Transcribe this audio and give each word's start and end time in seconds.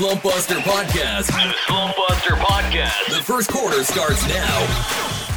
Slump 0.00 0.22
Buster 0.22 0.54
Podcast. 0.54 1.26
The 1.26 1.54
Slump 1.66 1.94
Buster 1.94 2.30
Podcast. 2.30 3.14
The 3.14 3.22
first 3.22 3.52
quarter 3.52 3.84
starts 3.84 4.26
now. 4.26 5.28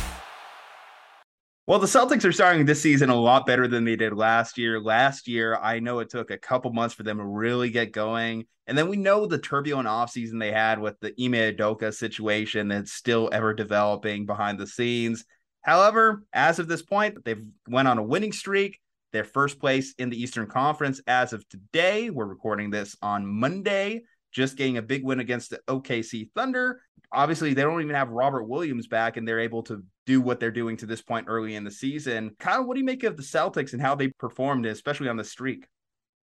Well, 1.68 1.80
the 1.80 1.86
Celtics 1.86 2.24
are 2.24 2.32
starting 2.32 2.66
this 2.66 2.82
season 2.82 3.10
a 3.10 3.16
lot 3.20 3.46
better 3.46 3.68
than 3.68 3.84
they 3.84 3.98
did 3.98 4.14
last 4.14 4.58
year. 4.58 4.80
Last 4.80 5.28
year, 5.28 5.58
I 5.58 5.80
know 5.80 6.00
it 6.00 6.10
took 6.10 6.32
a 6.32 6.38
couple 6.38 6.72
months 6.72 6.96
for 6.96 7.04
them 7.04 7.18
to 7.18 7.26
really 7.26 7.72
get 7.72 7.92
going. 7.92 8.46
And 8.66 8.78
then 8.78 8.88
we 8.88 8.96
know 8.96 9.26
the 9.26 9.38
turbulent 9.38 9.90
offseason 9.90 10.40
they 10.40 10.54
had 10.54 10.80
with 10.80 10.98
the 11.02 11.10
Ime 11.10 11.34
Udoka 11.34 11.94
situation 11.94 12.70
that's 12.70 12.94
still 12.94 13.30
ever 13.34 13.54
developing 13.54 14.26
behind 14.26 14.58
the 14.58 14.68
scenes. 14.68 15.26
However, 15.64 16.24
as 16.32 16.60
of 16.60 16.70
this 16.70 16.84
point, 16.84 17.26
they've 17.26 17.46
went 17.68 17.90
on 17.90 17.98
a 17.98 18.04
winning 18.04 18.32
streak. 18.32 18.80
Their 19.12 19.26
first 19.26 19.60
place 19.60 19.94
in 19.98 20.10
the 20.10 20.20
Eastern 20.20 20.48
Conference 20.48 21.02
as 21.06 21.34
of 21.34 21.48
today. 21.50 22.10
We're 22.10 22.26
recording 22.26 22.70
this 22.70 22.96
on 23.02 23.28
Monday, 23.28 24.04
just 24.34 24.58
getting 24.58 24.78
a 24.78 24.82
big 24.82 25.04
win 25.04 25.20
against 25.20 25.52
the 25.52 25.60
OKC 25.68 26.30
Thunder. 26.36 26.82
Obviously, 27.12 27.54
they 27.54 27.62
don't 27.62 27.82
even 27.82 27.96
have 27.96 28.10
Robert 28.10 28.44
Williams 28.44 28.88
back, 28.88 29.18
and 29.18 29.28
they're 29.28 29.40
able 29.40 29.64
to 29.64 29.84
do 30.06 30.20
what 30.20 30.40
they're 30.40 30.52
doing 30.52 30.76
to 30.78 30.86
this 30.86 31.02
point 31.02 31.28
early 31.30 31.56
in 31.56 31.64
the 31.64 31.72
season. 31.72 32.36
Kyle, 32.40 32.66
what 32.66 32.74
do 32.74 32.80
you 32.80 32.86
make 32.86 33.04
of 33.04 33.16
the 33.16 33.24
Celtics 33.24 33.74
and 33.74 33.82
how 33.82 33.96
they 33.96 34.08
performed, 34.08 34.66
especially 34.66 35.08
on 35.08 35.18
the 35.18 35.24
streak? 35.24 35.68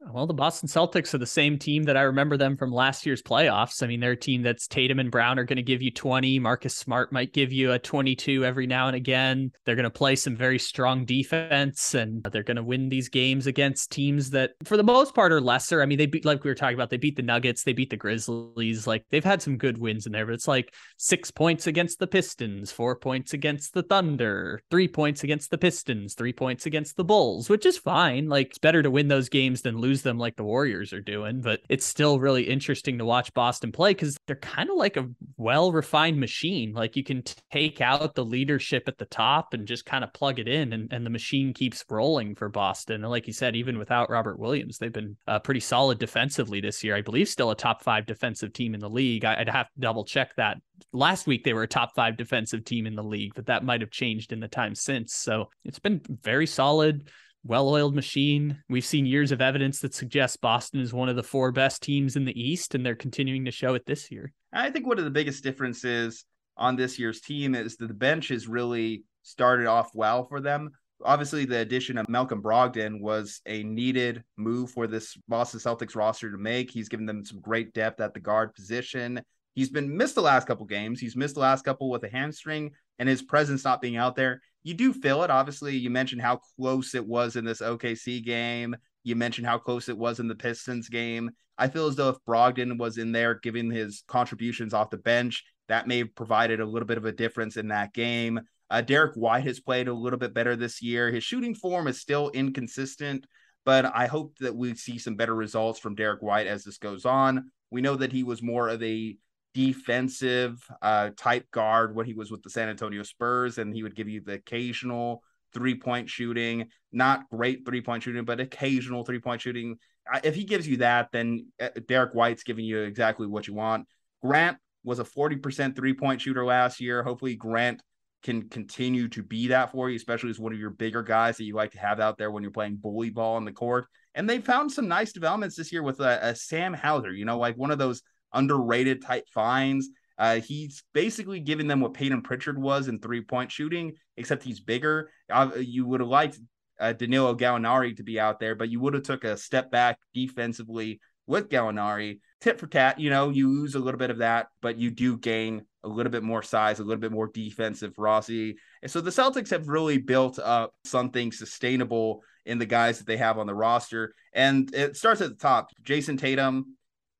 Well, 0.02 0.26
the 0.26 0.32
Boston 0.32 0.66
Celtics 0.66 1.12
are 1.12 1.18
the 1.18 1.26
same 1.26 1.58
team 1.58 1.82
that 1.82 1.96
I 1.96 2.02
remember 2.02 2.38
them 2.38 2.56
from 2.56 2.72
last 2.72 3.04
year's 3.04 3.22
playoffs. 3.22 3.82
I 3.82 3.86
mean, 3.86 4.00
they're 4.00 4.12
a 4.12 4.16
team 4.16 4.40
that's 4.40 4.66
Tatum 4.66 4.98
and 4.98 5.10
Brown 5.10 5.38
are 5.38 5.44
going 5.44 5.58
to 5.58 5.62
give 5.62 5.82
you 5.82 5.90
20. 5.90 6.38
Marcus 6.38 6.74
Smart 6.74 7.12
might 7.12 7.34
give 7.34 7.52
you 7.52 7.72
a 7.72 7.78
22 7.78 8.42
every 8.42 8.66
now 8.66 8.86
and 8.86 8.96
again. 8.96 9.52
They're 9.64 9.76
going 9.76 9.84
to 9.84 9.90
play 9.90 10.16
some 10.16 10.34
very 10.34 10.58
strong 10.58 11.04
defense 11.04 11.94
and 11.94 12.22
they're 12.24 12.42
going 12.42 12.56
to 12.56 12.62
win 12.62 12.88
these 12.88 13.10
games 13.10 13.46
against 13.46 13.92
teams 13.92 14.30
that, 14.30 14.52
for 14.64 14.78
the 14.78 14.82
most 14.82 15.14
part, 15.14 15.32
are 15.32 15.40
lesser. 15.40 15.82
I 15.82 15.86
mean, 15.86 15.98
they 15.98 16.06
beat, 16.06 16.24
like 16.24 16.44
we 16.44 16.50
were 16.50 16.54
talking 16.54 16.76
about, 16.76 16.88
they 16.88 16.96
beat 16.96 17.16
the 17.16 17.22
Nuggets, 17.22 17.64
they 17.64 17.74
beat 17.74 17.90
the 17.90 17.96
Grizzlies. 17.96 18.86
Like 18.86 19.04
they've 19.10 19.22
had 19.22 19.42
some 19.42 19.58
good 19.58 19.76
wins 19.76 20.06
in 20.06 20.12
there, 20.12 20.24
but 20.24 20.34
it's 20.34 20.48
like 20.48 20.74
six 20.96 21.30
points 21.30 21.66
against 21.66 21.98
the 21.98 22.06
Pistons, 22.06 22.72
four 22.72 22.96
points 22.96 23.34
against 23.34 23.74
the 23.74 23.82
Thunder, 23.82 24.62
three 24.70 24.88
points 24.88 25.24
against 25.24 25.50
the 25.50 25.58
Pistons, 25.58 26.14
three 26.14 26.32
points 26.32 26.64
against 26.64 26.96
the 26.96 27.04
Bulls, 27.04 27.50
which 27.50 27.66
is 27.66 27.76
fine. 27.76 28.28
Like 28.30 28.48
it's 28.48 28.58
better 28.58 28.82
to 28.82 28.90
win 28.90 29.08
those 29.08 29.28
games 29.28 29.60
than 29.60 29.76
lose 29.76 29.89
lose 29.90 30.02
them 30.02 30.18
like 30.18 30.36
the 30.36 30.44
Warriors 30.44 30.92
are 30.92 31.00
doing, 31.00 31.40
but 31.40 31.60
it's 31.68 31.84
still 31.84 32.20
really 32.20 32.44
interesting 32.44 32.98
to 32.98 33.04
watch 33.04 33.34
Boston 33.34 33.72
play 33.72 33.90
because 33.90 34.16
they're 34.26 34.36
kind 34.36 34.70
of 34.70 34.76
like 34.76 34.96
a 34.96 35.08
well 35.36 35.72
refined 35.72 36.20
machine. 36.20 36.72
Like 36.72 36.94
you 36.94 37.02
can 37.02 37.24
take 37.50 37.80
out 37.80 38.14
the 38.14 38.24
leadership 38.24 38.84
at 38.86 38.98
the 38.98 39.04
top 39.04 39.52
and 39.52 39.66
just 39.66 39.84
kind 39.84 40.04
of 40.04 40.12
plug 40.12 40.38
it 40.38 40.46
in, 40.46 40.72
and, 40.72 40.92
and 40.92 41.04
the 41.04 41.10
machine 41.10 41.52
keeps 41.52 41.84
rolling 41.90 42.36
for 42.36 42.48
Boston. 42.48 43.02
And 43.02 43.10
like 43.10 43.26
you 43.26 43.32
said, 43.32 43.56
even 43.56 43.78
without 43.78 44.10
Robert 44.10 44.38
Williams, 44.38 44.78
they've 44.78 44.92
been 44.92 45.16
uh, 45.26 45.40
pretty 45.40 45.60
solid 45.60 45.98
defensively 45.98 46.60
this 46.60 46.84
year. 46.84 46.94
I 46.94 47.02
believe 47.02 47.28
still 47.28 47.50
a 47.50 47.56
top 47.56 47.82
five 47.82 48.06
defensive 48.06 48.52
team 48.52 48.74
in 48.74 48.80
the 48.80 48.88
league. 48.88 49.24
I, 49.24 49.40
I'd 49.40 49.48
have 49.48 49.66
to 49.66 49.80
double 49.80 50.04
check 50.04 50.36
that 50.36 50.58
last 50.92 51.26
week 51.26 51.44
they 51.44 51.52
were 51.52 51.64
a 51.64 51.68
top 51.68 51.94
five 51.94 52.16
defensive 52.16 52.64
team 52.64 52.86
in 52.86 52.94
the 52.94 53.02
league, 53.02 53.32
but 53.34 53.46
that 53.46 53.64
might 53.64 53.80
have 53.80 53.90
changed 53.90 54.32
in 54.32 54.40
the 54.40 54.48
time 54.48 54.74
since. 54.74 55.14
So 55.14 55.50
it's 55.64 55.78
been 55.78 56.00
very 56.22 56.46
solid 56.46 57.10
well-oiled 57.44 57.94
machine. 57.94 58.62
We've 58.68 58.84
seen 58.84 59.06
years 59.06 59.32
of 59.32 59.40
evidence 59.40 59.80
that 59.80 59.94
suggests 59.94 60.36
Boston 60.36 60.80
is 60.80 60.92
one 60.92 61.08
of 61.08 61.16
the 61.16 61.22
four 61.22 61.52
best 61.52 61.82
teams 61.82 62.16
in 62.16 62.24
the 62.24 62.40
East, 62.40 62.74
and 62.74 62.84
they're 62.84 62.94
continuing 62.94 63.44
to 63.46 63.50
show 63.50 63.74
it 63.74 63.86
this 63.86 64.10
year. 64.10 64.32
I 64.52 64.70
think 64.70 64.86
one 64.86 64.98
of 64.98 65.04
the 65.04 65.10
biggest 65.10 65.42
differences 65.42 66.24
on 66.56 66.76
this 66.76 66.98
year's 66.98 67.20
team 67.20 67.54
is 67.54 67.76
that 67.76 67.86
the 67.86 67.94
bench 67.94 68.28
has 68.28 68.46
really 68.46 69.04
started 69.22 69.66
off 69.66 69.90
well 69.94 70.26
for 70.26 70.40
them. 70.40 70.70
Obviously, 71.02 71.46
the 71.46 71.60
addition 71.60 71.96
of 71.96 72.08
Malcolm 72.10 72.42
Brogdon 72.42 73.00
was 73.00 73.40
a 73.46 73.62
needed 73.62 74.22
move 74.36 74.70
for 74.70 74.86
this 74.86 75.16
Boston 75.28 75.60
Celtics 75.60 75.96
roster 75.96 76.30
to 76.30 76.36
make. 76.36 76.70
He's 76.70 76.90
given 76.90 77.06
them 77.06 77.24
some 77.24 77.40
great 77.40 77.72
depth 77.72 78.00
at 78.00 78.12
the 78.12 78.20
guard 78.20 78.54
position. 78.54 79.22
He's 79.60 79.70
been 79.70 79.94
missed 79.94 80.14
the 80.14 80.22
last 80.22 80.46
couple 80.46 80.64
games. 80.64 81.00
He's 81.00 81.16
missed 81.16 81.34
the 81.34 81.42
last 81.42 81.66
couple 81.66 81.90
with 81.90 82.02
a 82.04 82.08
hamstring, 82.08 82.70
and 82.98 83.06
his 83.06 83.20
presence 83.20 83.62
not 83.62 83.82
being 83.82 83.96
out 83.98 84.16
there 84.16 84.40
you 84.62 84.74
do 84.74 84.92
feel 84.92 85.22
it. 85.22 85.30
Obviously, 85.30 85.76
you 85.76 85.90
mentioned 85.90 86.20
how 86.20 86.40
close 86.56 86.94
it 86.94 87.06
was 87.06 87.36
in 87.36 87.44
this 87.44 87.60
OKC 87.60 88.24
game. 88.24 88.76
You 89.02 89.16
mentioned 89.16 89.46
how 89.46 89.58
close 89.58 89.88
it 89.88 89.96
was 89.96 90.20
in 90.20 90.28
the 90.28 90.34
Pistons 90.34 90.88
game. 90.88 91.30
I 91.56 91.68
feel 91.68 91.86
as 91.86 91.96
though 91.96 92.10
if 92.10 92.16
Brogdon 92.26 92.78
was 92.78 92.98
in 92.98 93.12
there 93.12 93.34
giving 93.34 93.70
his 93.70 94.02
contributions 94.06 94.74
off 94.74 94.90
the 94.90 94.98
bench, 94.98 95.44
that 95.68 95.86
may 95.86 95.98
have 95.98 96.14
provided 96.14 96.60
a 96.60 96.66
little 96.66 96.86
bit 96.86 96.98
of 96.98 97.04
a 97.04 97.12
difference 97.12 97.56
in 97.56 97.68
that 97.68 97.94
game. 97.94 98.40
Uh, 98.68 98.80
Derrick 98.80 99.14
White 99.14 99.44
has 99.44 99.60
played 99.60 99.88
a 99.88 99.94
little 99.94 100.18
bit 100.18 100.34
better 100.34 100.56
this 100.56 100.82
year. 100.82 101.10
His 101.10 101.24
shooting 101.24 101.54
form 101.54 101.86
is 101.86 102.00
still 102.00 102.30
inconsistent, 102.30 103.26
but 103.64 103.84
I 103.84 104.06
hope 104.06 104.36
that 104.38 104.54
we 104.54 104.74
see 104.74 104.98
some 104.98 105.16
better 105.16 105.34
results 105.34 105.80
from 105.80 105.94
Derrick 105.94 106.22
White 106.22 106.46
as 106.46 106.64
this 106.64 106.78
goes 106.78 107.04
on. 107.04 107.50
We 107.70 107.80
know 107.80 107.96
that 107.96 108.12
he 108.12 108.24
was 108.24 108.42
more 108.42 108.68
of 108.68 108.82
a 108.82 109.16
defensive 109.54 110.62
uh, 110.82 111.10
type 111.16 111.50
guard 111.50 111.94
when 111.94 112.06
he 112.06 112.14
was 112.14 112.30
with 112.30 112.42
the 112.42 112.50
San 112.50 112.68
Antonio 112.68 113.02
Spurs, 113.02 113.58
and 113.58 113.74
he 113.74 113.82
would 113.82 113.96
give 113.96 114.08
you 114.08 114.20
the 114.20 114.34
occasional 114.34 115.22
three 115.52 115.74
point 115.74 116.08
shooting, 116.08 116.68
not 116.92 117.28
great 117.30 117.64
three 117.66 117.80
point 117.80 118.02
shooting, 118.02 118.24
but 118.24 118.40
occasional 118.40 119.04
three 119.04 119.20
point 119.20 119.40
shooting. 119.40 119.76
If 120.24 120.34
he 120.34 120.44
gives 120.44 120.66
you 120.66 120.78
that, 120.78 121.08
then 121.12 121.46
uh, 121.60 121.68
Derrick 121.86 122.14
White's 122.14 122.42
giving 122.42 122.64
you 122.64 122.80
exactly 122.80 123.26
what 123.26 123.46
you 123.46 123.54
want. 123.54 123.86
Grant 124.22 124.58
was 124.84 124.98
a 124.98 125.04
40% 125.04 125.76
three 125.76 125.94
point 125.94 126.20
shooter 126.20 126.44
last 126.44 126.80
year. 126.80 127.02
Hopefully, 127.02 127.36
Grant 127.36 127.82
can 128.22 128.48
continue 128.48 129.08
to 129.08 129.22
be 129.22 129.48
that 129.48 129.72
for 129.72 129.88
you, 129.88 129.96
especially 129.96 130.30
as 130.30 130.38
one 130.38 130.52
of 130.52 130.58
your 130.58 130.70
bigger 130.70 131.02
guys 131.02 131.36
that 131.38 131.44
you 131.44 131.54
like 131.54 131.72
to 131.72 131.78
have 131.78 132.00
out 132.00 132.18
there 132.18 132.30
when 132.30 132.42
you're 132.42 132.52
playing 132.52 132.76
bully 132.76 133.10
ball 133.10 133.36
on 133.36 133.44
the 133.44 133.52
court. 133.52 133.86
And 134.14 134.28
they 134.28 134.40
found 134.40 134.70
some 134.70 134.88
nice 134.88 135.12
developments 135.12 135.56
this 135.56 135.72
year 135.72 135.82
with 135.82 136.00
a, 136.00 136.18
a 136.22 136.34
Sam 136.34 136.74
Hauser, 136.74 137.12
you 137.12 137.24
know, 137.24 137.38
like 137.38 137.56
one 137.56 137.70
of 137.70 137.78
those 137.78 138.02
underrated 138.32 139.02
type 139.02 139.28
finds. 139.28 139.88
Uh, 140.18 140.40
he's 140.40 140.82
basically 140.92 141.40
giving 141.40 141.66
them 141.66 141.80
what 141.80 141.94
Payton 141.94 142.22
Pritchard 142.22 142.60
was 142.60 142.88
in 142.88 143.00
three 143.00 143.22
point 143.22 143.50
shooting, 143.50 143.94
except 144.16 144.42
he's 144.42 144.60
bigger. 144.60 145.10
Uh, 145.30 145.50
you 145.58 145.86
would 145.86 146.00
have 146.00 146.08
liked 146.08 146.38
uh, 146.78 146.92
Danilo 146.92 147.34
Gallinari 147.34 147.96
to 147.96 148.02
be 148.02 148.20
out 148.20 148.38
there, 148.38 148.54
but 148.54 148.68
you 148.68 148.80
would 148.80 148.94
have 148.94 149.02
took 149.02 149.24
a 149.24 149.36
step 149.36 149.70
back 149.70 149.98
defensively 150.12 151.00
with 151.26 151.48
Gallinari. 151.48 152.18
Tit 152.40 152.58
for 152.58 152.66
tat, 152.66 152.98
you 152.98 153.08
know, 153.08 153.30
you 153.30 153.48
lose 153.48 153.74
a 153.74 153.78
little 153.78 153.98
bit 153.98 154.10
of 154.10 154.18
that, 154.18 154.48
but 154.60 154.78
you 154.78 154.90
do 154.90 155.16
gain 155.16 155.64
a 155.84 155.88
little 155.88 156.12
bit 156.12 156.22
more 156.22 156.42
size, 156.42 156.80
a 156.80 156.84
little 156.84 157.00
bit 157.00 157.12
more 157.12 157.30
defensive 157.32 157.94
Rossi. 157.96 158.56
And 158.82 158.90
so 158.90 159.00
the 159.00 159.10
Celtics 159.10 159.50
have 159.50 159.68
really 159.68 159.98
built 159.98 160.38
up 160.38 160.74
something 160.84 161.32
sustainable 161.32 162.22
in 162.44 162.58
the 162.58 162.66
guys 162.66 162.98
that 162.98 163.06
they 163.06 163.16
have 163.18 163.38
on 163.38 163.46
the 163.46 163.54
roster. 163.54 164.14
And 164.32 164.74
it 164.74 164.96
starts 164.96 165.20
at 165.20 165.30
the 165.30 165.36
top. 165.36 165.70
Jayson 165.82 166.18
Tatum, 166.18 166.76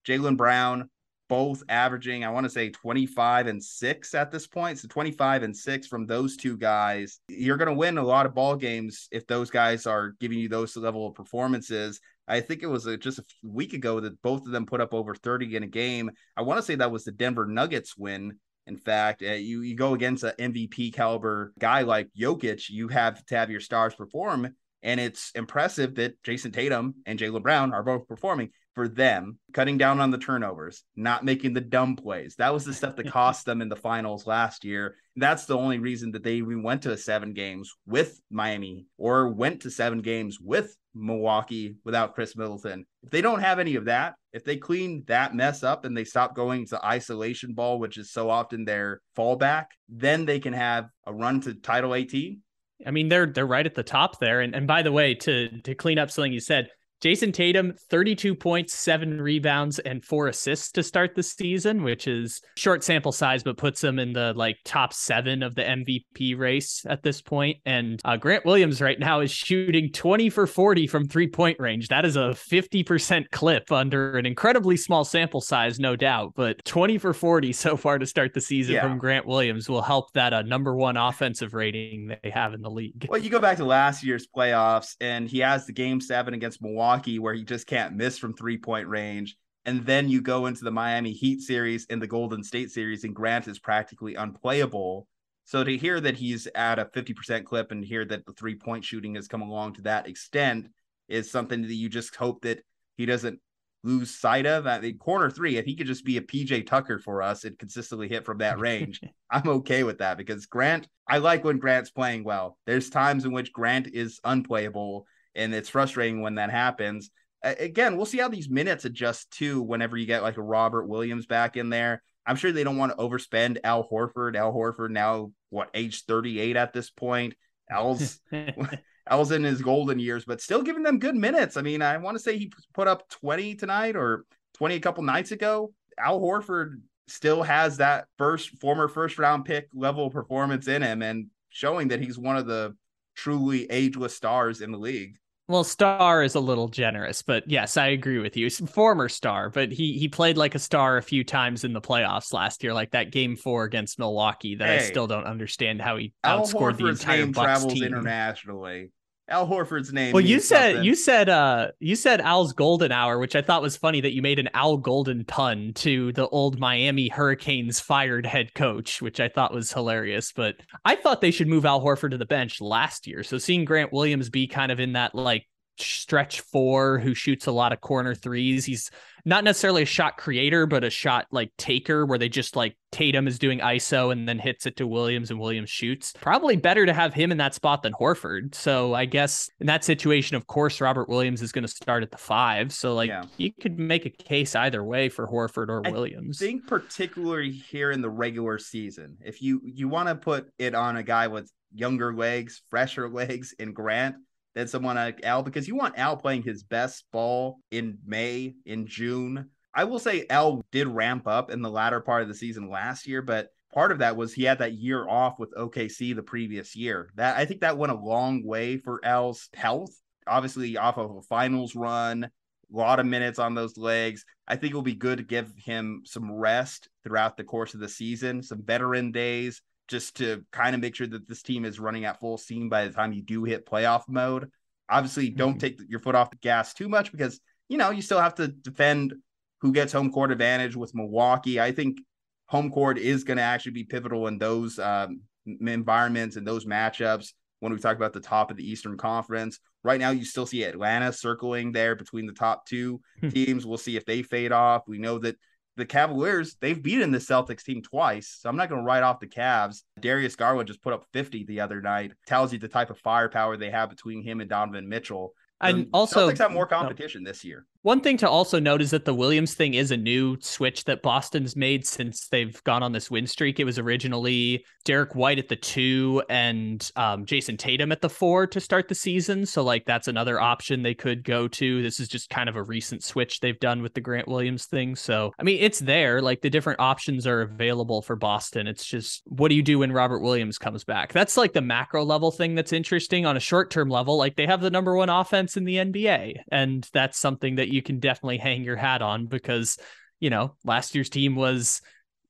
Jaylen 0.06 0.36
Brown, 0.36 0.90
both 1.30 1.62
averaging, 1.68 2.24
I 2.24 2.30
want 2.30 2.42
to 2.42 2.50
say 2.50 2.70
25 2.70 3.46
and 3.46 3.62
six 3.62 4.14
at 4.16 4.32
this 4.32 4.48
point. 4.48 4.80
So 4.80 4.88
25 4.88 5.44
and 5.44 5.56
six 5.56 5.86
from 5.86 6.04
those 6.04 6.36
two 6.36 6.56
guys. 6.56 7.20
You're 7.28 7.56
going 7.56 7.68
to 7.68 7.74
win 7.74 7.98
a 7.98 8.02
lot 8.02 8.26
of 8.26 8.34
ball 8.34 8.56
games 8.56 9.06
if 9.12 9.28
those 9.28 9.48
guys 9.48 9.86
are 9.86 10.16
giving 10.18 10.40
you 10.40 10.48
those 10.48 10.76
level 10.76 11.06
of 11.06 11.14
performances. 11.14 12.00
I 12.26 12.40
think 12.40 12.64
it 12.64 12.66
was 12.66 12.86
a, 12.86 12.96
just 12.96 13.20
a 13.20 13.24
week 13.44 13.74
ago 13.74 14.00
that 14.00 14.20
both 14.22 14.44
of 14.44 14.50
them 14.50 14.66
put 14.66 14.80
up 14.80 14.92
over 14.92 15.14
30 15.14 15.54
in 15.54 15.62
a 15.62 15.68
game. 15.68 16.10
I 16.36 16.42
want 16.42 16.58
to 16.58 16.64
say 16.64 16.74
that 16.74 16.90
was 16.90 17.04
the 17.04 17.12
Denver 17.12 17.46
Nuggets 17.46 17.96
win. 17.96 18.32
In 18.66 18.76
fact, 18.76 19.22
uh, 19.22 19.32
you 19.32 19.62
you 19.62 19.76
go 19.76 19.94
against 19.94 20.24
an 20.24 20.32
MVP 20.36 20.92
caliber 20.92 21.52
guy 21.60 21.82
like 21.82 22.08
Jokic, 22.18 22.68
you 22.68 22.88
have 22.88 23.24
to 23.26 23.36
have 23.36 23.50
your 23.50 23.60
stars 23.60 23.94
perform. 23.94 24.54
And 24.82 24.98
it's 24.98 25.30
impressive 25.34 25.94
that 25.96 26.20
Jayson 26.24 26.52
Tatum 26.52 26.96
and 27.06 27.18
Jaylen 27.18 27.42
Brown 27.42 27.72
are 27.72 27.82
both 27.82 28.08
performing 28.08 28.50
for 28.74 28.88
them, 28.88 29.38
cutting 29.52 29.78
down 29.78 30.00
on 30.00 30.10
the 30.10 30.18
turnovers, 30.18 30.84
not 30.96 31.24
making 31.24 31.54
the 31.54 31.60
dumb 31.60 31.96
plays. 31.96 32.36
That 32.38 32.52
was 32.52 32.64
the 32.64 32.74
stuff 32.74 32.96
that 32.96 33.10
cost 33.12 33.44
them 33.44 33.62
in 33.62 33.68
the 33.68 33.76
finals 33.76 34.26
last 34.26 34.64
year. 34.64 34.96
That's 35.16 35.46
the 35.46 35.56
only 35.56 35.78
reason 35.78 36.12
that 36.12 36.22
they 36.22 36.34
even 36.34 36.62
went 36.62 36.82
to 36.82 36.96
seven 36.96 37.32
games 37.32 37.72
with 37.86 38.20
Miami 38.30 38.86
or 38.96 39.28
went 39.28 39.62
to 39.62 39.70
seven 39.70 40.00
games 40.00 40.38
with 40.40 40.76
Milwaukee 40.94 41.76
without 41.84 42.14
Khris 42.14 42.36
Middleton. 42.36 42.86
If 43.02 43.10
they 43.10 43.20
don't 43.20 43.40
have 43.40 43.58
any 43.58 43.76
of 43.76 43.86
that, 43.86 44.14
if 44.32 44.44
they 44.44 44.56
clean 44.56 45.04
that 45.06 45.34
mess 45.34 45.62
up 45.62 45.84
and 45.84 45.96
they 45.96 46.04
stop 46.04 46.34
going 46.34 46.66
to 46.68 46.84
isolation 46.84 47.54
ball, 47.54 47.78
which 47.78 47.98
is 47.98 48.12
so 48.12 48.30
often 48.30 48.64
their 48.64 49.00
fallback, 49.16 49.66
then 49.88 50.24
they 50.24 50.40
can 50.40 50.52
have 50.52 50.88
a 51.06 51.12
run 51.12 51.40
to 51.42 51.54
title 51.54 51.94
18 51.94 52.40
I 52.86 52.90
mean, 52.92 53.08
they're 53.08 53.26
they're 53.26 53.46
right 53.46 53.66
at 53.66 53.74
the 53.74 53.82
top 53.82 54.20
there. 54.20 54.40
And 54.40 54.54
and 54.54 54.66
by 54.66 54.82
the 54.82 54.92
way, 54.92 55.14
to 55.14 55.60
to 55.62 55.74
clean 55.74 55.98
up 55.98 56.10
something 56.10 56.32
you 56.32 56.40
said, 56.40 56.70
Jayson 57.00 57.32
Tatum, 57.32 57.72
32 57.88 58.34
points, 58.34 58.74
seven 58.74 59.22
rebounds, 59.22 59.78
and 59.78 60.04
four 60.04 60.28
assists 60.28 60.70
to 60.72 60.82
start 60.82 61.14
the 61.14 61.22
season, 61.22 61.82
which 61.82 62.06
is 62.06 62.42
short 62.56 62.84
sample 62.84 63.12
size, 63.12 63.42
but 63.42 63.56
puts 63.56 63.82
him 63.82 63.98
in 63.98 64.12
the 64.12 64.34
like 64.36 64.58
top 64.66 64.92
seven 64.92 65.42
of 65.42 65.54
the 65.54 65.62
MVP 65.62 66.38
race 66.38 66.84
at 66.86 67.02
this 67.02 67.22
point. 67.22 67.56
And 67.64 68.02
uh, 68.04 68.18
Grant 68.18 68.44
Williams 68.44 68.82
right 68.82 68.98
now 69.00 69.20
is 69.20 69.30
shooting 69.30 69.90
20 69.90 70.28
for 70.28 70.46
40 70.46 70.86
from 70.86 71.08
three 71.08 71.26
point 71.26 71.58
range. 71.58 71.88
That 71.88 72.04
is 72.04 72.16
a 72.16 72.34
50% 72.34 73.30
clip 73.30 73.72
under 73.72 74.18
an 74.18 74.26
incredibly 74.26 74.76
small 74.76 75.04
sample 75.04 75.40
size, 75.40 75.80
no 75.80 75.96
doubt, 75.96 76.34
but 76.36 76.62
20 76.66 76.98
for 76.98 77.14
40 77.14 77.52
so 77.60 77.78
far 77.78 77.98
to 77.98 78.04
start 78.04 78.34
the 78.34 78.42
season 78.42 78.74
yeah. 78.74 78.82
from 78.82 78.98
Grant 78.98 79.26
Williams 79.26 79.70
will 79.70 79.82
help 79.82 80.12
that 80.12 80.34
uh, 80.34 80.42
number 80.42 80.76
one 80.76 80.98
offensive 80.98 81.54
rating 81.54 82.14
they 82.22 82.30
have 82.30 82.52
in 82.52 82.60
the 82.60 82.70
league. 82.70 83.06
Well, 83.08 83.20
you 83.20 83.30
go 83.30 83.40
back 83.40 83.56
to 83.56 83.64
last 83.64 84.04
year's 84.04 84.26
playoffs, 84.26 84.96
and 85.00 85.26
he 85.26 85.38
has 85.38 85.64
the 85.64 85.72
game 85.72 86.02
seven 86.02 86.34
against 86.34 86.60
Milwaukee 86.60 86.89
Milwaukee 86.90 87.18
where 87.18 87.34
he 87.34 87.44
just 87.44 87.66
can't 87.66 87.94
miss 87.94 88.18
from 88.18 88.34
three 88.34 88.58
point 88.58 88.88
range. 88.88 89.36
And 89.64 89.84
then 89.84 90.08
you 90.08 90.22
go 90.22 90.46
into 90.46 90.64
the 90.64 90.70
Miami 90.70 91.12
Heat 91.12 91.40
series 91.40 91.86
and 91.90 92.00
the 92.00 92.06
Golden 92.06 92.42
State 92.42 92.70
series, 92.70 93.04
and 93.04 93.14
Grant 93.14 93.46
is 93.46 93.58
practically 93.58 94.14
unplayable. 94.14 95.06
So 95.44 95.62
to 95.62 95.76
hear 95.76 96.00
that 96.00 96.16
he's 96.16 96.46
at 96.54 96.78
a 96.78 96.86
50% 96.86 97.44
clip 97.44 97.70
and 97.70 97.84
hear 97.84 98.04
that 98.06 98.24
the 98.24 98.32
three 98.32 98.54
point 98.54 98.84
shooting 98.84 99.14
has 99.16 99.28
come 99.28 99.42
along 99.42 99.74
to 99.74 99.82
that 99.82 100.08
extent 100.08 100.68
is 101.08 101.30
something 101.30 101.62
that 101.62 101.74
you 101.74 101.88
just 101.88 102.16
hope 102.16 102.42
that 102.42 102.64
he 102.96 103.04
doesn't 103.04 103.38
lose 103.82 104.14
sight 104.14 104.46
of. 104.46 104.66
I 104.66 104.80
mean, 104.80 104.98
corner 104.98 105.30
three, 105.30 105.56
if 105.56 105.66
he 105.66 105.76
could 105.76 105.86
just 105.86 106.04
be 106.04 106.16
a 106.16 106.22
PJ 106.22 106.66
Tucker 106.66 106.98
for 106.98 107.22
us 107.22 107.44
and 107.44 107.58
consistently 107.58 108.08
hit 108.08 108.24
from 108.24 108.38
that 108.38 108.58
range, 108.58 109.00
I'm 109.30 109.48
okay 109.48 109.82
with 109.84 109.98
that 109.98 110.16
because 110.16 110.46
Grant, 110.46 110.88
I 111.06 111.18
like 111.18 111.44
when 111.44 111.58
Grant's 111.58 111.90
playing 111.90 112.24
well. 112.24 112.58
There's 112.66 112.90
times 112.90 113.24
in 113.24 113.32
which 113.32 113.52
Grant 113.52 113.88
is 113.88 114.20
unplayable, 114.24 115.06
and 115.34 115.54
it's 115.54 115.68
frustrating 115.68 116.20
when 116.20 116.36
that 116.36 116.50
happens. 116.50 117.10
Again, 117.42 117.96
we'll 117.96 118.06
see 118.06 118.18
how 118.18 118.28
these 118.28 118.50
minutes 118.50 118.84
adjust 118.84 119.30
too 119.30 119.62
whenever 119.62 119.96
you 119.96 120.06
get 120.06 120.22
like 120.22 120.36
a 120.36 120.42
Robert 120.42 120.86
Williams 120.86 121.26
back 121.26 121.56
in 121.56 121.70
there. 121.70 122.02
I'm 122.26 122.36
sure 122.36 122.52
they 122.52 122.64
don't 122.64 122.76
want 122.76 122.92
to 122.92 122.98
overspend 122.98 123.58
Al 123.64 123.88
Horford. 123.88 124.36
Al 124.36 124.52
Horford 124.52 124.90
now, 124.90 125.32
what, 125.48 125.70
age 125.72 126.04
38 126.04 126.56
at 126.56 126.72
this 126.72 126.90
point? 126.90 127.34
Al's 127.70 128.20
Al's 129.10 129.32
in 129.32 129.42
his 129.42 129.62
golden 129.62 129.98
years, 129.98 130.24
but 130.24 130.40
still 130.40 130.62
giving 130.62 130.82
them 130.82 130.98
good 130.98 131.16
minutes. 131.16 131.56
I 131.56 131.62
mean, 131.62 131.82
I 131.82 131.96
want 131.96 132.16
to 132.16 132.22
say 132.22 132.38
he 132.38 132.52
put 132.74 132.86
up 132.86 133.08
20 133.08 133.56
tonight 133.56 133.96
or 133.96 134.24
20 134.54 134.76
a 134.76 134.80
couple 134.80 135.02
nights 135.02 135.32
ago. 135.32 135.72
Al 135.98 136.20
Horford 136.20 136.80
still 137.08 137.42
has 137.42 137.78
that 137.78 138.06
first 138.18 138.50
former 138.60 138.86
first 138.86 139.18
round 139.18 139.44
pick 139.44 139.68
level 139.74 140.10
performance 140.10 140.68
in 140.68 140.82
him 140.82 141.02
and 141.02 141.26
showing 141.48 141.88
that 141.88 142.00
he's 142.00 142.18
one 142.18 142.36
of 142.36 142.46
the 142.46 142.76
truly 143.16 143.68
ageless 143.70 144.16
stars 144.16 144.60
in 144.60 144.70
the 144.70 144.78
league. 144.78 145.16
Well, 145.50 145.64
star 145.64 146.22
is 146.22 146.36
a 146.36 146.40
little 146.40 146.68
generous, 146.68 147.22
but 147.22 147.42
yes, 147.50 147.76
I 147.76 147.88
agree 147.88 148.20
with 148.20 148.36
you. 148.36 148.46
He's 148.46 148.60
former 148.70 149.08
star, 149.08 149.50
but 149.50 149.72
he 149.72 149.98
he 149.98 150.06
played 150.06 150.36
like 150.36 150.54
a 150.54 150.60
star 150.60 150.96
a 150.96 151.02
few 151.02 151.24
times 151.24 151.64
in 151.64 151.72
the 151.72 151.80
playoffs 151.80 152.32
last 152.32 152.62
year, 152.62 152.72
like 152.72 152.92
that 152.92 153.10
game 153.10 153.34
four 153.34 153.64
against 153.64 153.98
Milwaukee. 153.98 154.54
That 154.54 154.68
hey, 154.68 154.76
I 154.76 154.88
still 154.88 155.08
don't 155.08 155.24
understand 155.24 155.82
how 155.82 155.96
he 155.96 156.12
outscored 156.24 156.76
the 156.76 156.86
entire 156.86 157.26
Bucks 157.26 157.64
team. 157.64 157.82
internationally. 157.82 158.92
Al 159.30 159.46
Horford's 159.46 159.92
name. 159.92 160.12
Well, 160.12 160.20
you 160.20 160.40
said 160.40 160.72
something. 160.72 160.84
you 160.84 160.94
said 160.94 161.28
uh 161.28 161.68
you 161.78 161.96
said 161.96 162.20
Al's 162.20 162.52
golden 162.52 162.92
hour, 162.92 163.18
which 163.18 163.36
I 163.36 163.42
thought 163.42 163.62
was 163.62 163.76
funny 163.76 164.00
that 164.00 164.12
you 164.12 164.22
made 164.22 164.38
an 164.38 164.48
Al 164.54 164.76
Golden 164.76 165.24
pun 165.24 165.72
to 165.76 166.12
the 166.12 166.28
old 166.28 166.58
Miami 166.58 167.08
Hurricanes 167.08 167.80
fired 167.80 168.26
head 168.26 168.54
coach, 168.54 169.00
which 169.00 169.20
I 169.20 169.28
thought 169.28 169.54
was 169.54 169.72
hilarious. 169.72 170.32
But 170.32 170.56
I 170.84 170.96
thought 170.96 171.20
they 171.20 171.30
should 171.30 171.48
move 171.48 171.64
Al 171.64 171.80
Horford 171.80 172.10
to 172.10 172.18
the 172.18 172.26
bench 172.26 172.60
last 172.60 173.06
year. 173.06 173.22
So 173.22 173.38
seeing 173.38 173.64
Grant 173.64 173.92
Williams 173.92 174.28
be 174.28 174.46
kind 174.46 174.72
of 174.72 174.80
in 174.80 174.92
that 174.94 175.14
like 175.14 175.46
stretch 175.80 176.40
four 176.40 176.98
who 176.98 177.14
shoots 177.14 177.46
a 177.46 177.52
lot 177.52 177.72
of 177.72 177.80
corner 177.80 178.14
threes. 178.14 178.64
He's 178.64 178.90
not 179.24 179.44
necessarily 179.44 179.82
a 179.82 179.86
shot 179.86 180.16
creator, 180.16 180.66
but 180.66 180.84
a 180.84 180.90
shot 180.90 181.26
like 181.30 181.52
taker 181.56 182.06
where 182.06 182.18
they 182.18 182.28
just 182.28 182.56
like 182.56 182.76
Tatum 182.92 183.28
is 183.28 183.38
doing 183.38 183.60
ISO 183.60 184.10
and 184.10 184.28
then 184.28 184.38
hits 184.38 184.66
it 184.66 184.76
to 184.76 184.86
Williams 184.86 185.30
and 185.30 185.38
Williams 185.38 185.70
shoots. 185.70 186.12
Probably 186.20 186.56
better 186.56 186.86
to 186.86 186.92
have 186.92 187.14
him 187.14 187.30
in 187.30 187.38
that 187.38 187.54
spot 187.54 187.82
than 187.82 187.92
Horford. 187.92 188.54
So 188.54 188.94
I 188.94 189.04
guess 189.04 189.48
in 189.60 189.66
that 189.66 189.84
situation, 189.84 190.36
of 190.36 190.46
course, 190.46 190.80
Robert 190.80 191.08
Williams 191.08 191.42
is 191.42 191.52
going 191.52 191.62
to 191.62 191.68
start 191.68 192.02
at 192.02 192.10
the 192.10 192.18
five. 192.18 192.72
So 192.72 192.94
like 192.94 193.08
yeah. 193.08 193.24
you 193.36 193.52
could 193.52 193.78
make 193.78 194.06
a 194.06 194.10
case 194.10 194.54
either 194.56 194.82
way 194.82 195.08
for 195.08 195.26
Horford 195.26 195.68
or 195.68 195.86
I 195.86 195.90
Williams. 195.90 196.42
I 196.42 196.46
think 196.46 196.66
particularly 196.66 197.50
here 197.52 197.90
in 197.90 198.00
the 198.00 198.10
regular 198.10 198.58
season, 198.58 199.18
if 199.24 199.42
you 199.42 199.60
you 199.64 199.88
want 199.88 200.08
to 200.08 200.14
put 200.14 200.50
it 200.58 200.74
on 200.74 200.96
a 200.96 201.02
guy 201.02 201.28
with 201.28 201.50
younger 201.72 202.12
legs, 202.12 202.62
fresher 202.68 203.08
legs 203.08 203.54
in 203.58 203.72
Grant, 203.72 204.16
than 204.54 204.68
someone 204.68 204.96
like 204.96 205.24
Al 205.24 205.42
because 205.42 205.68
you 205.68 205.76
want 205.76 205.98
Al 205.98 206.16
playing 206.16 206.42
his 206.42 206.62
best 206.62 207.04
ball 207.12 207.58
in 207.70 207.98
May, 208.04 208.54
in 208.64 208.86
June. 208.86 209.50
I 209.74 209.84
will 209.84 209.98
say 209.98 210.26
Al 210.28 210.62
did 210.72 210.88
ramp 210.88 211.28
up 211.28 211.50
in 211.50 211.62
the 211.62 211.70
latter 211.70 212.00
part 212.00 212.22
of 212.22 212.28
the 212.28 212.34
season 212.34 212.68
last 212.68 213.06
year, 213.06 213.22
but 213.22 213.48
part 213.72 213.92
of 213.92 213.98
that 213.98 214.16
was 214.16 214.32
he 214.32 214.44
had 214.44 214.58
that 214.58 214.74
year 214.74 215.08
off 215.08 215.38
with 215.38 215.54
OKC 215.54 216.14
the 216.14 216.22
previous 216.22 216.74
year. 216.74 217.10
That 217.14 217.36
I 217.36 217.44
think 217.44 217.60
that 217.60 217.78
went 217.78 217.92
a 217.92 217.96
long 217.96 218.44
way 218.44 218.78
for 218.78 219.04
Al's 219.04 219.48
health. 219.54 219.92
Obviously, 220.26 220.76
off 220.76 220.98
of 220.98 221.16
a 221.16 221.22
finals 221.22 221.74
run, 221.74 222.30
a 222.72 222.76
lot 222.76 223.00
of 223.00 223.06
minutes 223.06 223.38
on 223.38 223.54
those 223.54 223.76
legs. 223.76 224.24
I 224.46 224.56
think 224.56 224.72
it 224.72 224.76
will 224.76 224.82
be 224.82 224.94
good 224.94 225.18
to 225.18 225.24
give 225.24 225.52
him 225.56 226.02
some 226.04 226.30
rest 226.30 226.88
throughout 227.04 227.36
the 227.36 227.44
course 227.44 227.74
of 227.74 227.80
the 227.80 227.88
season, 227.88 228.42
some 228.42 228.62
veteran 228.62 229.12
days, 229.12 229.62
just 229.88 230.16
to 230.18 230.44
kind 230.52 230.74
of 230.74 230.80
make 230.80 230.94
sure 230.94 231.06
that 231.06 231.28
this 231.28 231.42
team 231.42 231.64
is 231.64 231.80
running 231.80 232.04
at 232.04 232.20
full 232.20 232.38
steam 232.38 232.68
by 232.68 232.86
the 232.86 232.92
time 232.92 233.12
you 233.12 233.22
do 233.22 233.44
hit 233.44 233.66
playoff 233.66 234.02
mode. 234.08 234.50
Obviously, 234.88 235.30
don't 235.30 235.52
mm-hmm. 235.52 235.58
take 235.58 235.80
your 235.88 236.00
foot 236.00 236.14
off 236.14 236.30
the 236.30 236.36
gas 236.36 236.74
too 236.74 236.88
much 236.88 237.12
because 237.12 237.40
you 237.68 237.78
know 237.78 237.90
you 237.90 238.02
still 238.02 238.20
have 238.20 238.34
to 238.36 238.48
defend 238.48 239.14
who 239.60 239.72
gets 239.72 239.92
home 239.92 240.10
court 240.10 240.32
advantage 240.32 240.76
with 240.76 240.94
Milwaukee. 240.94 241.60
I 241.60 241.72
think 241.72 242.00
home 242.46 242.70
court 242.70 242.98
is 242.98 243.24
going 243.24 243.36
to 243.36 243.42
actually 243.42 243.72
be 243.72 243.84
pivotal 243.84 244.26
in 244.26 244.38
those 244.38 244.78
um, 244.78 245.20
environments 245.46 246.36
and 246.36 246.46
those 246.46 246.66
matchups. 246.66 247.32
When 247.60 247.72
we 247.72 247.78
talk 247.78 247.96
about 247.96 248.12
the 248.12 248.20
top 248.20 248.50
of 248.50 248.56
the 248.56 248.68
Eastern 248.68 248.96
Conference, 248.96 249.60
right 249.82 250.00
now 250.00 250.10
you 250.10 250.24
still 250.24 250.46
see 250.46 250.64
Atlanta 250.64 251.12
circling 251.12 251.72
there 251.72 251.94
between 251.96 252.26
the 252.26 252.32
top 252.32 252.66
two 252.66 253.00
hmm. 253.20 253.28
teams. 253.30 253.66
We'll 253.66 253.78
see 253.78 253.96
if 253.96 254.04
they 254.04 254.22
fade 254.22 254.52
off. 254.52 254.82
We 254.86 254.98
know 254.98 255.18
that 255.20 255.36
the 255.76 255.86
Cavaliers, 255.86 256.56
they've 256.60 256.80
beaten 256.80 257.10
the 257.10 257.18
Celtics 257.18 257.64
team 257.64 257.82
twice. 257.82 258.38
So 258.40 258.48
I'm 258.48 258.56
not 258.56 258.68
going 258.68 258.80
to 258.80 258.84
write 258.84 259.02
off 259.02 259.20
the 259.20 259.26
Cavs. 259.26 259.82
Darius 259.98 260.36
Garland 260.36 260.68
just 260.68 260.82
put 260.82 260.92
up 260.92 261.04
50 261.12 261.44
the 261.44 261.60
other 261.60 261.80
night. 261.80 262.12
Tells 262.26 262.52
you 262.52 262.58
the 262.58 262.68
type 262.68 262.90
of 262.90 262.98
firepower 262.98 263.56
they 263.56 263.70
have 263.70 263.88
between 263.88 264.22
him 264.22 264.40
and 264.40 264.50
Donovan 264.50 264.88
Mitchell. 264.88 265.32
And 265.60 265.88
also, 265.92 266.28
Celtics 266.28 266.38
have 266.38 266.52
more 266.52 266.66
competition 266.66 267.22
no. 267.22 267.30
this 267.30 267.44
year. 267.44 267.66
One 267.82 268.02
thing 268.02 268.18
to 268.18 268.28
also 268.28 268.60
note 268.60 268.82
is 268.82 268.90
that 268.90 269.06
the 269.06 269.14
Williams 269.14 269.54
thing 269.54 269.72
is 269.72 269.90
a 269.90 269.96
new 269.96 270.36
switch 270.40 270.84
that 270.84 271.00
Boston's 271.00 271.56
made 271.56 271.86
since 271.86 272.28
they've 272.28 272.62
gone 272.64 272.82
on 272.82 272.92
this 272.92 273.10
win 273.10 273.26
streak. 273.26 273.58
It 273.58 273.64
was 273.64 273.78
originally 273.78 274.66
Derrick 274.84 275.14
White 275.14 275.38
at 275.38 275.48
the 275.48 275.56
two 275.56 276.22
and 276.28 276.90
um, 276.94 277.24
Jayson 277.24 277.56
Tatum 277.56 277.90
at 277.90 278.02
the 278.02 278.10
four 278.10 278.46
to 278.48 278.60
start 278.60 278.88
the 278.88 278.94
season. 278.94 279.46
So, 279.46 279.62
like, 279.62 279.86
that's 279.86 280.08
another 280.08 280.38
option 280.38 280.82
they 280.82 280.92
could 280.92 281.24
go 281.24 281.48
to. 281.48 281.82
This 281.82 282.00
is 282.00 282.08
just 282.08 282.28
kind 282.28 282.50
of 282.50 282.56
a 282.56 282.62
recent 282.62 283.02
switch 283.02 283.40
they've 283.40 283.58
done 283.58 283.80
with 283.80 283.94
the 283.94 284.02
Grant 284.02 284.28
Williams 284.28 284.66
thing. 284.66 284.94
So, 284.94 285.32
I 285.38 285.42
mean, 285.42 285.58
it's 285.60 285.78
there. 285.78 286.20
Like, 286.20 286.42
the 286.42 286.50
different 286.50 286.80
options 286.80 287.26
are 287.26 287.40
available 287.40 288.02
for 288.02 288.14
Boston. 288.14 288.66
It's 288.66 288.84
just 288.84 289.22
what 289.24 289.48
do 289.48 289.54
you 289.54 289.62
do 289.62 289.78
when 289.78 289.92
Robert 289.92 290.20
Williams 290.20 290.58
comes 290.58 290.84
back? 290.84 291.14
That's 291.14 291.38
like 291.38 291.54
the 291.54 291.62
macro 291.62 292.04
level 292.04 292.30
thing 292.30 292.54
that's 292.56 292.74
interesting 292.74 293.24
on 293.24 293.38
a 293.38 293.40
short 293.40 293.70
term 293.70 293.88
level. 293.88 294.18
Like, 294.18 294.36
they 294.36 294.46
have 294.46 294.60
the 294.60 294.70
number 294.70 294.94
one 294.94 295.08
offense 295.08 295.56
in 295.56 295.64
the 295.64 295.76
NBA, 295.76 296.42
and 296.52 296.86
that's 296.92 297.18
something 297.18 297.56
that 297.56 297.69
you 297.72 297.82
can 297.82 298.00
definitely 298.00 298.38
hang 298.38 298.62
your 298.62 298.76
hat 298.76 299.02
on 299.02 299.26
because, 299.26 299.78
you 300.18 300.30
know, 300.30 300.56
last 300.64 300.94
year's 300.94 301.10
team 301.10 301.36
was 301.36 301.80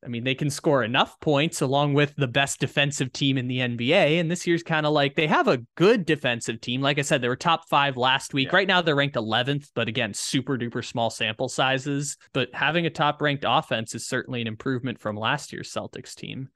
I 0.04 0.08
mean, 0.08 0.24
they 0.24 0.34
can 0.34 0.48
score 0.48 0.82
enough 0.82 1.20
points 1.20 1.60
along 1.60 1.92
with 1.92 2.14
the 2.16 2.26
best 2.26 2.58
defensive 2.58 3.12
team 3.12 3.36
in 3.36 3.48
the 3.48 3.58
NBA. 3.58 4.18
And 4.18 4.30
this 4.30 4.46
year's 4.46 4.62
kind 4.62 4.86
of 4.86 4.92
like 4.92 5.14
they 5.14 5.26
have 5.26 5.46
a 5.46 5.62
good 5.74 6.06
defensive 6.06 6.60
team. 6.60 6.80
Like 6.80 6.98
I 6.98 7.02
said, 7.02 7.20
they 7.20 7.28
were 7.28 7.36
top 7.36 7.68
five 7.68 7.98
last 7.98 8.32
week. 8.32 8.48
Yeah. 8.48 8.56
Right 8.56 8.68
now, 8.68 8.80
they're 8.80 8.96
ranked 8.96 9.16
11th, 9.16 9.68
but 9.74 9.88
again, 9.88 10.14
super 10.14 10.56
duper 10.56 10.84
small 10.84 11.10
sample 11.10 11.50
sizes. 11.50 12.16
But 12.32 12.48
having 12.54 12.86
a 12.86 12.90
top 12.90 13.20
ranked 13.20 13.44
offense 13.46 13.94
is 13.94 14.06
certainly 14.06 14.40
an 14.40 14.46
improvement 14.46 14.98
from 14.98 15.16
last 15.16 15.52
year's 15.52 15.70
Celtics 15.70 16.14
team. 16.14 16.48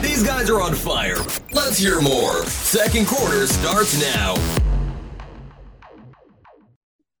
These 0.00 0.24
guys 0.24 0.50
are 0.50 0.60
on 0.60 0.74
fire. 0.74 1.18
Let's 1.52 1.78
hear 1.78 2.00
more. 2.00 2.44
Second 2.46 3.06
quarter 3.06 3.46
starts 3.46 4.00
now. 4.00 4.75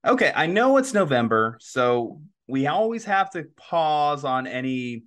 Okay, 0.06 0.32
I 0.36 0.46
know 0.46 0.76
it's 0.76 0.94
November, 0.94 1.58
so 1.60 2.20
we 2.46 2.68
always 2.68 3.04
have 3.06 3.28
to 3.30 3.48
pause 3.56 4.22
on 4.22 4.46
any 4.46 5.02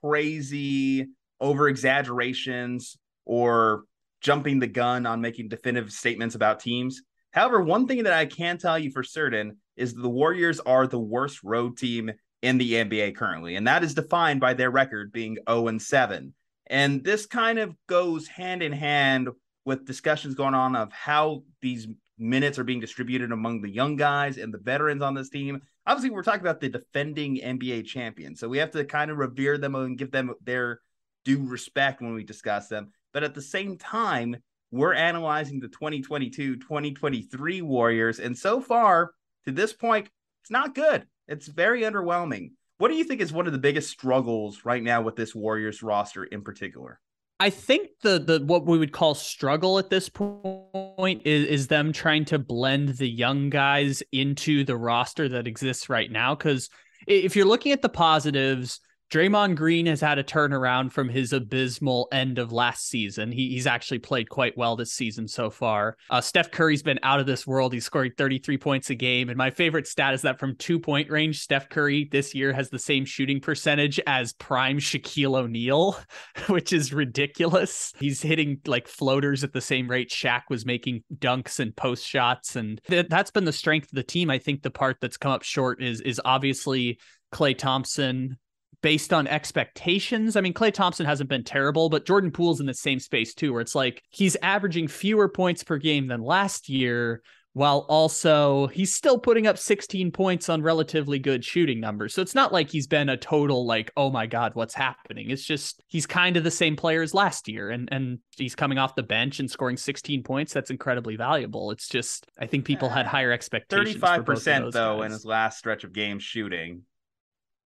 crazy 0.00 1.08
over 1.40 1.68
exaggerations 1.68 2.96
or 3.24 3.82
jumping 4.20 4.60
the 4.60 4.68
gun 4.68 5.04
on 5.04 5.20
making 5.20 5.48
definitive 5.48 5.90
statements 5.90 6.36
about 6.36 6.60
teams. 6.60 7.02
However, 7.32 7.60
one 7.60 7.88
thing 7.88 8.04
that 8.04 8.12
I 8.12 8.24
can 8.24 8.56
tell 8.56 8.78
you 8.78 8.92
for 8.92 9.02
certain 9.02 9.56
is 9.76 9.94
the 9.94 10.08
Warriors 10.08 10.60
are 10.60 10.86
the 10.86 10.96
worst 10.96 11.42
road 11.42 11.76
team 11.76 12.12
in 12.40 12.56
the 12.56 12.74
NBA 12.74 13.16
currently, 13.16 13.56
and 13.56 13.66
that 13.66 13.82
is 13.82 13.94
defined 13.94 14.40
by 14.40 14.54
their 14.54 14.70
record 14.70 15.10
being 15.10 15.38
0 15.48 15.66
and 15.66 15.82
7. 15.82 16.32
And 16.68 17.02
this 17.02 17.26
kind 17.26 17.58
of 17.58 17.74
goes 17.88 18.28
hand 18.28 18.62
in 18.62 18.70
hand 18.70 19.28
with 19.64 19.86
discussions 19.86 20.36
going 20.36 20.54
on 20.54 20.76
of 20.76 20.92
how 20.92 21.42
these 21.60 21.88
minutes 22.18 22.58
are 22.58 22.64
being 22.64 22.80
distributed 22.80 23.32
among 23.32 23.60
the 23.60 23.70
young 23.70 23.96
guys 23.96 24.38
and 24.38 24.52
the 24.52 24.58
veterans 24.58 25.02
on 25.02 25.14
this 25.14 25.28
team. 25.28 25.60
Obviously, 25.86 26.10
we're 26.10 26.22
talking 26.22 26.40
about 26.40 26.60
the 26.60 26.68
defending 26.68 27.36
NBA 27.36 27.86
champion, 27.86 28.34
so 28.34 28.48
we 28.48 28.58
have 28.58 28.70
to 28.72 28.84
kind 28.84 29.10
of 29.10 29.18
revere 29.18 29.58
them 29.58 29.74
and 29.74 29.98
give 29.98 30.10
them 30.10 30.34
their 30.42 30.80
due 31.24 31.46
respect 31.46 32.00
when 32.00 32.14
we 32.14 32.24
discuss 32.24 32.68
them. 32.68 32.92
But 33.12 33.24
at 33.24 33.34
the 33.34 33.42
same 33.42 33.76
time, 33.76 34.36
we're 34.70 34.94
analyzing 34.94 35.60
the 35.60 35.68
2022 35.68 36.56
2023 36.56 37.62
Warriors, 37.62 38.18
and 38.18 38.36
so 38.36 38.60
far 38.60 39.12
to 39.44 39.52
this 39.52 39.72
point, 39.72 40.08
it's 40.42 40.50
not 40.50 40.74
good. 40.74 41.06
It's 41.28 41.46
very 41.46 41.82
underwhelming. 41.82 42.52
What 42.78 42.88
do 42.88 42.94
you 42.94 43.04
think 43.04 43.20
is 43.20 43.32
one 43.32 43.46
of 43.46 43.52
the 43.52 43.58
biggest 43.58 43.90
struggles 43.90 44.64
right 44.64 44.82
now 44.82 45.00
with 45.00 45.16
this 45.16 45.34
Warriors 45.34 45.82
roster 45.82 46.24
in 46.24 46.42
particular? 46.42 47.00
I 47.38 47.50
think 47.50 47.88
the 48.02 48.18
the 48.18 48.42
what 48.44 48.64
we 48.66 48.78
would 48.78 48.92
call 48.92 49.14
struggle 49.14 49.78
at 49.78 49.90
this 49.90 50.08
point 50.08 51.22
is 51.26 51.46
is 51.46 51.66
them 51.66 51.92
trying 51.92 52.24
to 52.26 52.38
blend 52.38 52.90
the 52.90 53.08
young 53.08 53.50
guys 53.50 54.02
into 54.12 54.64
the 54.64 54.76
roster 54.76 55.28
that 55.28 55.46
exists 55.46 55.88
right 55.88 56.10
now 56.10 56.34
because 56.34 56.70
if 57.06 57.36
you're 57.36 57.46
looking 57.46 57.72
at 57.72 57.82
the 57.82 57.88
positives, 57.88 58.80
Draymond 59.10 59.54
Green 59.54 59.86
has 59.86 60.00
had 60.00 60.18
a 60.18 60.24
turnaround 60.24 60.90
from 60.90 61.08
his 61.08 61.32
abysmal 61.32 62.08
end 62.10 62.38
of 62.38 62.52
last 62.52 62.88
season. 62.88 63.30
He, 63.30 63.50
he's 63.50 63.66
actually 63.66 64.00
played 64.00 64.28
quite 64.28 64.56
well 64.58 64.74
this 64.74 64.92
season 64.92 65.28
so 65.28 65.48
far. 65.48 65.96
Uh, 66.10 66.20
Steph 66.20 66.50
Curry's 66.50 66.82
been 66.82 66.98
out 67.04 67.20
of 67.20 67.26
this 67.26 67.46
world. 67.46 67.72
He's 67.72 67.84
scoring 67.84 68.12
33 68.16 68.58
points 68.58 68.90
a 68.90 68.96
game. 68.96 69.28
And 69.28 69.38
my 69.38 69.50
favorite 69.50 69.86
stat 69.86 70.14
is 70.14 70.22
that 70.22 70.40
from 70.40 70.56
two 70.56 70.80
point 70.80 71.08
range, 71.08 71.40
Steph 71.40 71.68
Curry 71.68 72.08
this 72.10 72.34
year 72.34 72.52
has 72.52 72.68
the 72.68 72.78
same 72.78 73.04
shooting 73.04 73.40
percentage 73.40 74.00
as 74.06 74.32
prime 74.32 74.78
Shaquille 74.78 75.36
O'Neal, 75.36 75.96
which 76.48 76.72
is 76.72 76.92
ridiculous. 76.92 77.92
He's 78.00 78.20
hitting 78.20 78.58
like 78.66 78.88
floaters 78.88 79.44
at 79.44 79.52
the 79.52 79.60
same 79.60 79.88
rate 79.88 80.10
Shaq 80.10 80.42
was 80.50 80.66
making 80.66 81.04
dunks 81.14 81.60
and 81.60 81.74
post 81.76 82.04
shots. 82.04 82.56
And 82.56 82.80
th- 82.88 83.06
that's 83.08 83.30
been 83.30 83.44
the 83.44 83.52
strength 83.52 83.84
of 83.84 83.96
the 83.96 84.02
team. 84.02 84.30
I 84.30 84.38
think 84.38 84.62
the 84.62 84.70
part 84.70 84.96
that's 85.00 85.16
come 85.16 85.30
up 85.30 85.44
short 85.44 85.80
is, 85.80 86.00
is 86.00 86.20
obviously 86.24 86.98
Klay 87.32 87.56
Thompson 87.56 88.38
based 88.82 89.12
on 89.12 89.26
expectations. 89.26 90.36
I 90.36 90.40
mean, 90.40 90.54
Klay 90.54 90.72
Thompson 90.72 91.06
hasn't 91.06 91.30
been 91.30 91.44
terrible, 91.44 91.88
but 91.88 92.06
Jordan 92.06 92.30
Poole's 92.30 92.60
in 92.60 92.66
the 92.66 92.74
same 92.74 93.00
space 93.00 93.34
too, 93.34 93.52
where 93.52 93.62
it's 93.62 93.74
like 93.74 94.02
he's 94.10 94.36
averaging 94.42 94.88
fewer 94.88 95.28
points 95.28 95.62
per 95.64 95.78
game 95.78 96.06
than 96.06 96.20
last 96.22 96.68
year, 96.68 97.22
while 97.56 97.86
also 97.88 98.66
he's 98.66 98.94
still 98.94 99.18
putting 99.18 99.46
up 99.46 99.56
16 99.56 100.12
points 100.12 100.50
on 100.50 100.60
relatively 100.60 101.18
good 101.18 101.42
shooting 101.42 101.80
numbers. 101.80 102.12
So 102.12 102.20
it's 102.20 102.34
not 102.34 102.52
like 102.52 102.68
he's 102.68 102.86
been 102.86 103.08
a 103.08 103.16
total 103.16 103.66
like, 103.66 103.90
oh 103.96 104.10
my 104.10 104.26
God, 104.26 104.54
what's 104.54 104.74
happening? 104.74 105.30
It's 105.30 105.42
just 105.42 105.82
he's 105.86 106.04
kind 106.04 106.36
of 106.36 106.44
the 106.44 106.50
same 106.50 106.76
player 106.76 107.00
as 107.00 107.14
last 107.14 107.48
year. 107.48 107.70
And 107.70 107.88
and 107.90 108.18
he's 108.36 108.54
coming 108.54 108.76
off 108.76 108.94
the 108.94 109.02
bench 109.02 109.40
and 109.40 109.50
scoring 109.50 109.78
16 109.78 110.22
points. 110.22 110.52
That's 110.52 110.70
incredibly 110.70 111.16
valuable. 111.16 111.70
It's 111.70 111.88
just 111.88 112.26
I 112.38 112.44
think 112.44 112.66
people 112.66 112.90
had 112.90 113.06
uh, 113.06 113.08
higher 113.08 113.32
expectations. 113.32 113.96
35% 114.02 114.72
though 114.72 114.98
guys. 114.98 115.06
in 115.06 115.12
his 115.12 115.24
last 115.24 115.56
stretch 115.56 115.82
of 115.84 115.94
games 115.94 116.22
shooting 116.22 116.82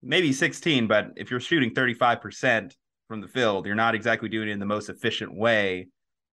maybe 0.02 0.32
16, 0.32 0.86
but 0.86 1.10
if 1.16 1.30
you're 1.30 1.40
shooting 1.40 1.74
35% 1.74 2.74
from 3.08 3.20
the 3.20 3.28
field, 3.28 3.66
you're 3.66 3.74
not 3.74 3.94
exactly 3.94 4.28
doing 4.28 4.48
it 4.48 4.52
in 4.52 4.58
the 4.58 4.66
most 4.66 4.88
efficient 4.88 5.34
way. 5.34 5.88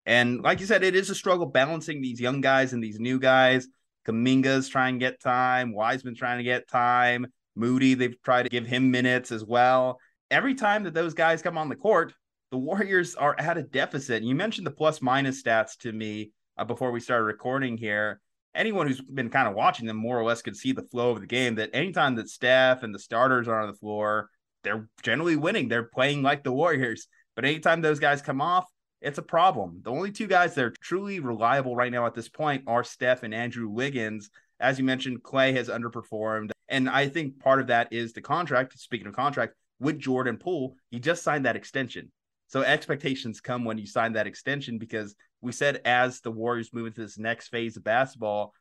And 0.05 0.41
like 0.41 0.59
you 0.59 0.65
said, 0.65 0.83
it 0.83 0.95
is 0.95 1.09
a 1.09 1.15
struggle 1.15 1.47
balancing 1.47 2.01
these 2.01 2.19
young 2.19 2.41
guys 2.41 2.73
and 2.73 2.83
these 2.83 2.99
new 2.99 3.19
guys. 3.19 3.67
Kuminga's 4.07 4.69
trying 4.69 4.95
to 4.95 4.99
get 4.99 5.19
time, 5.19 5.73
Wiseman's 5.73 6.19
trying 6.19 6.37
to 6.37 6.43
get 6.43 6.67
time, 6.67 7.25
Moody, 7.55 7.95
they've 7.95 8.21
tried 8.23 8.43
to 8.43 8.49
give 8.49 8.67
him 8.67 8.91
minutes 8.91 9.31
as 9.31 9.43
well. 9.43 9.99
Every 10.29 10.53
time 10.53 10.83
that 10.83 10.93
those 10.93 11.13
guys 11.13 11.41
come 11.41 11.57
on 11.57 11.69
the 11.69 11.75
court, 11.75 12.13
the 12.51 12.57
Warriors 12.57 13.15
are 13.15 13.35
at 13.39 13.57
a 13.57 13.63
deficit. 13.63 14.21
You 14.21 14.35
mentioned 14.35 14.67
the 14.67 14.71
plus 14.71 15.01
minus 15.01 15.41
stats 15.41 15.77
to 15.79 15.91
me 15.91 16.31
uh, 16.57 16.65
before 16.65 16.91
we 16.91 16.99
started 16.99 17.23
recording 17.23 17.77
here 17.77 18.21
anyone 18.55 18.87
who's 18.87 19.01
been 19.01 19.29
kind 19.29 19.47
of 19.47 19.53
watching 19.53 19.85
them 19.85 19.97
more 19.97 20.19
or 20.19 20.23
less 20.23 20.41
could 20.41 20.55
see 20.55 20.71
the 20.71 20.83
flow 20.83 21.11
of 21.11 21.21
the 21.21 21.27
game 21.27 21.55
that 21.55 21.69
anytime 21.73 22.15
that 22.15 22.29
Steph 22.29 22.83
and 22.83 22.93
the 22.93 22.99
starters 22.99 23.47
are 23.47 23.61
on 23.61 23.67
the 23.67 23.77
floor, 23.77 24.29
they're 24.63 24.89
generally 25.03 25.35
winning. 25.35 25.67
They're 25.67 25.83
playing 25.83 26.23
like 26.23 26.43
the 26.43 26.51
Warriors. 26.51 27.07
But 27.35 27.45
anytime 27.45 27.81
those 27.81 27.99
guys 27.99 28.21
come 28.21 28.41
off, 28.41 28.65
it's 29.01 29.17
a 29.17 29.23
problem. 29.23 29.81
The 29.83 29.91
only 29.91 30.11
two 30.11 30.27
guys 30.27 30.55
that 30.55 30.65
are 30.65 30.73
truly 30.81 31.19
reliable 31.19 31.75
right 31.75 31.91
now 31.91 32.05
at 32.05 32.15
this 32.15 32.29
point 32.29 32.63
are 32.65 32.83
Steph 32.83 33.23
and 33.23 33.33
Andrew 33.33 33.67
Wiggins. 33.67 34.29
As 34.59 34.79
you 34.79 34.85
mentioned, 34.85 35.21
Klay 35.21 35.53
has 35.53 35.69
underperformed. 35.69 36.51
And 36.69 36.89
I 36.89 37.09
think 37.09 37.39
part 37.39 37.59
of 37.59 37.67
that 37.67 37.91
is 37.91 38.13
the 38.13 38.21
contract. 38.21 38.79
Speaking 38.79 39.07
of 39.07 39.15
contract, 39.15 39.53
with 39.79 39.99
Jordan 39.99 40.37
Poole, 40.37 40.75
he 40.89 40.99
just 40.99 41.23
signed 41.23 41.45
that 41.45 41.57
extension. 41.57 42.11
So 42.47 42.61
expectations 42.61 43.41
come 43.41 43.65
when 43.65 43.77
you 43.77 43.85
sign 43.85 44.13
that 44.13 44.27
extension 44.27 44.77
because 44.77 45.15
we 45.45 45.51
said 45.51 45.81
as 45.85 46.21
the 46.21 46.31
Warriors 46.31 46.73
move 46.73 46.87
into 46.87 47.01
this 47.01 47.17
next 47.17 47.49
phase 47.49 47.77
of 47.77 47.83
basketball, 47.83 48.53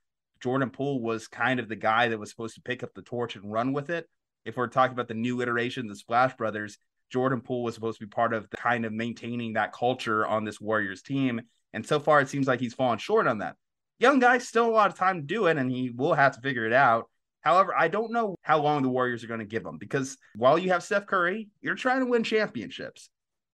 Jordan 0.43 0.71
Poole 0.71 1.01
was 1.01 1.27
kind 1.27 1.59
of 1.59 1.69
the 1.69 1.77
guy 1.77 2.09
that 2.09 2.19
was 2.19 2.31
supposed 2.31 2.55
to 2.57 2.63
pick 2.63 2.83
up 2.83 2.93
the 2.95 3.03
torch 3.03 3.35
and 3.35 3.51
run 3.51 3.73
with 3.73 3.91
it. 3.91 4.09
If 4.45 4.57
we're 4.57 4.67
talking 4.69 4.93
about 4.93 5.09
the 5.09 5.15
new 5.15 5.41
iteration, 5.41 5.87
the 5.87 5.97
Splash 5.97 6.37
Brothers, 6.37 6.79
Jordan 7.11 7.41
Poole 7.41 7.63
was 7.63 7.75
supposed 7.75 7.99
to 7.99 8.07
be 8.07 8.11
part 8.11 8.35
of 8.35 8.51
the 8.51 8.57
kind 8.59 8.85
of 8.85 8.93
maintaining 8.93 9.55
that 9.55 9.73
culture 9.73 10.27
on 10.27 10.45
this 10.45 10.61
Warriors 10.61 11.01
team. 11.01 11.41
And 11.73 11.87
so 11.87 11.99
far, 11.99 12.21
it 12.21 12.29
seems 12.29 12.47
like 12.47 12.61
he's 12.61 12.75
fallen 12.75 12.99
short 12.99 13.27
on 13.27 13.39
that. 13.39 13.57
Young 13.99 14.19
guy, 14.19 14.39
still 14.39 14.67
a 14.67 14.71
lot 14.71 14.91
of 14.91 14.99
time 14.99 15.21
to 15.21 15.27
do 15.27 15.47
it, 15.47 15.57
and 15.57 15.71
he 15.71 15.91
will 15.91 16.15
have 16.15 16.35
to 16.35 16.41
figure 16.43 16.67
it 16.67 16.73
out. 16.73 17.09
However, 17.41 17.75
I 17.75 17.89
don't 17.89 18.13
know 18.13 18.37
how 18.43 18.61
long 18.61 18.83
the 18.83 18.89
Warriors 18.89 19.25
are 19.25 19.29
going 19.29 19.41
to 19.41 19.47
give 19.47 19.65
him 19.65 19.79
because 19.79 20.17
while 20.35 20.59
you 20.59 20.71
have 20.71 20.83
Steph 20.83 21.07
Curry, 21.07 21.49
you're 21.63 21.75
trying 21.75 22.01
to 22.01 22.07
win 22.07 22.25
championships. 22.25 23.09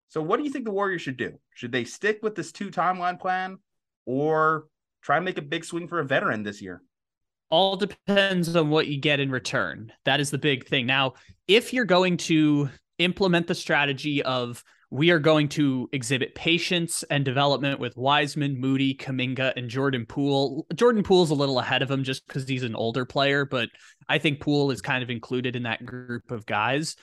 So, 0.08 0.22
what 0.22 0.38
do 0.38 0.44
you 0.44 0.50
think 0.50 0.64
the 0.64 0.70
Warriors 0.70 1.02
should 1.02 1.16
do? 1.16 1.38
Should 1.54 1.72
they 1.72 1.84
stick 1.84 2.20
with 2.22 2.34
this 2.34 2.52
two 2.52 2.70
timeline 2.70 3.18
plan 3.18 3.58
or 4.04 4.66
try 5.02 5.16
and 5.16 5.24
make 5.24 5.38
a 5.38 5.42
big 5.42 5.64
swing 5.64 5.88
for 5.88 6.00
a 6.00 6.04
veteran 6.04 6.42
this 6.42 6.62
year? 6.62 6.82
All 7.50 7.76
depends 7.76 8.56
on 8.56 8.70
what 8.70 8.88
you 8.88 8.98
get 8.98 9.20
in 9.20 9.30
return. 9.30 9.92
That 10.04 10.20
is 10.20 10.30
the 10.30 10.38
big 10.38 10.66
thing. 10.66 10.86
Now, 10.86 11.14
if 11.46 11.72
you're 11.72 11.84
going 11.84 12.16
to 12.18 12.68
implement 12.98 13.46
the 13.46 13.54
strategy 13.54 14.22
of 14.22 14.64
we 14.90 15.10
are 15.10 15.18
going 15.18 15.48
to 15.48 15.88
exhibit 15.92 16.34
patience 16.34 17.02
and 17.10 17.24
development 17.24 17.80
with 17.80 17.96
Wiseman, 17.96 18.60
Moody, 18.60 18.94
Kuminga, 18.94 19.52
and 19.56 19.68
Jordan 19.68 20.06
Poole. 20.06 20.66
Jordan 20.74 21.02
Poole's 21.02 21.30
a 21.30 21.34
little 21.34 21.58
ahead 21.58 21.82
of 21.82 21.90
him 21.90 22.04
just 22.04 22.26
because 22.26 22.48
he's 22.48 22.62
an 22.62 22.76
older 22.76 23.04
player, 23.04 23.44
but 23.44 23.68
I 24.08 24.18
think 24.18 24.40
Poole 24.40 24.70
is 24.70 24.80
kind 24.80 25.02
of 25.02 25.10
included 25.10 25.56
in 25.56 25.64
that 25.64 25.84
group 25.84 26.30
of 26.30 26.46
guys 26.46 26.94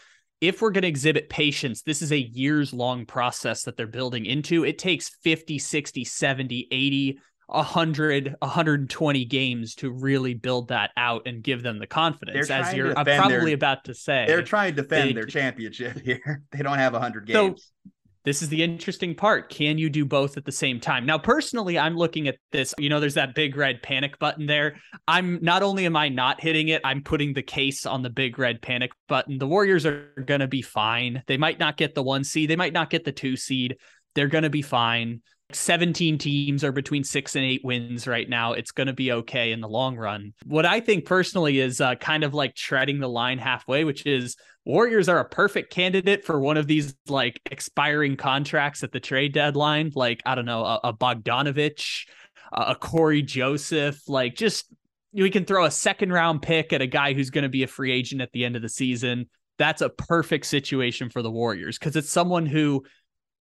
if 0.43 0.61
we're 0.61 0.71
going 0.71 0.81
to 0.81 0.89
exhibit 0.89 1.29
patience, 1.29 1.83
this 1.83 2.01
is 2.01 2.11
a 2.11 2.19
years 2.19 2.73
long 2.73 3.05
process 3.05 3.63
that 3.63 3.77
they're 3.77 3.87
building 3.87 4.25
into. 4.25 4.65
It 4.65 4.77
takes 4.77 5.07
50, 5.23 5.57
60, 5.57 6.03
70, 6.03 6.67
80, 6.69 7.19
100, 7.47 8.35
120 8.39 9.25
games 9.25 9.75
to 9.75 9.89
really 9.89 10.33
build 10.33 10.67
that 10.67 10.91
out 10.97 11.27
and 11.27 11.41
give 11.41 11.63
them 11.63 11.79
the 11.79 11.87
confidence. 11.87 12.49
As 12.49 12.73
you're 12.73 12.97
I'm 12.97 13.05
probably 13.05 13.37
their, 13.37 13.53
about 13.53 13.85
to 13.85 13.93
say, 13.93 14.25
they're 14.27 14.43
trying 14.43 14.75
to 14.75 14.81
defend 14.81 15.11
they, 15.11 15.13
their 15.13 15.25
championship 15.25 16.01
here. 16.03 16.43
They 16.51 16.61
don't 16.61 16.77
have 16.77 16.91
100 16.91 17.25
games. 17.25 17.63
So, 17.63 17.91
this 18.25 18.41
is 18.41 18.49
the 18.49 18.63
interesting 18.63 19.15
part. 19.15 19.49
Can 19.49 19.77
you 19.77 19.89
do 19.89 20.05
both 20.05 20.37
at 20.37 20.45
the 20.45 20.51
same 20.51 20.79
time? 20.79 21.05
Now, 21.05 21.17
personally, 21.17 21.77
I'm 21.77 21.97
looking 21.97 22.27
at 22.27 22.37
this. 22.51 22.73
You 22.77 22.89
know, 22.89 22.99
there's 22.99 23.15
that 23.15 23.35
big 23.35 23.57
red 23.57 23.83
panic 23.83 24.17
button 24.17 24.45
there. 24.45 24.77
I'm 25.07 25.39
not 25.41 25.61
only 25.63 25.85
am 25.85 25.97
I 25.97 26.09
not 26.09 26.41
hitting 26.41 26.69
it, 26.69 26.81
I'm 26.85 27.03
putting 27.03 27.33
the 27.33 27.41
case 27.41 27.85
on 27.85 28.01
the 28.01 28.09
big 28.09 28.39
red 28.39 28.61
panic 28.61 28.91
button. 29.07 29.37
The 29.37 29.47
Warriors 29.47 29.85
are 29.85 30.13
going 30.25 30.39
to 30.39 30.47
be 30.47 30.61
fine. 30.61 31.23
They 31.27 31.37
might 31.37 31.59
not 31.59 31.77
get 31.77 31.95
the 31.95 32.03
one 32.03 32.23
seed, 32.23 32.49
they 32.49 32.55
might 32.55 32.73
not 32.73 32.89
get 32.89 33.03
the 33.03 33.11
two 33.11 33.35
seed. 33.35 33.77
They're 34.15 34.27
going 34.27 34.43
to 34.43 34.49
be 34.49 34.61
fine. 34.61 35.21
17 35.51 36.17
teams 36.17 36.63
are 36.63 36.71
between 36.71 37.03
six 37.03 37.35
and 37.35 37.43
eight 37.43 37.61
wins 37.63 38.07
right 38.07 38.27
now. 38.27 38.53
It's 38.53 38.71
going 38.71 38.87
to 38.87 38.93
be 38.93 39.11
okay 39.11 39.51
in 39.51 39.61
the 39.61 39.67
long 39.67 39.97
run. 39.97 40.33
What 40.45 40.65
I 40.65 40.79
think 40.79 41.05
personally 41.05 41.59
is 41.59 41.81
uh, 41.81 41.95
kind 41.95 42.23
of 42.23 42.33
like 42.33 42.55
treading 42.55 42.99
the 42.99 43.09
line 43.09 43.37
halfway, 43.37 43.83
which 43.83 44.05
is 44.05 44.35
Warriors 44.65 45.09
are 45.09 45.19
a 45.19 45.25
perfect 45.25 45.73
candidate 45.73 46.23
for 46.23 46.39
one 46.39 46.57
of 46.57 46.67
these 46.67 46.95
like 47.07 47.41
expiring 47.51 48.15
contracts 48.15 48.83
at 48.83 48.91
the 48.91 48.99
trade 48.99 49.33
deadline. 49.33 49.91
Like, 49.93 50.21
I 50.25 50.35
don't 50.35 50.45
know, 50.45 50.63
a, 50.63 50.79
a 50.85 50.93
Bogdanovich, 50.93 52.05
a 52.53 52.75
Cory 52.75 53.21
Joseph, 53.21 53.99
like 54.07 54.35
just 54.35 54.73
we 55.13 55.29
can 55.29 55.45
throw 55.45 55.65
a 55.65 55.71
second 55.71 56.11
round 56.11 56.41
pick 56.41 56.73
at 56.73 56.81
a 56.81 56.87
guy 56.87 57.13
who's 57.13 57.29
going 57.29 57.43
to 57.43 57.49
be 57.49 57.63
a 57.63 57.67
free 57.67 57.91
agent 57.91 58.21
at 58.21 58.31
the 58.31 58.45
end 58.45 58.55
of 58.55 58.61
the 58.61 58.69
season. 58.69 59.29
That's 59.57 59.81
a 59.81 59.89
perfect 59.89 60.45
situation 60.45 61.09
for 61.09 61.21
the 61.21 61.31
Warriors 61.31 61.77
because 61.77 61.95
it's 61.95 62.09
someone 62.09 62.45
who 62.45 62.83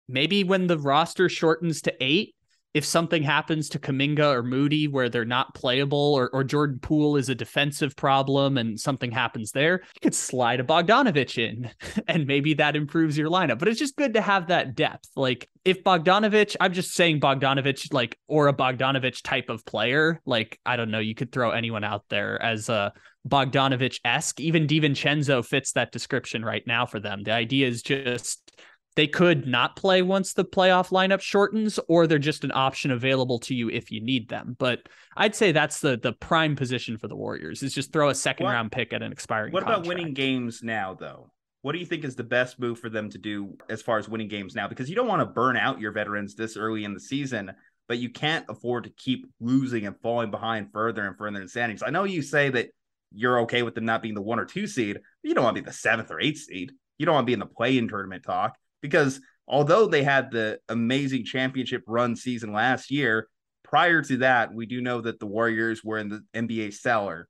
maybe 0.07 0.43
when 0.43 0.67
the 0.67 0.77
roster 0.77 1.29
shortens 1.29 1.81
to 1.83 1.93
eight, 2.01 2.35
if 2.73 2.83
something 2.83 3.21
happens 3.21 3.69
to 3.69 3.79
Kuminga 3.79 4.33
or 4.33 4.41
Moody 4.41 4.87
where 4.87 5.09
they're 5.09 5.25
not 5.25 5.53
playable 5.53 6.13
or, 6.15 6.29
or 6.31 6.43
Jordan 6.43 6.79
Poole 6.79 7.17
is 7.17 7.29
a 7.29 7.35
defensive 7.35 7.95
problem 7.95 8.57
and 8.57 8.79
something 8.79 9.11
happens 9.11 9.51
there, 9.51 9.81
you 9.93 10.01
could 10.01 10.15
slide 10.15 10.59
a 10.59 10.63
Bogdanovich 10.63 11.37
in 11.37 11.69
and 12.07 12.25
maybe 12.25 12.55
that 12.55 12.75
improves 12.75 13.17
your 13.17 13.29
lineup. 13.29 13.59
But 13.59 13.67
it's 13.67 13.79
just 13.79 13.95
good 13.95 14.13
to 14.15 14.21
have 14.21 14.47
that 14.47 14.75
depth. 14.75 15.09
Like 15.15 15.49
if 15.65 15.83
Bogdanovich, 15.83 16.55
I'm 16.59 16.73
just 16.73 16.93
saying 16.93 17.19
Bogdanovich, 17.19 17.93
like, 17.93 18.17
or 18.27 18.47
a 18.47 18.53
Bogdanovich 18.53 19.21
type 19.21 19.49
of 19.49 19.65
player, 19.65 20.19
like, 20.25 20.59
I 20.65 20.75
don't 20.75 20.91
know, 20.91 20.99
you 20.99 21.15
could 21.15 21.31
throw 21.31 21.51
anyone 21.51 21.83
out 21.83 22.05
there 22.09 22.41
as 22.41 22.69
a 22.69 22.91
Bogdanovich 23.27 23.99
esque. 24.03 24.39
Even 24.39 24.67
DiVincenzo 24.67 25.45
fits 25.45 25.73
that 25.73 25.91
description 25.91 26.43
right 26.43 26.63
now 26.67 26.85
for 26.85 26.99
them. 26.99 27.23
The 27.23 27.31
idea 27.31 27.67
is 27.67 27.81
just 27.81 28.51
they 28.95 29.07
could 29.07 29.47
not 29.47 29.75
play 29.75 30.01
once 30.01 30.33
the 30.33 30.45
playoff 30.45 30.89
lineup 30.89 31.21
shortens, 31.21 31.79
or 31.87 32.05
they're 32.05 32.19
just 32.19 32.43
an 32.43 32.51
option 32.53 32.91
available 32.91 33.39
to 33.39 33.55
you 33.55 33.69
if 33.69 33.91
you 33.91 34.01
need 34.01 34.29
them. 34.29 34.55
But 34.59 34.87
I'd 35.17 35.35
say 35.35 35.51
that's 35.51 35.79
the 35.79 35.97
the 35.97 36.13
prime 36.13 36.55
position 36.55 36.97
for 36.97 37.07
the 37.07 37.15
Warriors 37.15 37.63
is 37.63 37.73
just 37.73 37.91
throw 37.91 38.09
a 38.09 38.15
second 38.15 38.45
what, 38.45 38.53
round 38.53 38.71
pick 38.71 38.93
at 38.93 39.01
an 39.01 39.11
expiring. 39.11 39.51
What 39.51 39.63
contract. 39.63 39.85
about 39.85 39.95
winning 39.95 40.13
games 40.13 40.61
now, 40.61 40.93
though? 40.93 41.31
What 41.61 41.71
do 41.71 41.79
you 41.79 41.85
think 41.85 42.03
is 42.03 42.15
the 42.15 42.23
best 42.23 42.59
move 42.59 42.79
for 42.79 42.89
them 42.89 43.09
to 43.09 43.17
do 43.17 43.57
as 43.69 43.81
far 43.81 43.97
as 43.97 44.09
winning 44.09 44.27
games 44.27 44.53
now? 44.53 44.67
Because 44.67 44.89
you 44.89 44.95
don't 44.95 45.07
want 45.07 45.21
to 45.21 45.25
burn 45.25 45.55
out 45.55 45.79
your 45.79 45.93
veterans 45.93 46.35
this 46.35 46.57
early 46.57 46.83
in 46.83 46.93
the 46.93 46.99
season, 46.99 47.51
but 47.87 47.97
you 47.97 48.09
can't 48.09 48.45
afford 48.49 48.83
to 48.83 48.89
keep 48.91 49.25
losing 49.39 49.85
and 49.87 49.95
falling 50.01 50.29
behind 50.29 50.71
further 50.73 51.07
and 51.07 51.17
further 51.17 51.41
in 51.41 51.47
standings. 51.47 51.81
I 51.81 51.89
know 51.89 52.03
you 52.03 52.21
say 52.21 52.49
that 52.49 52.69
you're 53.13 53.41
okay 53.41 53.63
with 53.63 53.75
them 53.75 53.85
not 53.85 54.01
being 54.01 54.13
the 54.13 54.21
one 54.21 54.39
or 54.39 54.45
two 54.45 54.67
seed, 54.67 54.95
but 54.95 55.27
you 55.27 55.33
don't 55.33 55.45
want 55.45 55.55
to 55.55 55.61
be 55.61 55.65
the 55.65 55.73
seventh 55.73 56.11
or 56.11 56.19
eighth 56.19 56.41
seed. 56.41 56.73
You 56.97 57.05
don't 57.05 57.15
want 57.15 57.25
to 57.25 57.29
be 57.29 57.33
in 57.33 57.39
the 57.39 57.45
play-in 57.45 57.87
tournament 57.87 58.23
talk 58.23 58.57
because 58.83 59.21
although 59.47 59.87
they 59.87 60.03
had 60.03 60.29
the 60.29 60.59
amazing 60.69 61.23
championship 61.23 61.83
run 61.87 62.15
season 62.15 62.51
last 62.51 62.91
year, 62.91 63.29
prior 63.63 64.03
to 64.03 64.17
that, 64.17 64.53
we 64.53 64.67
do 64.67 64.81
know 64.81 65.01
that 65.01 65.19
the 65.19 65.25
Warriors 65.25 65.83
were 65.83 65.97
in 65.97 66.09
the 66.09 66.23
NBA 66.35 66.73
cellar. 66.73 67.27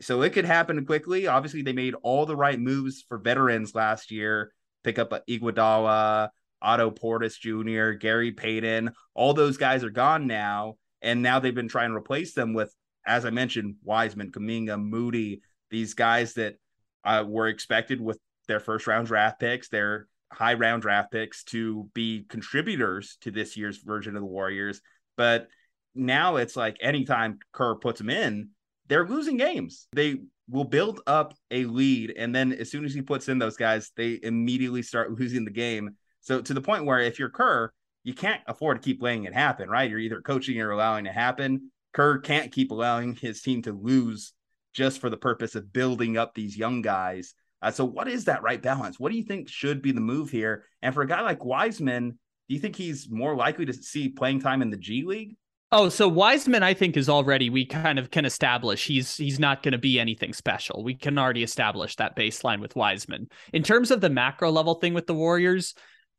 So 0.00 0.22
it 0.22 0.30
could 0.30 0.46
happen 0.46 0.84
quickly. 0.86 1.26
Obviously, 1.26 1.62
they 1.62 1.74
made 1.74 1.94
all 2.02 2.26
the 2.26 2.34
right 2.34 2.58
moves 2.58 3.04
for 3.06 3.18
veterans 3.18 3.74
last 3.74 4.10
year. 4.10 4.52
Pick 4.82 4.98
up 4.98 5.12
Iguodala, 5.28 6.30
Otto 6.60 6.90
Portis 6.90 7.38
Jr., 7.38 7.96
Gary 7.96 8.32
Payton. 8.32 8.90
All 9.14 9.34
those 9.34 9.58
guys 9.58 9.84
are 9.84 9.90
gone 9.90 10.26
now. 10.26 10.74
And 11.02 11.22
now 11.22 11.38
they've 11.38 11.54
been 11.54 11.68
trying 11.68 11.90
to 11.90 11.96
replace 11.96 12.32
them 12.32 12.54
with, 12.54 12.74
as 13.06 13.26
I 13.26 13.30
mentioned, 13.30 13.76
Wiseman, 13.84 14.32
Kuminga, 14.32 14.82
Moody, 14.82 15.42
these 15.70 15.92
guys 15.92 16.32
that 16.34 16.56
uh, 17.04 17.24
were 17.26 17.48
expected 17.48 18.00
with 18.00 18.18
their 18.48 18.60
first 18.60 18.86
round 18.86 19.06
draft 19.06 19.38
picks, 19.38 19.68
their 19.68 20.08
high 20.34 20.54
round 20.54 20.82
draft 20.82 21.12
picks 21.12 21.44
to 21.44 21.88
be 21.94 22.24
contributors 22.28 23.16
to 23.22 23.30
this 23.30 23.56
year's 23.56 23.78
version 23.78 24.16
of 24.16 24.22
the 24.22 24.26
Warriors. 24.26 24.80
But 25.16 25.48
now 25.94 26.36
it's 26.36 26.56
like 26.56 26.76
anytime 26.80 27.38
Kerr 27.52 27.76
puts 27.76 27.98
them 27.98 28.10
in, 28.10 28.50
they're 28.88 29.06
losing 29.06 29.36
games. 29.36 29.86
They 29.92 30.16
will 30.48 30.64
build 30.64 31.00
up 31.06 31.34
a 31.50 31.64
lead. 31.64 32.14
And 32.16 32.34
then 32.34 32.52
as 32.52 32.70
soon 32.70 32.84
as 32.84 32.92
he 32.92 33.02
puts 33.02 33.28
in 33.28 33.38
those 33.38 33.56
guys, 33.56 33.92
they 33.96 34.18
immediately 34.22 34.82
start 34.82 35.12
losing 35.18 35.44
the 35.44 35.50
game. 35.50 35.96
So 36.20 36.40
to 36.40 36.54
the 36.54 36.60
point 36.60 36.84
where 36.84 37.00
if 37.00 37.18
you're 37.18 37.30
Kerr, 37.30 37.72
you 38.02 38.12
can't 38.12 38.42
afford 38.46 38.82
to 38.82 38.84
keep 38.84 39.02
letting 39.02 39.24
it 39.24 39.32
happen, 39.32 39.68
right? 39.68 39.88
You're 39.88 39.98
either 39.98 40.20
coaching 40.20 40.60
or 40.60 40.70
allowing 40.70 41.06
it 41.06 41.14
happen. 41.14 41.70
Kerr 41.94 42.18
can't 42.18 42.52
keep 42.52 42.70
allowing 42.70 43.14
his 43.14 43.40
team 43.40 43.62
to 43.62 43.72
lose 43.72 44.34
just 44.74 45.00
for 45.00 45.08
the 45.08 45.16
purpose 45.16 45.54
of 45.54 45.72
building 45.72 46.18
up 46.18 46.34
these 46.34 46.56
young 46.56 46.82
guys. 46.82 47.34
Uh, 47.64 47.70
so, 47.70 47.82
what 47.82 48.06
is 48.06 48.26
that 48.26 48.42
right 48.42 48.60
balance? 48.60 49.00
What 49.00 49.10
do 49.10 49.16
you 49.16 49.24
think 49.24 49.48
should 49.48 49.80
be 49.80 49.90
the 49.90 50.00
move 50.00 50.28
here? 50.28 50.66
And 50.82 50.92
for 50.92 51.02
a 51.02 51.06
guy 51.06 51.22
like 51.22 51.46
Wiseman, 51.46 52.10
do 52.10 52.54
you 52.54 52.60
think 52.60 52.76
he's 52.76 53.08
more 53.08 53.34
likely 53.34 53.64
to 53.64 53.72
see 53.72 54.10
playing 54.10 54.42
time 54.42 54.60
in 54.60 54.68
the 54.68 54.76
G 54.76 55.02
League? 55.02 55.34
Oh, 55.72 55.88
so 55.88 56.06
Wiseman, 56.06 56.62
I 56.62 56.74
think, 56.74 56.94
is 56.94 57.08
already 57.08 57.48
we 57.48 57.64
kind 57.64 57.98
of 57.98 58.10
can 58.10 58.26
establish 58.26 58.86
he's 58.86 59.16
he's 59.16 59.40
not 59.40 59.62
going 59.62 59.72
to 59.72 59.78
be 59.78 59.98
anything 59.98 60.34
special. 60.34 60.84
We 60.84 60.94
can 60.94 61.16
already 61.16 61.42
establish 61.42 61.96
that 61.96 62.14
baseline 62.14 62.60
with 62.60 62.76
Wiseman. 62.76 63.28
In 63.54 63.62
terms 63.62 63.90
of 63.90 64.02
the 64.02 64.10
macro 64.10 64.50
level 64.50 64.74
thing 64.74 64.92
with 64.92 65.06
the 65.06 65.14
Warriors, 65.14 65.74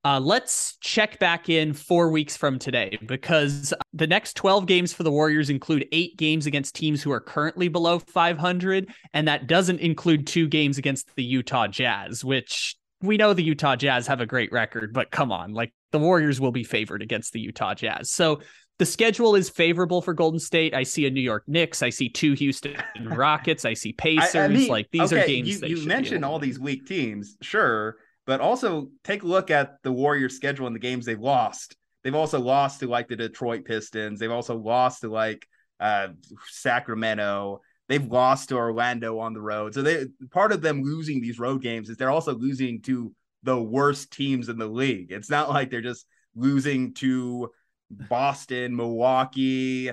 uh, 0.05 0.19
let's 0.19 0.77
check 0.81 1.17
back 1.17 1.50
in 1.50 1.74
four 1.74 2.12
weeks 2.12 2.38
from 2.38 2.59
today 2.59 2.95
because 3.07 3.74
the 3.91 4.05
next 4.05 4.35
12 4.35 4.67
games 4.67 4.93
for 4.93 5.01
the 5.01 5.12
Warriors 5.12 5.50
include 5.50 5.88
eight 5.91 6.15
games 6.15 6.45
against 6.45 6.75
teams 6.75 7.01
who 7.01 7.12
are 7.12 7.19
currently 7.19 7.69
below 7.69 7.97
500. 7.97 8.93
And 9.15 9.27
that 9.27 9.47
doesn't 9.47 9.79
include 9.79 10.27
two 10.27 10.47
games 10.47 10.77
against 10.77 11.09
the 11.15 11.24
Utah 11.24 11.65
Jazz, 11.65 12.24
which 12.24 12.75
we 13.01 13.17
know 13.17 13.33
the 13.33 13.43
Utah 13.43 13.75
Jazz 13.75 14.05
have 14.05 14.21
a 14.21 14.27
great 14.27 14.51
record, 14.51 14.93
but 14.93 15.09
come 15.09 15.31
on, 15.31 15.53
like 15.53 15.74
the 15.91 16.00
Warriors 16.00 16.39
will 16.39 16.51
be 16.51 16.63
favored 16.63 17.01
against 17.01 17.33
the 17.33 17.39
Utah 17.39 17.74
Jazz. 17.74 18.12
So 18.12 18.41
the 18.77 18.85
schedule 18.85 19.35
is 19.35 19.50
favorable 19.50 20.03
for 20.03 20.13
Golden 20.13 20.39
State. 20.39 20.75
I 20.75 20.83
see 20.83 21.07
a 21.07 21.09
New 21.09 21.21
York 21.21 21.45
Knicks. 21.47 21.81
I 21.81 21.89
see 21.89 22.09
two 22.09 22.33
Houston 22.33 22.75
Rockets. 23.01 23.65
I 23.65 23.74
see 23.74 23.93
Pacers. 23.93 24.35
I, 24.35 24.45
I 24.45 24.47
mean, 24.50 24.67
like 24.67 24.91
these 24.91 25.12
okay, 25.12 25.24
are 25.24 25.27
games. 25.27 25.62
You, 25.62 25.77
you 25.77 25.88
mentioned 25.88 26.24
all 26.24 26.38
these 26.38 26.59
weak 26.59 26.85
teams, 26.85 27.38
sure, 27.41 27.95
but 28.25 28.41
also 28.41 28.89
take 29.03 29.24
a 29.24 29.27
look 29.27 29.51
at 29.51 29.82
the 29.84 29.91
Warriors' 29.91 30.36
schedule 30.36 30.67
and 30.67 30.75
the 30.75 30.79
games 30.79 31.05
they've 31.05 31.20
lost. 31.20 31.75
They've 32.03 32.15
also 32.15 32.39
lost 32.39 32.79
to 32.79 32.88
like 32.88 33.08
the 33.08 33.15
Detroit 33.15 33.65
Pistons. 33.65 34.20
They've 34.20 34.32
also 34.32 34.58
lost 34.58 35.01
to 35.01 35.10
like 35.10 35.48
uh, 35.79 36.10
Sacramento. 36.48 37.62
They've 37.88 38.05
lost 38.05 38.50
to 38.50 38.55
Orlando 38.55 39.20
on 39.20 39.34
the 39.34 39.41
road. 39.41 39.74
So 39.74 39.82
they 39.82 40.05
part 40.32 40.51
of 40.51 40.62
them 40.62 40.84
losing 40.84 41.22
these 41.22 41.39
road 41.39 41.62
games 41.62 41.89
is 41.89 41.98
they're 41.98 42.12
also 42.12 42.36
losing 42.36 42.82
to 42.84 43.13
the 43.44 43.62
worst 43.62 44.12
teams 44.12 44.50
in 44.50 44.58
the 44.58 44.67
league. 44.67 45.12
It's 45.12 45.29
not 45.29 45.50
like 45.50 45.70
they're 45.70 45.82
just 45.82 46.05
losing 46.36 46.94
to 46.96 47.51
Boston, 47.92 48.75
Milwaukee, 48.75 49.92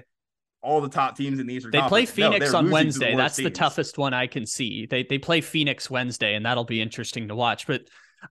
all 0.62 0.80
the 0.80 0.88
top 0.88 1.16
teams 1.16 1.38
in 1.38 1.46
the 1.46 1.54
Eastern. 1.54 1.70
They 1.70 1.80
Conference. 1.80 2.10
play 2.12 2.24
Phoenix 2.24 2.52
no, 2.52 2.58
on 2.58 2.70
Wednesday. 2.70 3.10
The 3.12 3.16
That's 3.16 3.36
teams. 3.36 3.46
the 3.46 3.50
toughest 3.50 3.98
one 3.98 4.14
I 4.14 4.26
can 4.26 4.46
see. 4.46 4.86
They 4.86 5.02
they 5.02 5.18
play 5.18 5.40
Phoenix 5.40 5.90
Wednesday, 5.90 6.34
and 6.34 6.46
that'll 6.46 6.64
be 6.64 6.80
interesting 6.80 7.28
to 7.28 7.34
watch. 7.34 7.66
But 7.66 7.82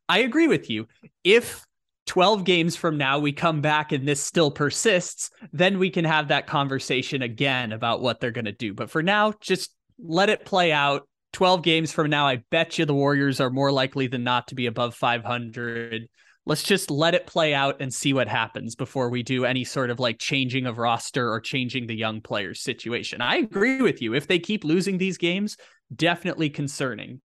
I 0.08 0.19
agree 0.19 0.47
with 0.47 0.69
you. 0.69 0.88
If 1.23 1.65
12 2.08 2.43
games 2.43 2.75
from 2.75 2.97
now 2.97 3.19
we 3.19 3.32
come 3.32 3.62
back 3.62 3.91
and 3.91 4.08
this 4.08 4.21
still 4.21 4.51
persists, 4.51 5.30
then 5.54 5.80
we 5.80 5.89
can 5.89 6.06
have 6.06 6.27
that 6.27 6.47
conversation 6.47 7.21
again 7.21 7.71
about 7.71 8.01
what 8.01 8.19
they're 8.19 8.32
going 8.32 8.45
to 8.45 8.51
do. 8.51 8.73
But 8.73 8.89
for 8.89 9.04
now, 9.04 9.34
just 9.39 9.73
let 9.99 10.30
it 10.30 10.45
play 10.45 10.71
out. 10.71 11.08
12 11.34 11.63
games 11.63 11.93
from 11.93 12.10
now, 12.10 12.27
I 12.27 12.43
bet 12.49 12.77
you 12.77 12.86
the 12.86 12.93
Warriors 12.93 13.39
are 13.39 13.49
more 13.49 13.71
likely 13.71 14.08
than 14.08 14.23
not 14.23 14.47
to 14.49 14.56
be 14.56 14.65
above 14.65 14.95
500. 14.95 16.08
Let's 16.45 16.63
just 16.63 16.91
let 16.91 17.13
it 17.13 17.27
play 17.27 17.54
out 17.54 17.82
and 17.82 17.93
see 17.93 18.13
what 18.13 18.27
happens 18.27 18.75
before 18.75 19.10
we 19.10 19.23
do 19.23 19.45
any 19.45 19.63
sort 19.63 19.91
of 19.91 19.99
like 19.99 20.17
changing 20.17 20.65
of 20.65 20.80
roster 20.80 21.32
or 21.32 21.39
changing 21.39 21.88
the 21.88 21.95
young 21.95 22.19
players 22.19 22.62
situation. 22.62 23.21
I 23.21 23.38
agree 23.38 23.82
with 23.82 24.01
you. 24.01 24.15
If 24.15 24.27
they 24.27 24.39
keep 24.39 24.63
losing 24.63 24.97
these 24.97 25.17
games, 25.17 25.56
definitely 25.95 26.49
concerning. 26.49 27.21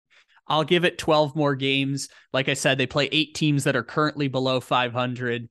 I'll 0.48 0.64
give 0.64 0.84
it 0.84 0.98
12 0.98 1.34
more 1.34 1.54
games. 1.54 2.08
Like 2.32 2.48
I 2.48 2.54
said, 2.54 2.78
they 2.78 2.86
play 2.86 3.08
eight 3.12 3.34
teams 3.34 3.64
that 3.64 3.76
are 3.76 3.82
currently 3.82 4.28
below 4.28 4.60
500. 4.60 5.48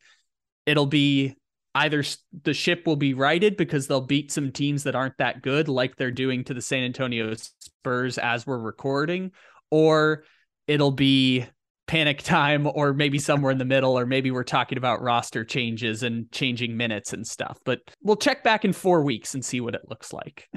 It'll 0.65 0.85
be 0.85 1.35
either 1.75 2.03
the 2.43 2.53
ship 2.53 2.87
will 2.87 2.95
be 2.95 3.13
righted 3.13 3.57
because 3.57 3.87
they'll 3.87 4.01
beat 4.01 4.31
some 4.31 4.51
teams 4.51 4.83
that 4.83 4.95
aren't 4.95 5.17
that 5.17 5.41
good, 5.41 5.67
like 5.67 5.97
they're 5.97 6.09
doing 6.09 6.43
to 6.45 6.53
the 6.53 6.61
San 6.61 6.83
Antonio 6.83 7.33
Spurs 7.35 8.17
as 8.17 8.47
we're 8.47 8.57
recording, 8.57 9.31
or 9.69 10.23
it'll 10.67 10.91
be 10.91 11.45
panic 11.87 12.21
time, 12.23 12.67
or 12.73 12.93
maybe 12.93 13.19
somewhere 13.19 13.51
in 13.51 13.57
the 13.57 13.65
middle, 13.65 13.99
or 13.99 14.05
maybe 14.05 14.31
we're 14.31 14.43
talking 14.43 14.77
about 14.77 15.01
roster 15.01 15.43
changes 15.43 16.01
and 16.01 16.31
changing 16.31 16.77
minutes 16.77 17.11
and 17.11 17.27
stuff. 17.27 17.59
But 17.65 17.81
we'll 18.01 18.15
check 18.15 18.43
back 18.43 18.63
in 18.63 18.71
four 18.71 19.03
weeks 19.03 19.33
and 19.33 19.43
see 19.43 19.59
what 19.59 19.75
it 19.75 19.89
looks 19.89 20.13
like. 20.13 20.47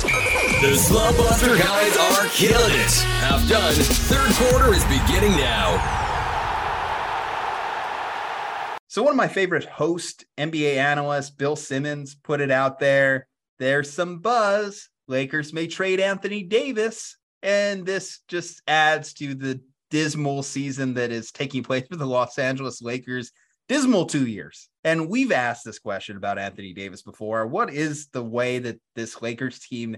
The 0.00 0.76
Slump 0.76 1.16
Buster 1.16 1.56
guys 1.56 1.96
are 1.96 2.26
killing 2.28 2.74
it. 2.74 2.92
Half 3.20 3.48
done. 3.48 3.74
Third 3.74 4.34
quarter 4.34 4.74
is 4.74 4.84
beginning 4.84 5.32
now. 5.38 6.04
So 8.88 9.02
one 9.02 9.12
of 9.12 9.16
my 9.16 9.28
favorite 9.28 9.64
host 9.64 10.24
NBA 10.38 10.76
analysts, 10.76 11.30
Bill 11.30 11.56
Simmons, 11.56 12.14
put 12.14 12.40
it 12.40 12.50
out 12.50 12.78
there. 12.78 13.26
There's 13.58 13.90
some 13.90 14.18
buzz. 14.18 14.88
Lakers 15.08 15.52
may 15.52 15.66
trade 15.66 16.00
Anthony 16.00 16.42
Davis, 16.42 17.16
and 17.42 17.86
this 17.86 18.20
just 18.28 18.60
adds 18.66 19.12
to 19.14 19.34
the 19.34 19.60
dismal 19.90 20.42
season 20.42 20.94
that 20.94 21.10
is 21.10 21.30
taking 21.30 21.62
place 21.62 21.86
for 21.88 21.96
the 21.96 22.06
Los 22.06 22.38
Angeles 22.38 22.82
Lakers. 22.82 23.32
Dismal 23.68 24.06
two 24.06 24.26
years. 24.26 24.68
And 24.84 25.08
we've 25.08 25.32
asked 25.32 25.64
this 25.64 25.78
question 25.78 26.16
about 26.16 26.38
Anthony 26.38 26.72
Davis 26.72 27.02
before. 27.02 27.46
What 27.46 27.72
is 27.72 28.08
the 28.08 28.22
way 28.22 28.60
that 28.60 28.80
this 28.94 29.20
Lakers 29.20 29.58
team 29.58 29.96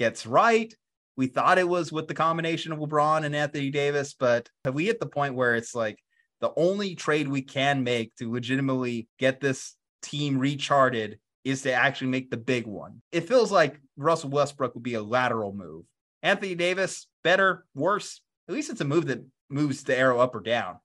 gets 0.00 0.26
right. 0.26 0.74
We 1.16 1.26
thought 1.26 1.58
it 1.58 1.68
was 1.68 1.92
with 1.92 2.08
the 2.08 2.14
combination 2.14 2.72
of 2.72 2.78
LeBron 2.78 3.24
and 3.24 3.36
Anthony 3.36 3.70
Davis, 3.70 4.14
but 4.14 4.48
have 4.64 4.74
we 4.74 4.86
hit 4.86 4.98
the 4.98 5.06
point 5.06 5.34
where 5.34 5.54
it's 5.54 5.74
like 5.74 5.98
the 6.40 6.52
only 6.56 6.94
trade 6.94 7.28
we 7.28 7.42
can 7.42 7.84
make 7.84 8.16
to 8.16 8.32
legitimately 8.32 9.06
get 9.18 9.40
this 9.40 9.76
team 10.02 10.38
recharted 10.38 11.18
is 11.44 11.62
to 11.62 11.72
actually 11.72 12.06
make 12.06 12.30
the 12.30 12.38
big 12.38 12.66
one? 12.66 13.02
It 13.12 13.28
feels 13.28 13.52
like 13.52 13.78
Russell 13.98 14.30
Westbrook 14.30 14.74
would 14.74 14.82
be 14.82 14.94
a 14.94 15.02
lateral 15.02 15.52
move. 15.52 15.84
Anthony 16.22 16.54
Davis, 16.54 17.06
better, 17.22 17.66
worse? 17.74 18.22
At 18.48 18.54
least 18.54 18.70
it's 18.70 18.80
a 18.80 18.86
move 18.86 19.06
that 19.06 19.22
moves 19.50 19.84
the 19.84 19.96
arrow 19.96 20.18
up 20.20 20.34
or 20.34 20.40
down. 20.40 20.78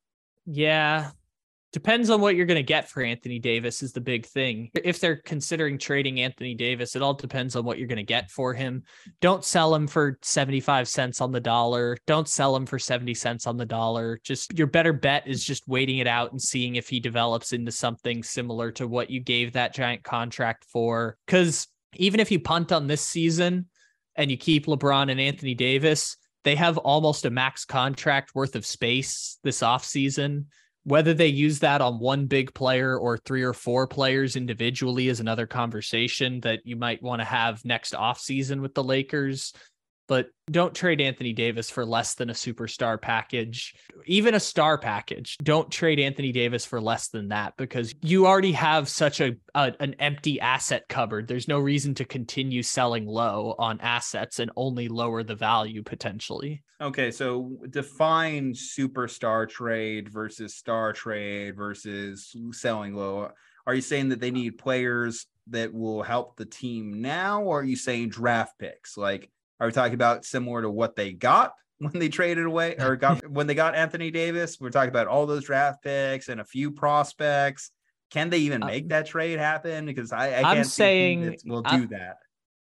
Yeah, 0.46 1.12
depends 1.76 2.10
on 2.10 2.22
what 2.22 2.38
you're 2.38 2.46
going 2.46 2.56
to 2.56 2.64
get 2.64 2.90
for 2.90 3.04
Anthony 3.04 3.38
Davis 3.38 3.84
is 3.84 3.92
the 3.92 4.00
big 4.00 4.26
thing. 4.26 4.72
If 4.76 5.02
they're 5.02 5.18
considering 5.18 5.78
trading 5.78 6.22
Anthony 6.22 6.56
Davis, 6.56 6.96
it 6.96 7.02
all 7.02 7.14
depends 7.14 7.54
on 7.58 7.66
what 7.66 7.78
you're 7.78 7.90
going 7.90 7.98
to 7.98 8.04
get 8.04 8.32
for 8.32 8.54
him. 8.54 8.84
Don't 9.20 9.44
sell 9.44 9.76
him 9.76 9.86
for 9.86 10.18
75 10.22 10.88
cents 10.88 11.20
on 11.20 11.34
the 11.34 11.42
dollar. 11.42 11.98
Don't 12.08 12.30
sell 12.30 12.56
him 12.56 12.66
for 12.66 12.80
70 12.80 13.14
cents 13.14 13.46
on 13.46 13.58
the 13.58 13.66
dollar. 13.66 14.22
Just 14.24 14.58
your 14.58 14.68
better 14.68 14.94
bet 14.94 15.28
is 15.28 15.44
just 15.44 15.68
waiting 15.68 15.98
it 15.98 16.08
out 16.08 16.32
and 16.32 16.42
seeing 16.42 16.78
if 16.78 16.88
he 16.88 17.02
develops 17.02 17.52
into 17.52 17.74
something 17.74 18.24
similar 18.24 18.72
to 18.72 18.88
what 18.88 19.10
you 19.10 19.20
gave 19.20 19.52
that 19.52 19.74
giant 19.74 20.02
contract 20.02 20.64
for. 20.64 21.18
Cuz 21.28 21.68
even 21.98 22.22
if 22.22 22.32
you 22.32 22.40
punt 22.40 22.72
on 22.72 22.88
this 22.88 23.02
season 23.02 23.66
and 24.16 24.32
you 24.32 24.38
keep 24.38 24.66
LeBron 24.66 25.12
and 25.12 25.20
Anthony 25.20 25.56
Davis, 25.56 26.16
they 26.46 26.56
have 26.56 26.78
almost 26.78 27.26
a 27.26 27.30
max 27.30 27.66
contract 27.66 28.34
worth 28.34 28.56
of 28.56 28.66
space 28.66 29.40
this 29.44 29.60
offseason 29.60 30.46
whether 30.86 31.16
they 31.16 31.28
use 31.28 31.60
that 31.60 31.82
on 31.82 32.00
one 32.00 32.28
big 32.28 32.54
player 32.54 32.98
or 32.98 33.18
three 33.18 33.42
or 33.42 33.54
four 33.54 33.88
players 33.88 34.36
individually 34.36 35.10
is 35.10 35.20
another 35.20 35.48
conversation 35.48 36.40
that 36.42 36.60
you 36.64 36.76
might 36.76 37.02
want 37.02 37.20
to 37.20 37.26
have 37.26 37.66
next 37.66 37.94
offseason 37.94 38.62
with 38.62 38.76
the 38.76 38.84
Lakers 38.84 39.52
but 40.08 40.28
don't 40.52 40.76
trade 40.76 41.02
Anthony 41.02 41.34
Davis 41.34 41.70
for 41.70 41.86
less 41.86 42.14
than 42.14 42.30
a 42.30 42.34
superstar 42.34 43.02
package, 43.02 43.74
even 44.06 44.36
a 44.36 44.40
star 44.40 44.78
package. 44.78 45.38
Don't 45.42 45.72
trade 45.72 46.00
Anthony 46.00 46.32
Davis 46.32 46.66
for 46.66 46.80
less 46.80 47.08
than 47.08 47.30
that 47.30 47.58
because 47.58 47.94
you 48.02 48.28
already 48.28 48.52
have 48.52 48.88
such 48.88 49.22
a, 49.22 49.36
a, 49.56 49.74
an 49.80 49.96
empty 49.96 50.40
asset 50.40 50.88
cupboard. 50.88 51.28
There's 51.28 51.48
no 51.48 51.60
reason 51.60 51.96
to 51.96 52.06
continue 52.06 52.62
selling 52.62 53.08
low 53.08 53.56
on 53.58 53.82
assets 53.82 54.40
and 54.40 54.52
only 54.56 54.88
lower 54.88 55.24
the 55.24 55.36
value 55.36 55.82
potentially. 55.82 56.64
Okay, 56.80 57.10
so 57.10 57.58
define 57.70 58.54
superstar 58.54 59.50
trade 59.50 60.10
versus 60.10 60.56
star 60.56 60.94
trade 60.94 61.56
versus 61.56 62.36
selling 62.52 62.94
low. 62.94 63.32
Are 63.66 63.74
you 63.74 63.82
saying 63.82 64.10
that 64.10 64.20
they 64.20 64.32
need 64.32 64.60
players 64.60 65.26
that 65.48 65.74
will 65.74 66.04
help 66.04 66.36
the 66.36 66.46
team 66.46 67.02
now 67.02 67.42
or 67.44 67.62
are 67.62 67.64
you 67.64 67.76
saying 67.76 68.10
draft 68.10 68.58
picks 68.58 68.98
like 68.98 69.30
Are 69.60 69.68
we 69.68 69.74
talking 69.74 69.94
about 69.94 70.26
similar 70.26 70.62
to 70.62 70.70
what 70.70 70.96
they 70.96 71.14
got 71.14 71.54
when 71.80 71.94
they 71.94 72.10
traded 72.10 72.46
away 72.46 72.76
or 72.80 72.96
got 72.96 73.28
when 73.30 73.48
they 73.48 73.56
got 73.56 73.76
Anthony 73.76 74.12
Davis? 74.12 74.60
We're 74.60 74.70
talking 74.70 74.90
about 74.90 75.08
all 75.08 75.26
those 75.26 75.46
draft 75.46 75.84
picks 75.84 76.30
and 76.30 76.42
a 76.42 76.46
few 76.46 76.72
prospects. 76.72 77.72
Can 78.12 78.30
they 78.30 78.40
even 78.40 78.64
Uh, 78.64 78.68
make 78.68 78.90
that 78.90 79.08
trade 79.08 79.40
happen? 79.40 79.86
Because 79.86 80.12
I, 80.12 80.30
I 80.32 80.38
I'm 80.50 80.56
can't 80.58 80.68
saying- 80.68 81.38
we'll 81.46 81.62
do 81.64 81.70
I'm- 81.70 81.88
that. 81.90 82.18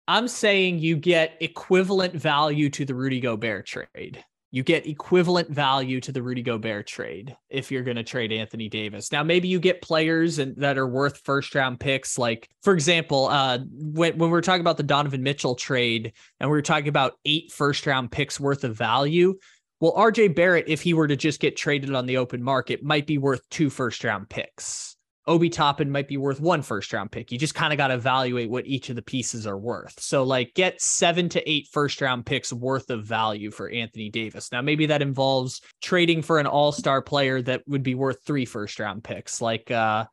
I'm 0.09 0.29
saying 0.29 0.79
you 0.79 0.97
get 0.97 1.37
equivalent 1.41 2.15
value 2.15 2.71
to 2.71 2.85
the 2.85 2.95
Rudy 2.95 3.19
Gobert 3.19 3.67
trade. 3.67 4.25
You 4.51 4.63
get 4.63 4.87
equivalent 4.87 5.51
value 5.51 6.01
to 6.01 6.13
the 6.13 6.23
Rudy 6.23 6.43
Gobert 6.43 6.87
trade 6.87 7.37
if 7.51 7.71
you're 7.71 7.83
going 7.83 7.97
to 7.97 8.05
trade 8.05 8.33
Anthony 8.33 8.69
Davis. 8.69 9.13
Now, 9.13 9.23
maybe 9.23 9.49
you 9.49 9.59
get 9.59 9.83
players 9.83 10.39
and 10.39 10.57
that 10.57 10.79
are 10.79 10.87
worth 10.87 11.19
first 11.25 11.55
round 11.55 11.81
picks. 11.81 12.17
Like, 12.17 12.49
for 12.63 12.73
example, 12.73 13.27
uh, 13.27 13.59
when, 13.71 14.17
when 14.17 14.31
we 14.31 14.33
were 14.33 14.41
talking 14.41 14.61
about 14.61 14.77
the 14.77 14.83
Donovan 14.83 15.23
Mitchell 15.23 15.57
trade 15.57 16.13
and 16.41 16.49
we 16.49 16.57
were 16.57 16.63
talking 16.63 16.89
about 16.89 17.15
eight 17.25 17.53
first 17.53 17.87
round 17.87 18.11
picks 18.11 18.41
worth 18.41 18.65
of 18.65 18.77
value. 18.77 19.35
Well, 19.81 19.93
RJ 19.93 20.35
Barrett, 20.35 20.69
if 20.69 20.81
he 20.81 20.95
were 20.95 21.09
to 21.09 21.17
just 21.17 21.39
get 21.39 21.57
traded 21.57 21.95
on 21.95 22.07
the 22.07 22.17
open 22.17 22.43
market, 22.43 22.83
might 22.83 23.07
be 23.07 23.19
worth 23.19 23.47
two 23.51 23.69
first 23.69 24.05
round 24.05 24.31
picks. 24.31 24.96
Obi 25.27 25.51
Toppin 25.51 25.91
might 25.91 26.07
be 26.07 26.17
worth 26.17 26.41
one 26.41 26.63
first 26.63 26.93
round 26.93 27.11
pick. 27.11 27.33
You 27.33 27.39
just 27.39 27.55
kind 27.55 27.73
of 27.73 27.77
got 27.77 27.89
to 27.89 27.95
evaluate 27.95 28.49
what 28.49 28.67
each 28.67 28.91
of 28.91 28.97
the 28.97 29.03
pieces 29.03 29.47
are 29.47 29.59
worth. 29.59 29.99
So, 30.01 30.23
like, 30.23 30.55
get 30.55 30.81
seven 30.81 31.29
to 31.31 31.51
eight 31.51 31.69
first 31.73 32.01
round 32.01 32.27
picks 32.27 32.53
worth 32.53 32.91
of 32.91 33.05
value 33.05 33.51
for 33.51 33.69
Anthony 33.69 34.09
Davis. 34.09 34.53
Now, 34.53 34.63
maybe 34.63 34.87
that 34.87 35.03
involves 35.03 35.61
trading 35.83 36.23
for 36.23 36.39
an 36.39 36.47
all 36.47 36.71
star 36.71 37.03
player 37.03 37.43
that 37.43 37.63
would 37.67 37.83
be 37.83 37.97
worth 37.97 38.23
three 38.25 38.45
first 38.45 38.79
round 38.79 39.03
picks. 39.03 39.41
Like, 39.41 39.71
uh, 39.71 40.05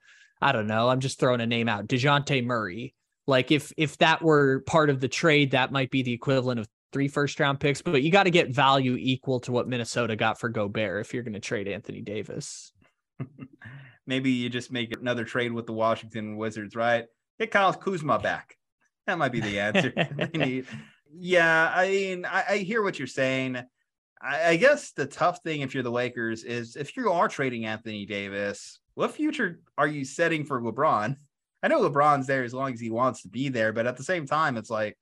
I 0.41 0.51
don't 0.51 0.67
know. 0.67 0.89
I'm 0.89 0.99
just 0.99 1.19
throwing 1.19 1.41
a 1.41 1.47
name 1.47 1.69
out. 1.69 1.87
Dejounte 1.87 2.43
Murray. 2.43 2.95
Like, 3.27 3.51
if 3.51 3.71
if 3.77 3.97
that 3.99 4.23
were 4.23 4.61
part 4.61 4.89
of 4.89 4.99
the 4.99 5.07
trade, 5.07 5.51
that 5.51 5.71
might 5.71 5.91
be 5.91 6.01
the 6.01 6.13
equivalent 6.13 6.59
of 6.59 6.67
three 6.91 7.07
first 7.07 7.39
round 7.39 7.59
picks, 7.59 7.83
but 7.83 8.01
you 8.01 8.11
got 8.11 8.23
to 8.23 8.31
get 8.31 8.49
value 8.49 8.95
equal 8.99 9.39
to 9.41 9.51
what 9.51 9.67
Minnesota 9.67 10.15
got 10.15 10.39
for 10.39 10.49
Gobert 10.49 11.05
if 11.05 11.13
you're 11.13 11.23
going 11.23 11.33
to 11.33 11.39
trade 11.39 11.67
Anthony 11.67 12.01
Davis. 12.01 12.71
Maybe 14.05 14.31
you 14.31 14.49
just 14.49 14.71
make 14.71 14.91
another 14.91 15.23
trade 15.23 15.53
with 15.53 15.65
the 15.65 15.73
Washington 15.73 16.37
Wizards, 16.37 16.75
right? 16.75 17.05
Get 17.39 17.51
Kyle 17.51 17.73
Kuzma 17.73 18.19
back. 18.19 18.57
That 19.07 19.17
might 19.17 19.31
be 19.31 19.39
the 19.39 19.59
answer 19.59 19.93
they 20.17 20.37
need. 20.37 20.67
Yeah, 21.15 21.71
I 21.73 21.87
mean, 21.87 22.25
I, 22.25 22.43
I 22.49 22.57
hear 22.57 22.81
what 22.81 22.97
you're 22.97 23.07
saying. 23.07 23.57
I, 24.21 24.49
I 24.49 24.55
guess 24.55 24.91
the 24.91 25.05
tough 25.05 25.39
thing 25.43 25.61
if 25.61 25.73
you're 25.73 25.83
the 25.83 25.91
Lakers 25.91 26.43
is 26.43 26.75
if 26.75 26.95
you 26.95 27.11
are 27.11 27.27
trading 27.27 27.65
Anthony 27.65 28.05
Davis, 28.05 28.79
what 28.95 29.11
future 29.11 29.59
are 29.77 29.87
you 29.87 30.05
setting 30.05 30.45
for 30.45 30.61
LeBron? 30.61 31.15
I 31.61 31.67
know 31.67 31.81
LeBron's 31.81 32.27
there 32.27 32.43
as 32.43 32.53
long 32.53 32.73
as 32.73 32.79
he 32.79 32.89
wants 32.89 33.21
to 33.21 33.29
be 33.29 33.49
there, 33.49 33.73
but 33.73 33.87
at 33.87 33.97
the 33.97 34.03
same 34.03 34.25
time, 34.25 34.57
it's 34.57 34.69
like 34.69 34.97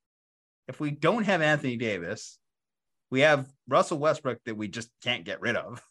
if 0.68 0.80
we 0.80 0.92
don't 0.92 1.24
have 1.24 1.42
Anthony 1.42 1.76
Davis, 1.76 2.38
we 3.10 3.22
have 3.22 3.52
Russell 3.68 4.00
Westbrook 4.00 4.40
that 4.46 4.58
we 4.58 4.68
just 4.68 4.90
can't 5.04 5.26
get 5.26 5.42
rid 5.42 5.56
of, 5.56 5.82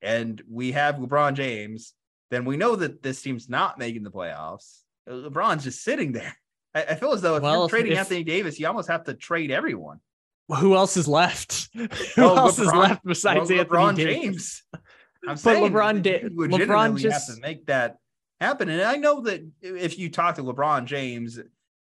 and 0.00 0.40
we 0.48 0.72
have 0.72 0.96
LeBron 0.96 1.34
James, 1.34 1.94
then 2.32 2.44
we 2.46 2.56
know 2.56 2.74
that 2.76 3.02
this 3.02 3.20
team's 3.20 3.48
not 3.48 3.78
making 3.78 4.02
the 4.02 4.10
playoffs. 4.10 4.80
Uh, 5.08 5.12
LeBron's 5.28 5.64
just 5.64 5.82
sitting 5.84 6.12
there. 6.12 6.34
I, 6.74 6.82
I 6.82 6.94
feel 6.94 7.12
as 7.12 7.20
though 7.20 7.36
if 7.36 7.42
Well, 7.42 7.60
you're 7.60 7.68
trading 7.68 7.92
if- 7.92 7.98
Anthony 7.98 8.24
Davis, 8.24 8.58
you 8.58 8.66
almost 8.66 8.88
have 8.88 9.04
to 9.04 9.14
trade 9.14 9.50
everyone. 9.50 10.00
Who 10.48 10.74
else 10.74 10.96
is 10.96 11.06
left? 11.06 11.68
Who 11.74 11.88
Well, 12.16 12.38
else 12.38 12.58
is 12.58 12.66
left 12.72 13.04
besides 13.04 13.50
well, 13.50 13.60
Anthony 13.60 13.78
LeBron 13.78 13.96
Davis? 13.96 14.14
James. 14.22 14.62
I'm 14.74 14.80
But 15.34 15.38
saying 15.38 15.72
LeBron 15.72 16.02
did. 16.02 16.34
LeBron 16.34 16.98
just- 16.98 17.28
have 17.28 17.36
to 17.36 17.40
make 17.40 17.66
that 17.66 17.96
happen. 18.40 18.68
And 18.68 18.82
I 18.82 18.96
know 18.96 19.20
that 19.22 19.46
if 19.60 19.98
you 19.98 20.10
talk 20.10 20.34
to 20.36 20.42
LeBron 20.42 20.86
James, 20.86 21.38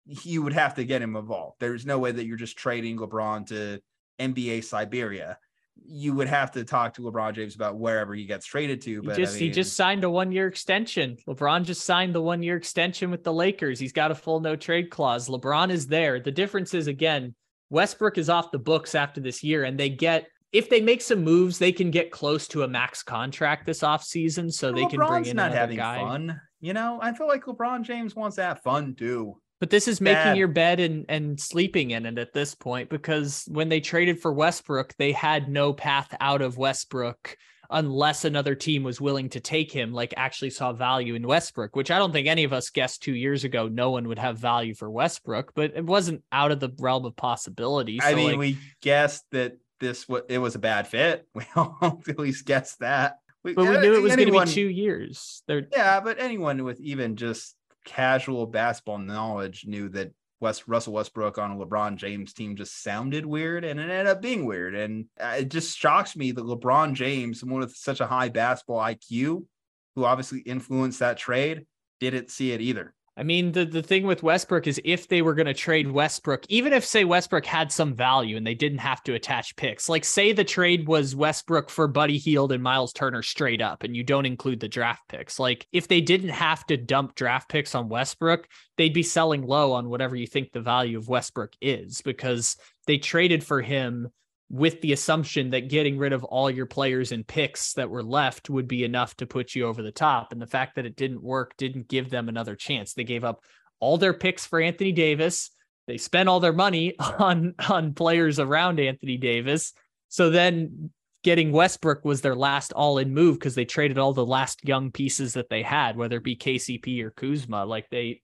you 0.04 0.42
would 0.42 0.52
have 0.52 0.74
to 0.74 0.84
get 0.84 1.00
him 1.00 1.16
involved. 1.16 1.56
There's 1.60 1.86
no 1.86 1.98
way 1.98 2.12
that 2.12 2.26
you're 2.26 2.36
just 2.36 2.56
trading 2.58 2.98
LeBron 2.98 3.46
to 3.46 3.80
NBA 4.20 4.64
Siberia. 4.64 5.38
You 5.84 6.14
would 6.14 6.28
have 6.28 6.52
to 6.52 6.64
talk 6.64 6.94
to 6.94 7.02
LeBron 7.02 7.34
James 7.34 7.54
about 7.54 7.76
wherever 7.76 8.14
he 8.14 8.24
gets 8.24 8.46
traded 8.46 8.80
to. 8.82 9.00
He 9.00 9.06
But 9.06 9.16
just 9.16 9.36
I 9.36 9.38
he 9.38 9.50
just 9.50 9.76
signed 9.76 10.04
a 10.04 10.10
one 10.10 10.32
year 10.32 10.46
extension. 10.46 11.16
LeBron 11.28 11.64
just 11.64 11.84
signed 11.84 12.14
the 12.14 12.22
one 12.22 12.42
year 12.42 12.56
extension 12.56 13.10
with 13.10 13.24
the 13.24 13.32
Lakers. 13.32 13.78
He's 13.78 13.92
got 13.92 14.10
a 14.10 14.14
full 14.14 14.40
no 14.40 14.56
trade 14.56 14.90
clause. 14.90 15.28
LeBron 15.28 15.70
is 15.70 15.86
there. 15.86 16.20
The 16.20 16.32
difference 16.32 16.74
is 16.74 16.86
again, 16.86 17.34
Westbrook 17.70 18.18
is 18.18 18.28
off 18.28 18.50
the 18.50 18.58
books 18.58 18.94
after 18.94 19.20
this 19.20 19.42
year, 19.42 19.64
and 19.64 19.78
they 19.78 19.88
get 19.88 20.26
if 20.52 20.68
they 20.68 20.80
make 20.80 21.00
some 21.00 21.24
moves, 21.24 21.58
they 21.58 21.72
can 21.72 21.90
get 21.90 22.10
close 22.10 22.46
to 22.48 22.62
a 22.62 22.68
max 22.68 23.02
contract 23.02 23.66
this 23.66 23.80
offseason. 23.80 24.52
So 24.52 24.70
they 24.70 24.86
can 24.86 24.98
bring 24.98 25.08
LeBron's 25.08 25.28
in 25.28 25.36
not 25.36 25.46
another 25.46 25.58
having 25.58 25.76
guy. 25.78 25.98
fun. 25.98 26.40
You 26.60 26.74
know, 26.74 27.00
I 27.02 27.12
feel 27.12 27.26
like 27.26 27.44
LeBron 27.44 27.82
James 27.82 28.14
wants 28.14 28.36
to 28.36 28.44
have 28.44 28.60
fun 28.60 28.94
too. 28.94 29.40
But 29.62 29.70
this 29.70 29.86
is 29.86 30.00
making 30.00 30.16
Bad. 30.16 30.36
your 30.38 30.48
bed 30.48 30.80
and 30.80 31.06
and 31.08 31.38
sleeping 31.38 31.92
in 31.92 32.04
it 32.04 32.18
at 32.18 32.32
this 32.32 32.52
point 32.52 32.88
because 32.88 33.44
when 33.46 33.68
they 33.68 33.78
traded 33.78 34.18
for 34.18 34.32
Westbrook, 34.32 34.92
they 34.96 35.12
had 35.12 35.48
no 35.48 35.72
path 35.72 36.12
out 36.18 36.42
of 36.42 36.58
Westbrook 36.58 37.36
unless 37.70 38.24
another 38.24 38.56
team 38.56 38.82
was 38.82 39.00
willing 39.00 39.28
to 39.28 39.38
take 39.38 39.70
him, 39.70 39.92
like 39.92 40.14
actually 40.16 40.50
saw 40.50 40.72
value 40.72 41.14
in 41.14 41.24
Westbrook, 41.24 41.76
which 41.76 41.92
I 41.92 41.98
don't 41.98 42.10
think 42.10 42.26
any 42.26 42.42
of 42.42 42.52
us 42.52 42.70
guessed 42.70 43.04
two 43.04 43.14
years 43.14 43.44
ago 43.44 43.68
no 43.68 43.92
one 43.92 44.08
would 44.08 44.18
have 44.18 44.36
value 44.36 44.74
for 44.74 44.90
Westbrook, 44.90 45.52
but 45.54 45.76
it 45.76 45.86
wasn't 45.86 46.24
out 46.32 46.50
of 46.50 46.58
the 46.58 46.70
realm 46.80 47.04
of 47.04 47.14
possibility. 47.14 48.00
I 48.02 48.16
mean, 48.16 48.30
like, 48.30 48.38
we 48.38 48.58
guessed 48.80 49.24
that 49.30 49.58
this 49.78 50.08
was 50.08 50.22
it 50.28 50.38
was 50.38 50.56
a 50.56 50.58
bad 50.58 50.88
fit. 50.88 51.28
We 51.36 51.44
all 51.54 52.02
at 52.08 52.18
least 52.18 52.46
guessed 52.46 52.80
that. 52.80 53.18
We, 53.44 53.54
but 53.54 53.68
we 53.68 53.76
uh, 53.76 53.80
knew 53.80 53.94
it 53.94 54.02
was 54.02 54.16
going 54.16 54.26
to 54.26 54.40
be 54.40 54.44
two 54.44 54.68
years. 54.68 55.44
They're 55.46 55.68
Yeah, 55.70 56.00
but 56.00 56.20
anyone 56.20 56.64
with 56.64 56.80
even 56.80 57.14
just 57.14 57.54
casual 57.84 58.46
basketball 58.46 58.98
knowledge 58.98 59.64
knew 59.66 59.88
that 59.90 60.12
West 60.40 60.64
Russell 60.66 60.94
Westbrook 60.94 61.38
on 61.38 61.52
a 61.52 61.56
LeBron 61.56 61.96
James 61.96 62.32
team 62.32 62.56
just 62.56 62.82
sounded 62.82 63.24
weird, 63.24 63.64
and 63.64 63.78
it 63.78 63.84
ended 63.84 64.08
up 64.08 64.20
being 64.20 64.44
weird. 64.44 64.74
And 64.74 65.06
uh, 65.20 65.36
it 65.38 65.50
just 65.50 65.78
shocks 65.78 66.16
me 66.16 66.32
that 66.32 66.44
LeBron 66.44 66.94
James, 66.94 67.38
someone 67.40 67.60
with 67.60 67.76
such 67.76 68.00
a 68.00 68.06
high 68.06 68.28
basketball 68.28 68.80
IQ, 68.80 69.46
who 69.94 70.04
obviously 70.04 70.40
influenced 70.40 70.98
that 70.98 71.16
trade, 71.16 71.64
didn't 72.00 72.30
see 72.30 72.50
it 72.50 72.60
either. 72.60 72.92
I 73.14 73.24
mean, 73.24 73.52
the, 73.52 73.66
the 73.66 73.82
thing 73.82 74.06
with 74.06 74.22
Westbrook 74.22 74.66
is 74.66 74.80
if 74.84 75.06
they 75.06 75.20
were 75.20 75.34
going 75.34 75.46
to 75.46 75.52
trade 75.52 75.90
Westbrook, 75.90 76.46
even 76.48 76.72
if, 76.72 76.82
say, 76.82 77.04
Westbrook 77.04 77.44
had 77.44 77.70
some 77.70 77.94
value 77.94 78.38
and 78.38 78.46
they 78.46 78.54
didn't 78.54 78.78
have 78.78 79.02
to 79.02 79.12
attach 79.12 79.54
picks, 79.56 79.86
like, 79.86 80.04
say, 80.04 80.32
the 80.32 80.44
trade 80.44 80.88
was 80.88 81.14
Westbrook 81.14 81.68
for 81.68 81.86
Buddy 81.88 82.16
Hield 82.16 82.52
and 82.52 82.62
Myles 82.62 82.94
Turner 82.94 83.22
straight 83.22 83.60
up, 83.60 83.82
and 83.82 83.94
you 83.94 84.02
don't 84.02 84.24
include 84.24 84.60
the 84.60 84.68
draft 84.68 85.06
picks. 85.08 85.38
Like, 85.38 85.66
if 85.72 85.88
they 85.88 86.00
didn't 86.00 86.30
have 86.30 86.64
to 86.66 86.78
dump 86.78 87.14
draft 87.14 87.50
picks 87.50 87.74
on 87.74 87.90
Westbrook, 87.90 88.48
they'd 88.78 88.94
be 88.94 89.02
selling 89.02 89.42
low 89.42 89.72
on 89.72 89.90
whatever 89.90 90.16
you 90.16 90.26
think 90.26 90.50
the 90.50 90.62
value 90.62 90.96
of 90.96 91.08
Westbrook 91.08 91.52
is 91.60 92.00
because 92.00 92.56
they 92.86 92.96
traded 92.96 93.44
for 93.44 93.60
him 93.60 94.08
with 94.52 94.82
the 94.82 94.92
assumption 94.92 95.48
that 95.50 95.70
getting 95.70 95.96
rid 95.96 96.12
of 96.12 96.24
all 96.24 96.50
your 96.50 96.66
players 96.66 97.10
and 97.10 97.26
picks 97.26 97.72
that 97.72 97.88
were 97.88 98.02
left 98.02 98.50
would 98.50 98.68
be 98.68 98.84
enough 98.84 99.16
to 99.16 99.26
put 99.26 99.54
you 99.54 99.66
over 99.66 99.82
the 99.82 99.90
top. 99.90 100.30
And 100.30 100.40
the 100.40 100.46
fact 100.46 100.76
that 100.76 100.84
it 100.84 100.94
didn't 100.94 101.22
work 101.22 101.56
didn't 101.56 101.88
give 101.88 102.10
them 102.10 102.28
another 102.28 102.54
chance. 102.54 102.92
They 102.92 103.04
gave 103.04 103.24
up 103.24 103.42
all 103.80 103.96
their 103.96 104.12
picks 104.12 104.44
for 104.44 104.60
Anthony 104.60 104.92
Davis. 104.92 105.50
They 105.86 105.96
spent 105.96 106.28
all 106.28 106.38
their 106.38 106.52
money 106.52 106.94
on 107.18 107.54
on 107.66 107.94
players 107.94 108.38
around 108.38 108.78
Anthony 108.78 109.16
Davis. 109.16 109.72
So 110.10 110.28
then 110.28 110.90
getting 111.24 111.50
Westbrook 111.50 112.04
was 112.04 112.20
their 112.20 112.36
last 112.36 112.74
all-in 112.74 113.14
move 113.14 113.38
because 113.38 113.54
they 113.54 113.64
traded 113.64 113.96
all 113.96 114.12
the 114.12 114.26
last 114.26 114.68
young 114.68 114.90
pieces 114.90 115.32
that 115.32 115.48
they 115.48 115.62
had, 115.62 115.96
whether 115.96 116.18
it 116.18 116.24
be 116.24 116.36
KCP 116.36 117.02
or 117.02 117.10
Kuzma. 117.10 117.64
Like 117.64 117.88
they 117.90 118.20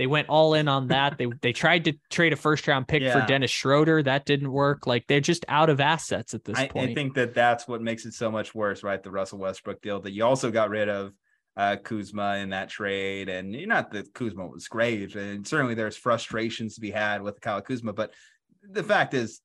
they 0.00 0.06
went 0.06 0.30
all 0.30 0.54
in 0.54 0.66
on 0.66 0.88
that. 0.88 1.18
They 1.18 1.26
they 1.42 1.52
tried 1.52 1.84
to 1.84 1.92
trade 2.08 2.32
a 2.32 2.36
first 2.36 2.66
round 2.66 2.88
pick 2.88 3.02
for 3.12 3.20
Dennis 3.26 3.50
Schroeder. 3.50 4.02
That 4.02 4.24
didn't 4.24 4.50
work. 4.50 4.86
Like 4.86 5.06
they're 5.06 5.20
just 5.20 5.44
out 5.46 5.68
of 5.68 5.78
assets 5.78 6.32
at 6.32 6.42
this 6.42 6.56
I, 6.56 6.68
point. 6.68 6.92
I 6.92 6.94
think 6.94 7.12
that 7.16 7.34
that's 7.34 7.68
what 7.68 7.82
makes 7.82 8.06
it 8.06 8.14
so 8.14 8.30
much 8.30 8.54
worse, 8.54 8.82
right? 8.82 9.02
The 9.02 9.10
Russell 9.10 9.40
Westbrook 9.40 9.82
deal 9.82 10.00
that 10.00 10.12
you 10.12 10.24
also 10.24 10.50
got 10.50 10.70
rid 10.70 10.88
of 10.88 11.12
uh, 11.54 11.76
Kuzma 11.84 12.36
in 12.36 12.48
that 12.48 12.70
trade, 12.70 13.28
and 13.28 13.52
not 13.68 13.90
that 13.90 14.14
Kuzma 14.14 14.46
was 14.46 14.68
great, 14.68 15.16
and 15.16 15.46
certainly 15.46 15.74
there's 15.74 15.98
frustrations 15.98 16.76
to 16.76 16.80
be 16.80 16.90
had 16.90 17.20
with 17.20 17.38
Kyle 17.42 17.60
Kuzma, 17.60 17.92
but 17.92 18.14
the 18.62 18.82
fact 18.82 19.12
is, 19.12 19.42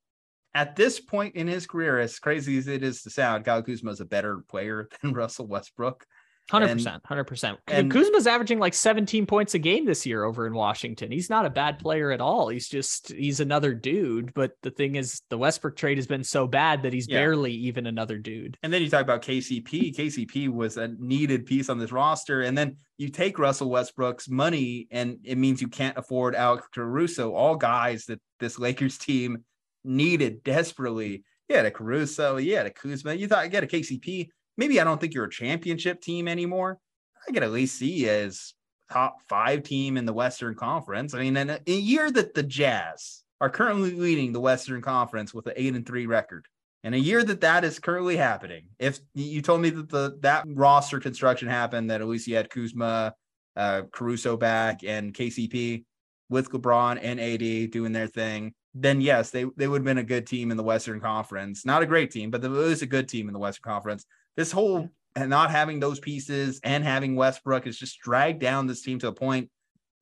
at 0.54 0.78
this 0.78 1.02
point 1.02 1.36
in 1.36 1.48
his 1.48 1.68
career, 1.68 2.00
as 2.00 2.18
crazy 2.18 2.58
as 2.58 2.70
it 2.70 2.82
is 2.82 3.02
to 3.02 3.10
sound, 3.10 3.44
Kyle 3.44 3.62
Kuzma 3.62 3.92
is 3.92 4.00
a 4.00 4.06
better 4.06 4.46
player 4.48 4.88
than 5.02 5.12
Russell 5.12 5.48
Westbrook. 5.48 6.06
Hundred 6.52 6.74
percent, 6.74 7.02
hundred 7.06 7.24
percent. 7.24 7.58
Kuzma's 7.68 8.28
averaging 8.28 8.60
like 8.60 8.76
17 8.76 9.26
points 9.26 9.56
a 9.56 9.60
game 9.60 9.84
this 9.86 10.06
year 10.06 10.24
over 10.24 10.46
in 10.46 10.54
Washington. 10.54 11.12
He's 11.12 11.28
not 11.30 11.46
a 11.46 11.50
bad 11.50 11.80
player 11.80 12.12
at 12.12 12.22
all. 12.22 12.50
He's 12.50 12.68
just 12.68 13.12
he's 13.12 13.40
another 13.40 13.74
dude. 13.74 14.32
But 14.36 14.52
the 14.62 14.70
thing 14.70 14.96
is, 14.96 15.22
the 15.32 15.40
Westbrook 15.40 15.76
trade 15.76 15.98
has 15.98 16.06
been 16.06 16.24
so 16.24 16.46
bad 16.46 16.84
that 16.84 16.94
he's 16.94 17.08
Yeah. 17.08 17.18
barely 17.18 17.52
even 17.52 17.88
another 17.88 18.20
dude. 18.20 18.58
And 18.62 18.72
then 18.72 18.84
you 18.84 18.90
talk 18.92 19.02
about 19.02 19.24
KCP. 19.24 19.96
KCP 19.96 20.50
was 20.50 20.78
a 20.78 20.90
needed 21.00 21.48
piece 21.48 21.68
on 21.68 21.80
this 21.80 21.92
roster. 21.92 22.42
And 22.44 22.56
then 22.56 22.78
you 23.00 23.10
take 23.10 23.40
Russell 23.40 23.72
Westbrook's 23.72 24.30
money, 24.30 24.88
and 24.92 25.18
it 25.24 25.40
means 25.40 25.62
you 25.62 25.68
can't 25.68 25.98
afford 25.98 26.36
Alex 26.36 26.68
Caruso, 26.74 27.34
all 27.34 27.56
guys 27.56 28.06
that 28.06 28.22
this 28.40 28.60
Lakers 28.60 29.00
team 29.00 29.44
needed 29.84 30.44
desperately. 30.44 31.24
You 31.50 31.56
had 31.58 31.66
a 31.66 31.72
Caruso, 31.72 32.38
you 32.38 32.56
had 32.56 32.66
a 32.68 32.72
Kuzma, 32.72 33.14
you 33.16 33.28
thought 33.28 33.46
you 33.46 33.52
get 33.52 33.64
a 33.64 33.68
KCP. 33.68 34.30
Maybe 34.58 34.80
I 34.80 34.84
don't 34.84 35.00
think 35.00 35.14
you're 35.14 35.26
a 35.26 35.30
championship 35.30 36.02
team 36.02 36.28
anymore. 36.28 36.80
I 37.28 37.32
could 37.32 37.44
at 37.44 37.52
least 37.52 37.78
see 37.78 38.04
you 38.04 38.10
as 38.10 38.54
top 38.92 39.18
five 39.28 39.64
team 39.64 39.98
in 39.98 40.06
the 40.06 40.14
Western 40.14 40.56
Conference. 40.56 41.14
I 41.14 41.20
mean, 41.20 41.38
in 41.38 41.50
a, 41.50 41.60
a 41.66 41.72
year 41.72 42.12
that 42.12 42.34
the 42.34 42.44
Jazz 42.44 43.24
are 43.42 43.50
currently 43.50 43.92
leading 43.92 44.32
the 44.32 44.40
Western 44.40 44.82
Conference 44.82 45.34
with 45.34 45.48
an 45.48 45.54
eight 45.56 45.76
and 45.76 45.86
three 45.86 46.06
record. 46.06 46.48
In 46.84 46.94
a 46.94 46.98
year 46.98 47.24
that 47.24 47.42
that 47.42 47.64
is 47.64 47.80
currently 47.80 48.16
happening, 48.16 48.68
if 48.78 49.00
you 49.16 49.42
told 49.42 49.62
me 49.62 49.72
that 49.72 49.90
the 49.90 50.18
that 50.22 50.46
roster 50.48 51.00
construction 51.00 51.48
happened, 51.48 51.90
that 51.90 52.00
at 52.00 52.08
least 52.08 52.28
you 52.28 52.36
had 52.36 52.52
Kuzma, 52.52 53.16
uh, 53.56 53.82
Caruso 53.92 54.38
back, 54.38 54.84
and 54.84 55.12
KCP 55.12 55.84
with 56.30 56.52
LeBron 56.52 57.00
and 57.02 57.20
AD 57.20 57.72
doing 57.72 57.92
their 57.92 58.08
thing, 58.08 58.54
then 58.76 59.02
yes, 59.02 59.32
they 59.32 59.46
they 59.58 59.68
would 59.68 59.80
have 59.80 59.86
been 59.86 59.98
a 59.98 60.04
good 60.04 60.28
team 60.28 60.52
in 60.52 60.58
the 60.58 60.64
Western 60.64 61.00
Conference. 61.00 61.66
Not 61.66 61.82
a 61.82 61.88
great 61.88 62.12
team, 62.12 62.30
but 62.30 62.44
it 62.44 62.50
was 62.50 62.84
a 62.84 62.88
good 62.88 63.10
team 63.10 63.28
in 63.30 63.34
the 63.34 63.40
Western 63.40 63.64
Conference. 63.64 64.06
This 64.36 64.52
whole 64.52 64.90
and 65.16 65.30
not 65.30 65.52
having 65.52 65.80
those 65.80 66.00
pieces 66.00 66.60
and 66.64 66.84
having 66.84 67.16
Westbrook 67.16 67.66
has 67.66 67.78
just 67.78 68.00
dragged 68.00 68.42
down 68.42 68.68
this 68.68 68.82
team 68.82 69.00
to 69.00 69.08
a 69.08 69.14
point 69.14 69.50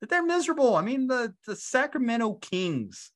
that 0.00 0.10
they're 0.10 0.24
miserable. 0.24 0.76
I 0.76 0.82
mean, 0.82 1.06
the 1.06 1.34
the 1.46 1.56
Sacramento 1.56 2.34
Kings 2.34 3.12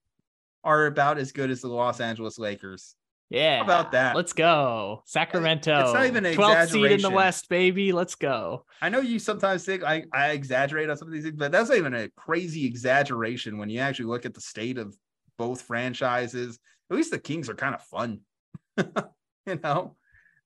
are 0.65 0.87
about 0.87 1.19
as 1.19 1.33
good 1.33 1.51
as 1.51 1.61
the 1.61 1.69
Los 1.69 2.01
Angeles 2.01 2.39
Lakers. 2.39 2.95
Yeah. 3.31 3.59
How 3.59 3.65
about 3.65 3.93
that? 3.93 4.17
Let's 4.17 4.33
go. 4.33 5.03
Sacramento. 5.05 5.81
It's 5.81 5.93
not 5.93 6.07
even 6.07 6.25
an 6.25 6.35
12th 6.35 6.71
seed 6.71 6.93
in 6.93 7.03
the. 7.03 7.11
West, 7.11 7.49
baby. 7.49 7.93
Let's 7.93 8.15
go. 8.15 8.65
I 8.81 8.89
know 8.89 9.01
you 9.01 9.19
sometimes 9.19 9.65
think 9.65 9.85
I, 9.85 10.05
I 10.13 10.31
exaggerate 10.31 10.89
on 10.89 10.97
some 10.97 11.09
of 11.09 11.15
these 11.15 11.25
things, 11.25 11.37
but 11.37 11.53
that's 11.53 11.69
not 11.69 11.77
even 11.79 11.95
a 11.95 12.09
crazy 12.17 12.65
exaggeration 12.65 13.59
when 13.59 13.69
you 13.69 13.81
actually 13.81 14.07
look 14.07 14.25
at 14.25 14.35
the 14.35 14.41
state 14.41 14.79
of 14.79 14.97
both 15.37 15.61
franchises. 15.63 16.59
At 16.91 16.97
least 16.97 17.11
the 17.11 17.19
Kings 17.19 17.51
are 17.51 17.55
kind 17.55 17.75
of 17.75 17.83
fun. 17.83 18.21
you 18.79 19.61
know? 19.63 19.97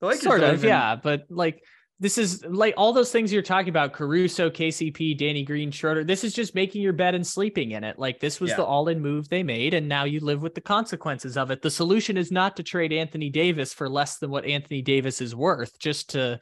Lakers 0.02 0.22
sort 0.22 0.42
of, 0.42 0.54
even- 0.54 0.68
yeah. 0.68 0.96
But 0.96 1.24
like 1.30 1.62
this 2.00 2.18
is 2.18 2.44
like 2.44 2.74
all 2.76 2.92
those 2.92 3.12
things 3.12 3.32
you're 3.32 3.42
talking 3.42 3.68
about 3.68 3.92
Caruso, 3.92 4.50
KCP, 4.50 5.16
Danny 5.16 5.44
Green, 5.44 5.70
Schroeder. 5.70 6.02
This 6.02 6.24
is 6.24 6.34
just 6.34 6.52
making 6.54 6.82
your 6.82 6.92
bed 6.92 7.14
and 7.14 7.24
sleeping 7.24 7.70
in 7.72 7.84
it. 7.84 7.96
Like 7.96 8.18
this 8.18 8.40
was 8.40 8.50
Yeah. 8.50 8.56
the 8.56 8.64
all 8.64 8.88
in 8.88 9.00
move 9.00 9.28
they 9.28 9.44
made, 9.44 9.72
and 9.72 9.88
now 9.88 10.02
you 10.04 10.18
live 10.18 10.42
with 10.42 10.54
the 10.56 10.60
consequences 10.60 11.36
of 11.36 11.52
it. 11.52 11.62
The 11.62 11.70
solution 11.70 12.16
is 12.16 12.32
not 12.32 12.56
to 12.56 12.64
trade 12.64 12.92
Anthony 12.92 13.30
Davis 13.30 13.72
for 13.72 13.88
less 13.88 14.18
than 14.18 14.30
what 14.30 14.44
Anthony 14.44 14.82
Davis 14.82 15.20
is 15.20 15.34
worth, 15.36 15.78
just 15.78 16.10
to 16.10 16.40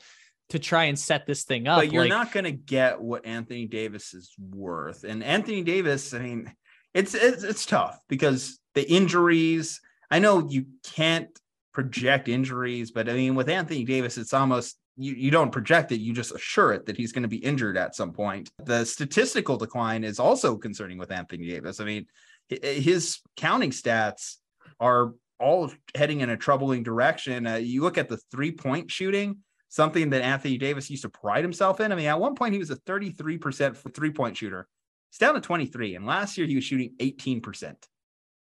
to 0.49 0.59
try 0.59 0.85
and 0.85 0.99
set 0.99 1.27
this 1.27 1.45
thing 1.45 1.69
up. 1.69 1.79
but 1.79 1.93
you're 1.93 2.03
Like, 2.03 2.09
not 2.09 2.33
going 2.33 2.43
to 2.45 2.51
get 2.51 3.01
what 3.01 3.25
Anthony 3.25 3.67
Davis 3.67 4.15
is 4.15 4.35
worth. 4.51 5.05
And 5.05 5.23
Anthony 5.23 5.63
Davis, 5.63 6.13
I 6.13 6.19
mean, 6.19 6.53
it's, 6.93 7.15
it's 7.15 7.45
it's 7.45 7.67
tough 7.67 7.97
because 8.09 8.59
the 8.75 8.91
injuries. 8.91 9.81
I 10.11 10.19
know 10.19 10.49
you 10.49 10.65
can't 10.83 11.29
project 11.73 12.29
injuries, 12.29 12.91
but 12.91 13.09
I 13.09 13.15
mean, 13.15 13.35
with 13.35 13.49
Anthony 13.49 13.85
Davis, 13.85 14.19
it's 14.19 14.35
almost 14.35 14.79
you, 14.97 15.15
you 15.15 15.31
don't 15.31 15.51
project 15.51 15.93
it, 15.93 16.01
you 16.01 16.13
just 16.13 16.35
assure 16.35 16.73
it 16.73 16.87
that 16.87 16.97
he's 16.97 17.13
going 17.13 17.23
to 17.23 17.29
be 17.29 17.39
injured 17.39 17.77
at 17.77 17.95
some 17.95 18.13
point. 18.13 18.51
The 18.65 18.85
statistical 18.85 19.57
decline 19.57 20.05
is 20.05 20.19
also 20.19 20.57
concerning 20.57 20.99
with 20.99 21.11
Anthony 21.11 21.49
Davis. 21.49 21.81
I 21.81 21.85
mean, 21.85 22.07
his 22.49 23.21
counting 23.37 23.71
stats 23.71 24.37
are 24.79 25.15
all 25.39 25.73
heading 25.95 26.21
in 26.21 26.31
a 26.31 26.37
troubling 26.37 26.83
direction. 26.83 27.47
Uh, 27.47 27.55
you 27.55 27.83
look 27.83 27.99
at 27.99 28.09
the 28.09 28.19
three 28.31 28.53
point 28.53 28.91
shooting, 28.91 29.39
something 29.69 30.11
that 30.11 30.23
Anthony 30.23 30.59
Davis 30.59 30.91
used 30.91 31.03
to 31.03 31.09
pride 31.09 31.45
himself 31.45 31.81
in. 31.81 31.93
I 31.93 31.95
mean, 31.95 32.07
at 32.07 32.21
one 32.21 32.35
point 32.35 32.53
he 32.53 32.59
was 32.59 32.71
a 32.71 32.77
33% 32.77 33.95
three 33.95 34.11
point 34.11 34.37
shooter. 34.37 34.67
He's 35.11 35.19
down 35.19 35.35
to 35.35 35.41
23, 35.41 35.97
and 35.97 36.07
last 36.07 36.37
year 36.39 36.47
he 36.47 36.55
was 36.55 36.65
shooting 36.65 36.95
18%. 36.99 37.75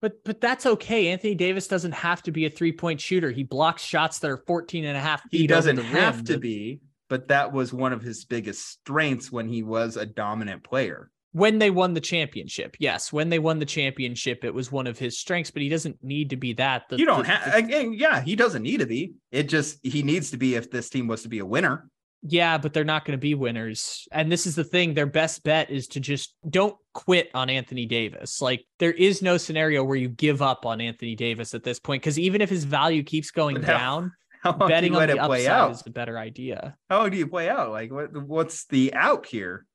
But 0.00 0.24
but 0.24 0.40
that's 0.40 0.64
okay. 0.66 1.08
Anthony 1.08 1.34
Davis 1.34 1.66
doesn't 1.68 1.92
have 1.92 2.22
to 2.22 2.30
be 2.30 2.46
a 2.46 2.50
three 2.50 2.72
point 2.72 3.00
shooter. 3.00 3.30
He 3.30 3.42
blocks 3.42 3.82
shots 3.82 4.20
that 4.20 4.30
are 4.30 4.42
14 4.46 4.84
and 4.84 4.96
a 4.96 5.00
half 5.00 5.22
feet. 5.28 5.40
He 5.40 5.46
doesn't 5.46 5.78
have 5.78 6.16
rim. 6.16 6.24
to 6.26 6.38
be, 6.38 6.80
but 7.08 7.28
that 7.28 7.52
was 7.52 7.72
one 7.72 7.92
of 7.92 8.02
his 8.02 8.24
biggest 8.24 8.66
strengths 8.68 9.32
when 9.32 9.48
he 9.48 9.62
was 9.62 9.96
a 9.96 10.06
dominant 10.06 10.62
player. 10.62 11.10
when 11.32 11.58
they 11.58 11.70
won 11.70 11.94
the 11.94 12.00
championship. 12.00 12.76
Yes, 12.78 13.12
when 13.12 13.28
they 13.28 13.38
won 13.38 13.58
the 13.58 13.66
championship, 13.66 14.44
it 14.44 14.54
was 14.54 14.72
one 14.72 14.86
of 14.86 14.98
his 14.98 15.18
strengths, 15.18 15.50
but 15.50 15.62
he 15.62 15.68
doesn't 15.68 16.02
need 16.02 16.30
to 16.30 16.36
be 16.36 16.54
that. 16.54 16.84
The- 16.88 16.98
you 16.98 17.04
don't 17.04 17.26
have, 17.26 17.68
yeah, 17.70 18.20
he 18.22 18.34
doesn't 18.34 18.62
need 18.62 18.78
to 18.80 18.86
be. 18.86 19.12
It 19.30 19.44
just, 19.44 19.78
he 19.84 20.02
needs 20.02 20.30
to 20.30 20.36
be 20.36 20.54
if 20.54 20.70
this 20.70 20.88
team 20.88 21.06
was 21.06 21.22
to 21.22 21.28
be 21.28 21.40
a 21.40 21.46
winner. 21.46 21.90
Yeah, 22.22 22.58
but 22.58 22.72
they're 22.72 22.84
not 22.84 23.04
going 23.04 23.16
to 23.16 23.20
be 23.20 23.34
winners. 23.34 24.08
And 24.10 24.30
this 24.30 24.46
is 24.46 24.54
the 24.54 24.64
thing: 24.64 24.94
their 24.94 25.06
best 25.06 25.42
bet 25.44 25.70
is 25.70 25.86
to 25.88 26.00
just 26.00 26.34
don't 26.48 26.76
quit 26.94 27.30
on 27.34 27.48
Anthony 27.50 27.86
Davis. 27.86 28.42
Like 28.42 28.64
there 28.78 28.92
is 28.92 29.22
no 29.22 29.36
scenario 29.36 29.84
where 29.84 29.96
you 29.96 30.08
give 30.08 30.42
up 30.42 30.66
on 30.66 30.80
Anthony 30.80 31.14
Davis 31.14 31.54
at 31.54 31.62
this 31.62 31.78
point, 31.78 32.02
because 32.02 32.18
even 32.18 32.40
if 32.40 32.50
his 32.50 32.64
value 32.64 33.02
keeps 33.02 33.30
going 33.30 33.62
how- 33.62 33.78
down, 33.78 34.12
How 34.42 34.52
betting 34.52 34.92
do 34.92 35.00
on 35.00 35.08
the 35.08 35.18
upside 35.18 35.46
out? 35.46 35.70
is 35.72 35.82
a 35.86 35.90
better 35.90 36.18
idea. 36.18 36.76
How 36.88 37.08
do 37.08 37.16
you 37.16 37.26
play 37.26 37.48
out? 37.48 37.70
Like, 37.70 37.90
what, 37.90 38.16
what's 38.24 38.66
the 38.66 38.94
out 38.94 39.26
here? 39.26 39.66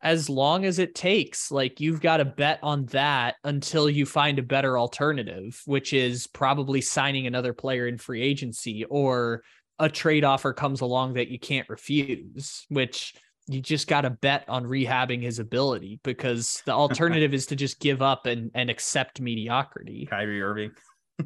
as 0.00 0.28
long 0.28 0.64
as 0.64 0.78
it 0.78 0.94
takes. 0.94 1.50
Like 1.50 1.80
you've 1.80 2.00
got 2.00 2.18
to 2.18 2.24
bet 2.24 2.60
on 2.62 2.86
that 2.86 3.36
until 3.44 3.90
you 3.90 4.06
find 4.06 4.38
a 4.38 4.42
better 4.42 4.78
alternative, 4.78 5.60
which 5.66 5.92
is 5.92 6.26
probably 6.26 6.80
signing 6.80 7.26
another 7.26 7.52
player 7.52 7.86
in 7.86 7.98
free 7.98 8.22
agency 8.22 8.84
or 8.84 9.42
a 9.78 9.88
trade 9.88 10.24
offer 10.24 10.52
comes 10.52 10.80
along 10.80 11.14
that 11.14 11.28
you 11.28 11.38
can't 11.38 11.68
refuse, 11.68 12.66
which 12.68 13.14
you 13.46 13.60
just 13.60 13.86
got 13.88 14.02
to 14.02 14.10
bet 14.10 14.44
on 14.48 14.64
rehabbing 14.64 15.22
his 15.22 15.38
ability 15.38 16.00
because 16.02 16.62
the 16.66 16.72
alternative 16.84 17.32
is 17.32 17.46
to 17.46 17.56
just 17.56 17.80
give 17.80 18.02
up 18.02 18.26
and, 18.26 18.50
and 18.54 18.70
accept 18.70 19.20
mediocrity. 19.20 20.06
Kyrie 20.06 20.42
Irving 20.42 20.72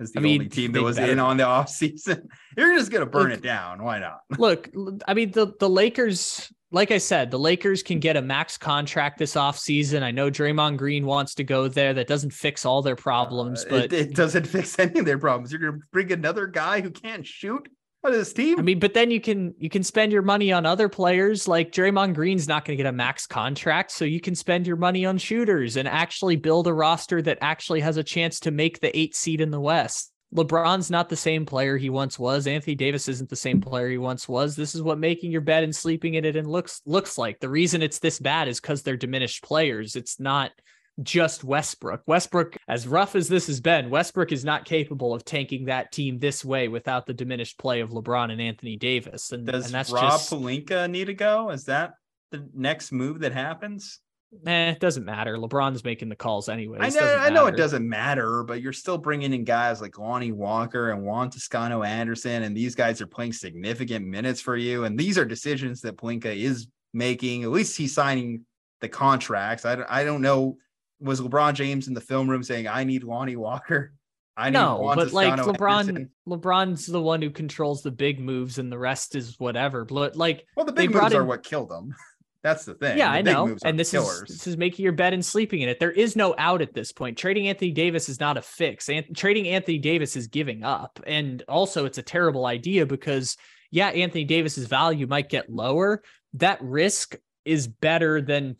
is 0.00 0.12
the 0.12 0.20
I 0.20 0.22
mean, 0.22 0.40
only 0.40 0.48
team 0.48 0.72
that 0.72 0.82
was 0.82 0.96
better- 0.96 1.12
in 1.12 1.18
on 1.18 1.36
the 1.36 1.44
offseason. 1.44 2.26
You're 2.56 2.76
just 2.76 2.90
going 2.90 3.04
to 3.04 3.10
burn 3.10 3.30
Look- 3.30 3.38
it 3.38 3.42
down. 3.42 3.82
Why 3.82 3.98
not? 3.98 4.20
Look, 4.38 4.70
I 5.06 5.14
mean, 5.14 5.32
the, 5.32 5.52
the 5.58 5.68
Lakers, 5.68 6.50
like 6.70 6.90
I 6.90 6.98
said, 6.98 7.30
the 7.30 7.38
Lakers 7.38 7.82
can 7.82 7.98
get 7.98 8.16
a 8.16 8.22
max 8.22 8.58
contract 8.58 9.18
this 9.18 9.34
offseason. 9.34 10.02
I 10.02 10.10
know 10.10 10.30
Draymond 10.30 10.76
Green 10.76 11.06
wants 11.06 11.34
to 11.36 11.44
go 11.44 11.66
there. 11.68 11.94
That 11.94 12.06
doesn't 12.06 12.32
fix 12.32 12.66
all 12.66 12.82
their 12.82 12.96
problems, 12.96 13.64
Uh, 13.64 13.68
but 13.70 13.84
it, 13.84 13.92
it 13.92 14.14
doesn't 14.14 14.46
fix 14.46 14.78
any 14.78 14.98
of 14.98 15.06
their 15.06 15.18
problems. 15.18 15.50
You're 15.50 15.60
going 15.60 15.80
to 15.80 15.86
bring 15.92 16.12
another 16.12 16.46
guy 16.46 16.80
who 16.80 16.90
can't 16.90 17.26
shoot 17.26 17.68
on 18.04 18.12
this 18.12 18.32
team. 18.32 18.58
I 18.58 18.62
mean, 18.62 18.78
but 18.78 18.94
then 18.94 19.10
you 19.10 19.20
can 19.20 19.54
you 19.58 19.70
can 19.70 19.82
spend 19.82 20.12
your 20.12 20.22
money 20.22 20.52
on 20.52 20.66
other 20.66 20.88
players. 20.88 21.48
Like 21.48 21.72
Draymond 21.72 22.14
Green's 22.14 22.46
not 22.46 22.64
going 22.64 22.76
to 22.76 22.82
get 22.82 22.88
a 22.88 22.92
max 22.92 23.26
contract, 23.26 23.90
so 23.90 24.04
you 24.04 24.20
can 24.20 24.34
spend 24.34 24.66
your 24.66 24.76
money 24.76 25.06
on 25.06 25.16
shooters 25.16 25.76
and 25.76 25.88
actually 25.88 26.36
build 26.36 26.66
a 26.66 26.72
roster 26.72 27.22
that 27.22 27.38
actually 27.40 27.80
has 27.80 27.96
a 27.96 28.04
chance 28.04 28.40
to 28.40 28.50
make 28.50 28.80
the 28.80 28.96
eight 28.96 29.16
seed 29.16 29.40
in 29.40 29.50
the 29.50 29.60
West. 29.60 30.12
LeBron's 30.34 30.90
not 30.90 31.08
the 31.08 31.16
same 31.16 31.46
player 31.46 31.76
he 31.76 31.88
once 31.88 32.18
was. 32.18 32.46
Anthony 32.46 32.74
Davis 32.74 33.08
isn't 33.08 33.30
the 33.30 33.36
same 33.36 33.60
player 33.60 33.88
he 33.88 33.98
once 33.98 34.28
was. 34.28 34.54
This 34.54 34.74
is 34.74 34.82
what 34.82 34.98
making 34.98 35.30
your 35.32 35.40
bed 35.40 35.64
and 35.64 35.74
sleeping 35.74 36.14
in 36.14 36.24
it 36.24 36.36
and 36.36 36.46
looks 36.46 36.82
looks 36.84 37.16
like. 37.16 37.40
The 37.40 37.48
reason 37.48 37.82
it's 37.82 37.98
this 37.98 38.18
bad 38.18 38.48
is 38.48 38.60
because 38.60 38.82
they're 38.82 38.96
diminished 38.96 39.42
players. 39.42 39.96
It's 39.96 40.20
not 40.20 40.52
just 41.02 41.44
Westbrook. 41.44 42.02
Westbrook, 42.06 42.56
as 42.66 42.86
rough 42.86 43.14
as 43.14 43.28
this 43.28 43.46
has 43.46 43.60
been, 43.60 43.88
Westbrook 43.88 44.32
is 44.32 44.44
not 44.44 44.64
capable 44.64 45.14
of 45.14 45.24
tanking 45.24 45.66
that 45.66 45.92
team 45.92 46.18
this 46.18 46.44
way 46.44 46.68
without 46.68 47.06
the 47.06 47.14
diminished 47.14 47.58
play 47.58 47.80
of 47.80 47.90
LeBron 47.90 48.30
and 48.30 48.40
Anthony 48.40 48.76
Davis. 48.76 49.32
And, 49.32 49.46
Does 49.46 49.66
and 49.66 49.74
that's 49.74 49.90
Rob 49.90 50.10
just 50.10 50.30
Pelinka 50.30 50.90
need 50.90 51.06
to 51.06 51.14
go? 51.14 51.50
Is 51.50 51.64
that 51.64 51.94
the 52.32 52.48
next 52.54 52.92
move 52.92 53.20
that 53.20 53.32
happens? 53.32 54.00
Eh, 54.46 54.70
it 54.72 54.80
doesn't 54.80 55.04
matter. 55.06 55.36
LeBron's 55.36 55.82
making 55.84 56.10
the 56.10 56.16
calls 56.16 56.48
anyway. 56.48 56.78
I 56.80 56.90
know, 56.90 57.16
I 57.18 57.30
know 57.30 57.46
it 57.46 57.56
doesn't 57.56 57.88
matter, 57.88 58.42
but 58.44 58.60
you're 58.60 58.74
still 58.74 58.98
bringing 58.98 59.32
in 59.32 59.44
guys 59.44 59.80
like 59.80 59.98
Lonnie 59.98 60.32
Walker 60.32 60.90
and 60.90 61.02
Juan 61.02 61.30
Toscano 61.30 61.82
Anderson, 61.82 62.42
and 62.42 62.54
these 62.56 62.74
guys 62.74 63.00
are 63.00 63.06
playing 63.06 63.32
significant 63.32 64.06
minutes 64.06 64.40
for 64.40 64.56
you. 64.56 64.84
And 64.84 64.98
these 64.98 65.16
are 65.16 65.24
decisions 65.24 65.80
that 65.80 65.96
Pelinka 65.96 66.34
is 66.36 66.68
making. 66.92 67.42
At 67.44 67.50
least 67.50 67.76
he's 67.78 67.94
signing 67.94 68.44
the 68.80 68.88
contracts. 68.88 69.64
I, 69.64 69.76
don't- 69.76 69.90
I 69.90 70.04
don't 70.04 70.20
know. 70.22 70.58
Was 71.00 71.20
LeBron 71.20 71.54
James 71.54 71.88
in 71.88 71.94
the 71.94 72.00
film 72.00 72.28
room 72.28 72.42
saying, 72.42 72.66
"I 72.68 72.82
need 72.84 73.04
Lonnie 73.04 73.36
Walker"? 73.36 73.92
I 74.36 74.50
need 74.50 74.58
No, 74.58 74.78
Juan 74.80 74.96
but 74.96 75.12
like 75.12 75.32
LeBron, 75.34 75.78
Anderson." 75.78 76.10
LeBron's 76.28 76.86
the 76.86 77.00
one 77.00 77.22
who 77.22 77.30
controls 77.30 77.82
the 77.82 77.92
big 77.92 78.18
moves, 78.20 78.58
and 78.58 78.70
the 78.70 78.78
rest 78.78 79.14
is 79.14 79.38
whatever. 79.38 79.84
But 79.84 80.16
like, 80.16 80.44
Well, 80.56 80.66
the 80.66 80.72
big 80.72 80.90
moves 80.92 81.14
are 81.14 81.22
in- 81.22 81.26
what 81.28 81.42
killed 81.44 81.70
them. 81.70 81.94
That's 82.42 82.64
the 82.64 82.74
thing. 82.74 82.98
Yeah, 82.98 83.10
The 83.10 83.18
I 83.18 83.22
know. 83.22 83.56
And 83.64 83.78
this 83.78 83.90
killers. 83.90 84.30
is 84.30 84.38
this 84.38 84.46
is 84.46 84.56
making 84.56 84.84
your 84.84 84.92
bed 84.92 85.12
and 85.12 85.24
sleeping 85.24 85.60
in 85.62 85.68
it. 85.68 85.80
There 85.80 85.90
is 85.90 86.14
no 86.14 86.34
out 86.38 86.62
at 86.62 86.72
this 86.72 86.92
point. 86.92 87.18
Trading 87.18 87.48
Anthony 87.48 87.72
Davis 87.72 88.08
is 88.08 88.20
not 88.20 88.36
a 88.36 88.42
fix. 88.42 88.88
An- 88.88 89.12
trading 89.14 89.48
Anthony 89.48 89.78
Davis 89.78 90.16
is 90.16 90.28
giving 90.28 90.62
up. 90.62 91.00
And 91.06 91.42
also 91.48 91.84
it's 91.84 91.98
a 91.98 92.02
terrible 92.02 92.46
idea 92.46 92.86
because 92.86 93.36
yeah, 93.70 93.88
Anthony 93.88 94.24
Davis's 94.24 94.66
value 94.66 95.06
might 95.06 95.28
get 95.28 95.50
lower. 95.50 96.02
That 96.34 96.62
risk 96.62 97.16
is 97.44 97.66
better 97.66 98.20
than 98.20 98.56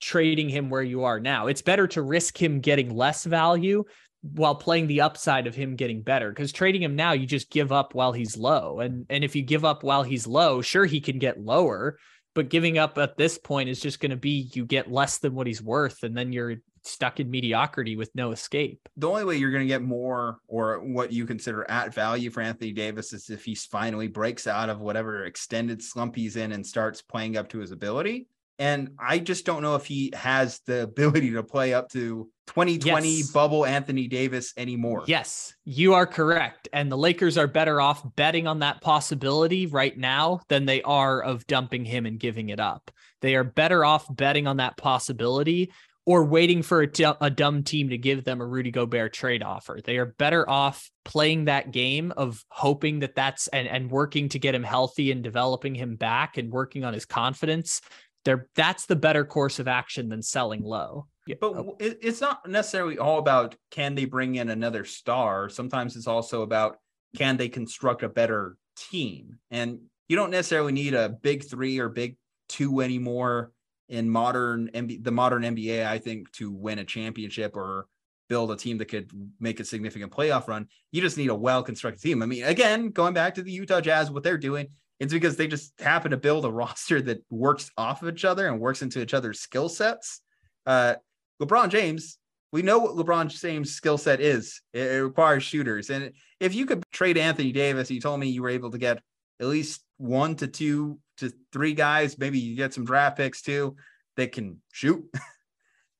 trading 0.00 0.48
him 0.48 0.68
where 0.68 0.82
you 0.82 1.04
are 1.04 1.18
now. 1.20 1.46
It's 1.46 1.62
better 1.62 1.86
to 1.88 2.02
risk 2.02 2.40
him 2.40 2.60
getting 2.60 2.94
less 2.94 3.24
value 3.24 3.84
while 4.22 4.54
playing 4.54 4.86
the 4.86 5.00
upside 5.00 5.46
of 5.46 5.54
him 5.54 5.74
getting 5.74 6.00
better 6.00 6.30
because 6.30 6.52
trading 6.52 6.82
him 6.82 6.94
now 6.94 7.12
you 7.12 7.26
just 7.26 7.50
give 7.50 7.72
up 7.72 7.92
while 7.92 8.12
he's 8.12 8.36
low 8.36 8.78
and 8.78 9.04
and 9.10 9.24
if 9.24 9.34
you 9.34 9.42
give 9.42 9.64
up 9.64 9.82
while 9.82 10.04
he's 10.04 10.28
low 10.28 10.62
sure 10.62 10.84
he 10.84 11.00
can 11.00 11.18
get 11.18 11.40
lower 11.40 11.98
but 12.34 12.48
giving 12.48 12.78
up 12.78 12.98
at 12.98 13.16
this 13.16 13.38
point 13.38 13.68
is 13.68 13.80
just 13.80 14.00
going 14.00 14.10
to 14.10 14.16
be 14.16 14.50
you 14.52 14.64
get 14.64 14.90
less 14.90 15.18
than 15.18 15.34
what 15.34 15.46
he's 15.46 15.62
worth 15.62 16.02
and 16.02 16.16
then 16.16 16.32
you're 16.32 16.56
stuck 16.84 17.20
in 17.20 17.30
mediocrity 17.30 17.96
with 17.96 18.10
no 18.14 18.32
escape 18.32 18.88
the 18.96 19.08
only 19.08 19.24
way 19.24 19.36
you're 19.36 19.52
going 19.52 19.62
to 19.62 19.68
get 19.68 19.82
more 19.82 20.38
or 20.48 20.80
what 20.80 21.12
you 21.12 21.26
consider 21.26 21.68
at 21.70 21.94
value 21.94 22.30
for 22.30 22.40
Anthony 22.40 22.72
Davis 22.72 23.12
is 23.12 23.30
if 23.30 23.44
he 23.44 23.54
finally 23.54 24.08
breaks 24.08 24.46
out 24.46 24.68
of 24.68 24.80
whatever 24.80 25.24
extended 25.24 25.82
slump 25.82 26.16
he's 26.16 26.36
in 26.36 26.52
and 26.52 26.66
starts 26.66 27.00
playing 27.00 27.36
up 27.36 27.48
to 27.50 27.58
his 27.58 27.70
ability. 27.70 28.26
And 28.58 28.90
I 28.98 29.18
just 29.18 29.46
don't 29.46 29.62
know 29.62 29.74
if 29.76 29.86
he 29.86 30.12
has 30.14 30.60
the 30.66 30.82
ability 30.84 31.30
to 31.32 31.42
play 31.42 31.74
up 31.74 31.88
to 31.90 32.28
2020 32.54 33.08
Yes. 33.08 33.30
bubble 33.30 33.64
Anthony 33.64 34.08
Davis 34.08 34.52
anymore. 34.56 35.04
Yes, 35.06 35.54
you 35.64 35.94
are 35.94 36.06
correct. 36.06 36.68
And 36.72 36.92
the 36.92 36.98
Lakers 36.98 37.38
are 37.38 37.46
better 37.46 37.80
off 37.80 38.04
betting 38.16 38.46
on 38.46 38.58
that 38.60 38.80
possibility 38.80 39.66
right 39.66 39.96
now 39.96 40.40
than 40.48 40.66
they 40.66 40.82
are 40.82 41.22
of 41.22 41.46
dumping 41.46 41.84
him 41.84 42.04
and 42.06 42.20
giving 42.20 42.50
it 42.50 42.60
up. 42.60 42.90
They 43.22 43.36
are 43.36 43.44
better 43.44 43.84
off 43.84 44.06
betting 44.14 44.46
on 44.46 44.58
that 44.58 44.76
possibility 44.76 45.72
or 46.04 46.24
waiting 46.24 46.62
for 46.62 46.82
a, 46.82 47.30
dumb 47.30 47.62
team 47.62 47.90
to 47.90 47.96
give 47.96 48.24
them 48.24 48.40
a 48.40 48.46
Rudy 48.46 48.72
Gobert 48.72 49.12
trade 49.12 49.42
offer. 49.42 49.78
They 49.82 49.98
are 49.98 50.06
better 50.18 50.48
off 50.48 50.90
playing 51.04 51.44
that 51.44 51.70
game 51.70 52.12
of 52.16 52.44
hoping 52.48 53.00
that 53.00 53.14
that's 53.14 53.46
and, 53.48 53.68
and 53.68 53.90
working 53.90 54.28
to 54.30 54.38
get 54.40 54.54
him 54.54 54.64
healthy 54.64 55.12
and 55.12 55.22
developing 55.22 55.76
him 55.76 55.94
back 55.94 56.38
and 56.38 56.50
working 56.50 56.84
on 56.84 56.92
his 56.92 57.04
confidence. 57.04 57.80
They're, 58.24 58.48
that's 58.56 58.86
the 58.86 58.96
better 58.96 59.24
course 59.24 59.60
of 59.60 59.68
action 59.68 60.08
than 60.08 60.22
selling 60.22 60.62
low. 60.64 61.06
But 61.26 61.54
w- 61.54 61.76
it, 61.78 61.98
it's 62.02 62.20
not 62.20 62.48
necessarily 62.48 62.98
all 62.98 63.18
about 63.18 63.54
can 63.70 63.94
they 63.94 64.04
bring 64.04 64.36
in 64.36 64.50
another 64.50 64.84
star. 64.84 65.48
Sometimes 65.48 65.96
it's 65.96 66.06
also 66.06 66.42
about 66.42 66.78
can 67.16 67.36
they 67.36 67.48
construct 67.48 68.02
a 68.02 68.08
better 68.08 68.56
team. 68.76 69.38
And 69.50 69.80
you 70.08 70.16
don't 70.16 70.30
necessarily 70.30 70.72
need 70.72 70.94
a 70.94 71.08
big 71.08 71.44
three 71.44 71.78
or 71.78 71.88
big 71.88 72.16
two 72.48 72.80
anymore 72.80 73.52
in 73.88 74.08
modern 74.08 74.70
NBA, 74.74 75.04
the 75.04 75.10
modern 75.10 75.42
NBA. 75.42 75.86
I 75.86 75.98
think 75.98 76.30
to 76.32 76.50
win 76.50 76.78
a 76.78 76.84
championship 76.84 77.56
or 77.56 77.86
build 78.28 78.50
a 78.50 78.56
team 78.56 78.78
that 78.78 78.86
could 78.86 79.10
make 79.40 79.60
a 79.60 79.64
significant 79.64 80.12
playoff 80.12 80.48
run, 80.48 80.66
you 80.90 81.00
just 81.00 81.18
need 81.18 81.30
a 81.30 81.34
well 81.34 81.62
constructed 81.62 82.02
team. 82.02 82.22
I 82.22 82.26
mean, 82.26 82.44
again, 82.44 82.90
going 82.90 83.14
back 83.14 83.34
to 83.34 83.42
the 83.42 83.52
Utah 83.52 83.80
Jazz, 83.80 84.10
what 84.10 84.22
they're 84.22 84.38
doing. 84.38 84.68
It's 85.00 85.12
because 85.12 85.36
they 85.36 85.48
just 85.48 85.72
happen 85.80 86.12
to 86.12 86.16
build 86.16 86.44
a 86.44 86.50
roster 86.62 87.02
that 87.02 87.24
works 87.28 87.70
off 87.76 88.02
of 88.02 88.08
each 88.08 88.24
other 88.24 88.46
and 88.48 88.60
works 88.60 88.82
into 88.82 89.00
each 89.00 89.14
other's 89.14 89.40
skill 89.40 89.68
sets. 89.68 90.20
Uh, 90.64 90.94
LeBron 91.42 91.68
James, 91.68 92.18
we 92.52 92.62
know 92.62 92.78
what 92.78 92.94
LeBron 92.94 93.28
James' 93.28 93.74
skill 93.74 93.98
set 93.98 94.20
is. 94.20 94.60
It, 94.72 94.92
it 94.92 95.02
requires 95.02 95.42
shooters. 95.42 95.90
And 95.90 96.12
if 96.38 96.54
you 96.54 96.66
could 96.66 96.84
trade 96.92 97.18
Anthony 97.18 97.52
Davis, 97.52 97.90
you 97.90 98.00
told 98.00 98.20
me 98.20 98.28
you 98.28 98.42
were 98.42 98.50
able 98.50 98.70
to 98.70 98.78
get 98.78 99.00
at 99.40 99.46
least 99.46 99.82
one 99.96 100.36
to 100.36 100.46
two 100.46 100.98
to 101.18 101.32
three 101.52 101.74
guys, 101.74 102.18
maybe 102.18 102.38
you 102.38 102.56
get 102.56 102.74
some 102.74 102.84
draft 102.84 103.16
picks 103.16 103.42
too 103.42 103.76
that 104.16 104.32
can 104.32 104.60
shoot. 104.72 105.04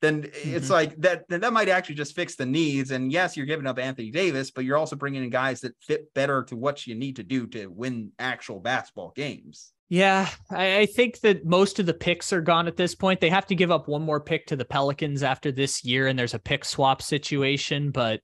then 0.03 0.29
it's 0.35 0.67
Mhm. 0.67 0.71
like 0.71 1.01
that 1.01 1.25
then 1.31 1.41
that 1.41 1.53
might 1.55 1.71
actually 1.71 1.95
just 1.95 2.15
fix 2.15 2.37
the 2.37 2.45
needs 2.45 2.91
and 2.91 3.11
yes 3.11 3.37
you're 3.37 3.47
giving 3.47 3.67
up 3.67 3.79
Anthony 3.79 4.11
Davis 4.11 4.51
but 4.51 4.65
you're 4.67 4.77
also 4.77 4.97
bringing 4.97 5.25
in 5.25 5.31
guys 5.31 5.63
that 5.63 5.73
fit 5.81 6.13
better 6.13 6.43
to 6.49 6.57
what 6.57 6.87
you 6.87 6.95
need 6.95 7.17
to 7.17 7.23
do 7.23 7.47
to 7.47 7.69
win 7.69 8.13
actual 8.19 8.61
basketball 8.61 9.13
games 9.17 9.73
Yeah, 9.89 10.29
I, 10.51 10.79
I 10.79 10.87
think 10.87 11.21
that 11.21 11.45
most 11.47 11.79
of 11.79 11.87
the 11.87 11.95
picks 11.95 12.33
are 12.33 12.41
gone 12.41 12.67
at 12.67 12.77
this 12.79 12.95
point. 12.95 13.21
They 13.21 13.29
have 13.29 13.47
to 13.49 13.55
give 13.55 13.71
up 13.71 13.89
one 13.89 14.01
more 14.03 14.21
pick 14.21 14.47
to 14.47 14.57
the 14.57 14.65
Pelicans 14.65 15.23
after 15.23 15.53
this 15.53 15.85
year, 15.85 16.07
and 16.07 16.19
there's 16.19 16.33
a 16.33 16.39
pick 16.39 16.65
swap 16.65 17.03
situation. 17.03 17.91
But 17.91 18.21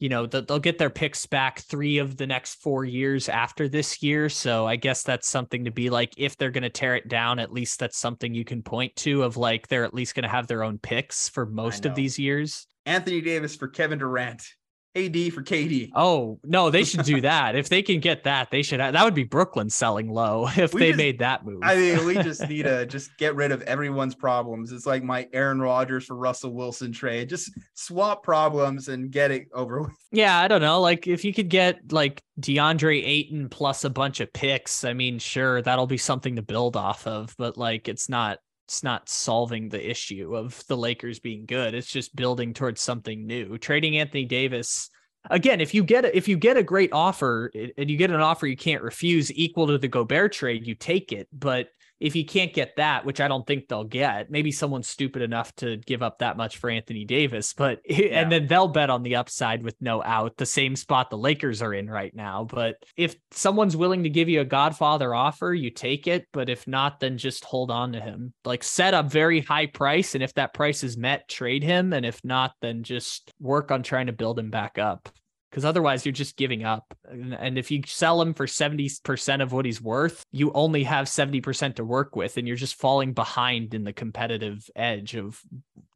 you 0.00 0.08
know 0.08 0.26
they'll 0.26 0.58
get 0.58 0.78
their 0.78 0.90
picks 0.90 1.26
back 1.26 1.60
three 1.60 1.98
of 1.98 2.16
the 2.16 2.26
next 2.26 2.54
four 2.56 2.84
years 2.84 3.28
after 3.28 3.68
this 3.68 4.02
year. 4.02 4.28
So 4.28 4.66
I 4.66 4.76
guess 4.76 5.02
that's 5.02 5.28
something 5.28 5.64
to 5.66 5.70
be 5.70 5.90
like. 5.90 6.14
If 6.16 6.36
they're 6.36 6.50
going 6.50 6.62
to 6.62 6.70
tear 6.70 6.96
it 6.96 7.06
down, 7.06 7.38
at 7.38 7.52
least 7.52 7.78
that's 7.78 7.98
something 7.98 8.34
you 8.34 8.44
can 8.44 8.62
point 8.62 8.96
to 8.96 9.22
of 9.22 9.36
like 9.36 9.68
they're 9.68 9.84
at 9.84 9.94
least 9.94 10.14
going 10.14 10.24
to 10.24 10.28
have 10.28 10.46
their 10.46 10.64
own 10.64 10.78
picks 10.78 11.28
for 11.28 11.46
most 11.46 11.84
of 11.86 11.94
these 11.94 12.18
years. 12.18 12.66
Anthony 12.86 13.20
Davis 13.20 13.54
for 13.54 13.68
Kevin 13.68 13.98
Durant 13.98 14.42
AD 14.96 15.32
for 15.32 15.42
KD 15.42 15.90
Oh 15.94 16.40
no, 16.44 16.70
they 16.70 16.82
should 16.84 17.04
do 17.04 17.20
that. 17.20 17.54
if 17.54 17.68
they 17.68 17.80
can 17.82 18.00
get 18.00 18.24
that, 18.24 18.50
they 18.50 18.62
should. 18.62 18.80
Have, 18.80 18.92
that 18.94 19.04
would 19.04 19.14
be 19.14 19.22
Brooklyn 19.24 19.70
selling 19.70 20.10
low 20.10 20.48
if 20.56 20.74
We 20.74 20.80
they 20.80 20.88
just- 20.88 20.96
made 20.98 21.18
that 21.20 21.44
move. 21.44 21.60
I 21.62 21.76
mean, 21.76 22.04
we 22.06 22.14
just 22.14 22.48
need 22.48 22.62
to 22.64 22.86
just 22.94 23.16
get 23.16 23.34
rid 23.36 23.52
of 23.52 23.62
everyone's 23.62 24.14
problems. 24.14 24.72
It's 24.72 24.86
like 24.86 25.02
my 25.04 25.28
Aaron 25.32 25.60
Rodgers 25.60 26.06
for 26.06 26.16
Russell 26.16 26.52
Wilson 26.54 26.90
trade. 26.92 27.28
Just 27.28 27.52
swap 27.74 28.22
problems 28.24 28.88
and 28.88 29.10
get 29.12 29.30
it 29.30 29.46
over 29.54 29.82
with. 29.82 29.92
Yeah, 30.10 30.36
I 30.38 30.48
don't 30.48 30.60
know. 30.60 30.80
Like 30.80 31.06
if 31.06 31.24
you 31.24 31.32
could 31.32 31.48
get 31.50 31.92
like 31.92 32.22
DeAndre 32.40 33.02
Ayton 33.04 33.48
plus 33.48 33.84
a 33.84 33.90
bunch 33.90 34.18
of 34.20 34.32
picks, 34.32 34.82
I 34.84 34.92
mean, 34.92 35.18
sure, 35.20 35.62
that'll 35.62 35.86
be 35.86 35.98
something 35.98 36.36
to 36.36 36.42
build 36.42 36.76
off 36.76 37.06
of, 37.06 37.34
but 37.38 37.56
like 37.56 37.88
it's 37.88 38.08
not 38.08 38.38
it's 38.70 38.84
not 38.84 39.08
solving 39.08 39.68
the 39.68 39.90
issue 39.90 40.36
of 40.36 40.64
the 40.68 40.76
Lakers 40.76 41.18
being 41.18 41.44
good. 41.44 41.74
It's 41.74 41.90
just 41.90 42.14
building 42.14 42.54
towards 42.54 42.80
something 42.80 43.26
new. 43.26 43.58
Trading 43.58 43.98
Anthony 43.98 44.24
Davis 44.24 44.88
again, 45.28 45.60
if 45.60 45.74
you 45.74 45.82
get 45.82 46.04
a, 46.04 46.16
if 46.16 46.28
you 46.28 46.36
get 46.36 46.56
a 46.56 46.62
great 46.62 46.92
offer 46.92 47.50
and 47.76 47.90
you 47.90 47.96
get 47.96 48.12
an 48.12 48.20
offer 48.20 48.46
you 48.46 48.56
can't 48.56 48.84
refuse 48.84 49.32
equal 49.32 49.66
to 49.66 49.76
the 49.76 49.88
Gobert 49.88 50.32
trade, 50.32 50.68
you 50.68 50.76
take 50.76 51.10
it. 51.10 51.26
But 51.32 51.70
if 52.00 52.16
you 52.16 52.24
can't 52.24 52.52
get 52.52 52.76
that, 52.76 53.04
which 53.04 53.20
I 53.20 53.28
don't 53.28 53.46
think 53.46 53.68
they'll 53.68 53.84
get, 53.84 54.30
maybe 54.30 54.50
someone's 54.50 54.88
stupid 54.88 55.20
enough 55.22 55.54
to 55.56 55.76
give 55.76 56.02
up 56.02 56.18
that 56.18 56.36
much 56.36 56.56
for 56.56 56.70
Anthony 56.70 57.04
Davis, 57.04 57.52
but 57.52 57.80
Yeah. 57.88 58.20
and 58.20 58.32
then 58.32 58.46
they'll 58.46 58.68
bet 58.68 58.88
on 58.90 59.02
the 59.02 59.16
upside 59.16 59.62
with 59.62 59.76
no 59.80 60.02
out, 60.02 60.36
the 60.38 60.46
same 60.46 60.76
spot 60.76 61.10
the 61.10 61.18
Lakers 61.18 61.60
are 61.60 61.74
in 61.74 61.88
right 61.90 62.14
now. 62.14 62.44
But 62.44 62.76
if 62.96 63.16
someone's 63.30 63.76
willing 63.76 64.04
to 64.04 64.08
give 64.10 64.28
you 64.28 64.40
a 64.40 64.44
Godfather 64.44 65.14
offer, 65.14 65.52
you 65.52 65.70
take 65.70 66.06
it. 66.06 66.26
But 66.32 66.48
if 66.48 66.66
not, 66.66 67.00
then 67.00 67.18
just 67.18 67.44
hold 67.44 67.70
on 67.70 67.92
to 67.92 68.00
him. 68.00 68.32
Like 68.44 68.64
set 68.64 68.94
a 68.94 69.02
very 69.02 69.40
high 69.40 69.66
price, 69.66 70.14
and 70.14 70.24
if 70.24 70.32
that 70.34 70.54
price 70.54 70.82
is 70.82 70.96
met, 70.96 71.28
trade 71.28 71.62
him. 71.62 71.92
And 71.92 72.06
if 72.06 72.24
not, 72.24 72.54
then 72.62 72.82
just 72.82 73.30
work 73.38 73.70
on 73.70 73.82
trying 73.82 74.06
to 74.06 74.12
build 74.12 74.38
him 74.38 74.50
back 74.50 74.78
up 74.78 75.10
because 75.50 75.64
otherwise 75.64 76.06
you're 76.06 76.12
just 76.12 76.36
giving 76.36 76.64
up. 76.64 76.94
And, 77.08 77.58
if 77.58 77.70
you 77.70 77.82
sell 77.86 78.22
him 78.22 78.34
for 78.34 78.46
70% 78.46 79.42
of 79.42 79.52
what 79.52 79.64
he's 79.64 79.82
worth, 79.82 80.22
you 80.30 80.52
only 80.52 80.84
have 80.84 81.06
70% 81.06 81.74
to 81.76 81.84
work 81.84 82.14
with, 82.16 82.36
and 82.36 82.46
you're 82.46 82.56
just 82.56 82.76
falling 82.76 83.12
behind 83.12 83.74
in 83.74 83.84
the 83.84 83.92
competitive 83.92 84.68
edge 84.76 85.16
of 85.16 85.40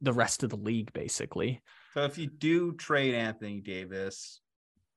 the 0.01 0.13
rest 0.13 0.43
of 0.43 0.49
the 0.49 0.57
league, 0.57 0.91
basically. 0.93 1.61
So 1.93 2.03
if 2.03 2.17
you 2.17 2.27
do 2.27 2.73
trade 2.73 3.15
Anthony 3.15 3.61
Davis, 3.61 4.41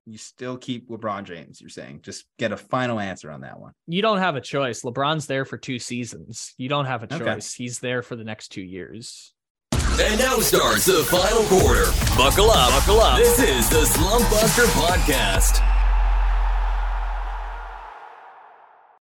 you 0.04 0.18
still 0.18 0.56
keep 0.56 0.88
LeBron 0.88 1.24
James, 1.24 1.60
you're 1.60 1.70
saying. 1.70 2.00
Just 2.02 2.24
get 2.38 2.50
a 2.50 2.56
final 2.56 2.98
answer 2.98 3.30
on 3.30 3.42
that 3.42 3.60
one. 3.60 3.72
You 3.86 4.02
don't 4.02 4.18
have 4.18 4.36
a 4.36 4.40
choice. 4.40 4.82
LeBron's 4.82 5.26
there 5.26 5.44
for 5.44 5.58
two 5.58 5.78
seasons. 5.78 6.54
You 6.56 6.68
don't 6.68 6.86
have 6.86 7.02
a 7.02 7.14
Okay. 7.14 7.18
choice. 7.18 7.54
He's 7.54 7.78
there 7.78 8.02
for 8.02 8.16
the 8.16 8.24
next 8.24 8.48
two 8.48 8.62
years. 8.62 9.34
And 10.00 10.16
now 10.20 10.38
starts 10.38 10.84
the 10.84 11.02
final 11.10 11.42
quarter. 11.44 11.86
Buckle 12.16 12.52
up. 12.52 12.70
Buckle 12.70 13.00
up. 13.00 13.18
This 13.18 13.40
is 13.40 13.68
the 13.68 13.84
Slump 13.84 14.30
Buster 14.30 14.62
Podcast. 14.62 15.58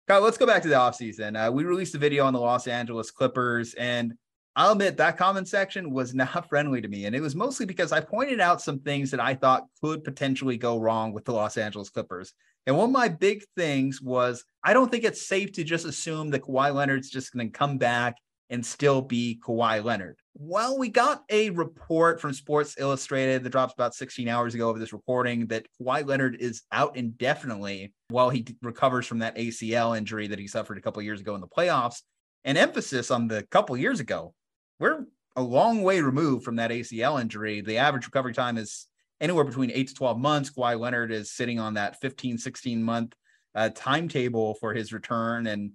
Kyle, 0.08 0.22
let's 0.22 0.40
go 0.40 0.48
back 0.48 0.64
to 0.64 0.68
the 0.68 0.74
offseason. 0.74 1.38
Uh, 1.38 1.52
we 1.52 1.66
released 1.66 1.94
a 1.94 2.00
video 2.00 2.26
on 2.26 2.34
the 2.34 2.40
Los 2.40 2.66
Angeles 2.66 3.12
Clippers, 3.12 3.76
and 3.76 4.16
I'll 4.56 4.72
admit 4.72 4.98
that 4.98 5.18
comment 5.18 5.48
section 5.48 5.92
was 5.92 6.16
not 6.16 6.50
friendly 6.50 6.82
to 6.82 6.88
me. 6.88 7.06
And 7.06 7.16
it 7.16 7.22
was 7.22 7.36
mostly 7.36 7.68
because 7.68 7.92
I 7.92 8.00
pointed 8.00 8.40
out 8.40 8.60
some 8.60 8.80
things 8.80 9.12
that 9.12 9.20
I 9.20 9.36
thought 9.36 9.68
could 9.84 10.04
potentially 10.04 10.58
go 10.58 10.80
wrong 10.80 11.14
with 11.14 11.26
the 11.26 11.34
Los 11.34 11.58
Angeles 11.58 11.92
Clippers. 11.92 12.34
And 12.66 12.76
one 12.76 12.90
of 12.90 12.94
my 12.94 13.08
big 13.08 13.44
things 13.56 14.02
was 14.02 14.44
I 14.64 14.74
don't 14.74 14.90
think 14.90 15.04
it's 15.04 15.28
safe 15.28 15.52
to 15.54 15.64
just 15.64 15.86
assume 15.86 16.32
that 16.32 16.42
Kawhi 16.42 16.74
Leonard's 16.74 17.12
just 17.12 17.32
going 17.34 17.52
to 17.52 17.56
come 17.56 17.78
back 17.78 18.16
and 18.50 18.66
still 18.66 19.02
be 19.02 19.40
Kawhi 19.46 19.84
Leonard. 19.84 20.18
Well, 20.40 20.78
we 20.78 20.90
got 20.90 21.24
a 21.32 21.50
report 21.50 22.22
from 22.22 22.32
Sports 22.32 22.76
Illustrated 22.78 23.44
that 23.44 23.50
drops 23.50 23.74
about 23.74 23.96
16 23.96 24.28
hours 24.28 24.54
ago 24.54 24.70
of 24.70 24.78
this 24.78 24.94
reporting 24.94 25.48
that 25.48 25.66
Kawhi 25.82 26.06
Leonard 26.06 26.38
is 26.40 26.62
out 26.72 26.96
indefinitely 26.96 27.92
while 28.10 28.30
he 28.30 28.46
recovers 28.62 29.08
from 29.08 29.18
that 29.20 29.36
ACL 29.36 29.98
injury 29.98 30.28
that 30.28 30.38
he 30.38 30.46
suffered 30.46 30.78
a 30.78 30.82
couple 30.82 31.02
years 31.02 31.22
ago 31.22 31.34
in 31.34 31.42
the 31.42 31.48
playoffs. 31.48 32.04
An 32.46 32.56
emphasis 32.56 33.10
on 33.10 33.28
the 33.28 33.48
couple 33.50 33.76
years 33.78 34.00
ago. 34.00 34.36
We're 34.80 35.06
a 35.36 35.42
long 35.42 35.82
way 35.82 36.02
removed 36.02 36.46
from 36.46 36.58
that 36.58 36.70
ACL 36.70 37.20
injury. 37.20 37.62
The 37.62 37.80
average 37.80 38.06
recovery 38.06 38.36
time 38.36 38.60
is 38.60 38.86
anywhere 39.20 39.44
between 39.44 39.72
8 39.72 39.88
to 39.88 39.94
12 39.96 40.20
months. 40.20 40.52
Kawhi 40.52 40.80
Leonard 40.80 41.12
is 41.12 41.32
sitting 41.32 41.60
on 41.60 41.74
that 41.74 42.00
15, 42.00 42.38
16 42.38 42.84
month 42.84 43.16
uh, 43.56 43.72
timetable 43.74 44.54
for 44.54 44.76
his 44.76 44.94
return 44.94 45.48
and 45.48 45.72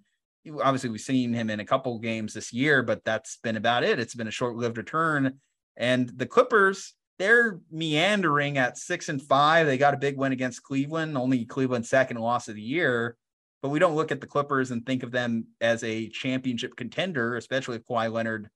obviously 0.62 0.90
we've 0.90 1.00
seen 1.00 1.32
him 1.32 1.50
in 1.50 1.60
a 1.60 1.64
couple 1.64 1.98
games 1.98 2.34
this 2.34 2.52
year, 2.52 2.82
but 2.82 3.04
that's 3.04 3.38
been 3.38 3.56
about 3.56 3.84
it. 3.84 3.98
It's 3.98 4.14
been 4.14 4.28
a 4.28 4.32
short-lived 4.32 4.78
return. 4.78 5.40
And 5.76 6.08
the 6.08 6.26
Clippers, 6.26 6.94
they're 7.18 7.60
meandering 7.70 8.58
at 8.58 8.78
six 8.78 9.08
and 9.08 9.22
five. 9.22 9.66
They 9.66 9.78
got 9.78 9.94
a 9.94 9.98
big 9.98 10.16
win 10.16 10.32
against 10.32 10.62
Cleveland, 10.62 11.16
only 11.16 11.44
Cleveland's 11.44 11.88
second 11.88 12.18
loss 12.18 12.48
of 12.48 12.56
the 12.56 12.62
year. 12.62 13.16
But 13.62 13.68
we 13.68 13.78
don't 13.78 13.94
look 13.94 14.10
at 14.10 14.20
the 14.20 14.26
Clippers 14.26 14.72
and 14.72 14.84
think 14.84 15.02
of 15.02 15.12
them 15.12 15.46
as 15.60 15.84
a 15.84 16.08
championship 16.08 16.76
contender, 16.76 17.36
especially 17.36 17.76
if 17.76 17.86
Kawhi 17.86 18.10
Leonard 18.12 18.50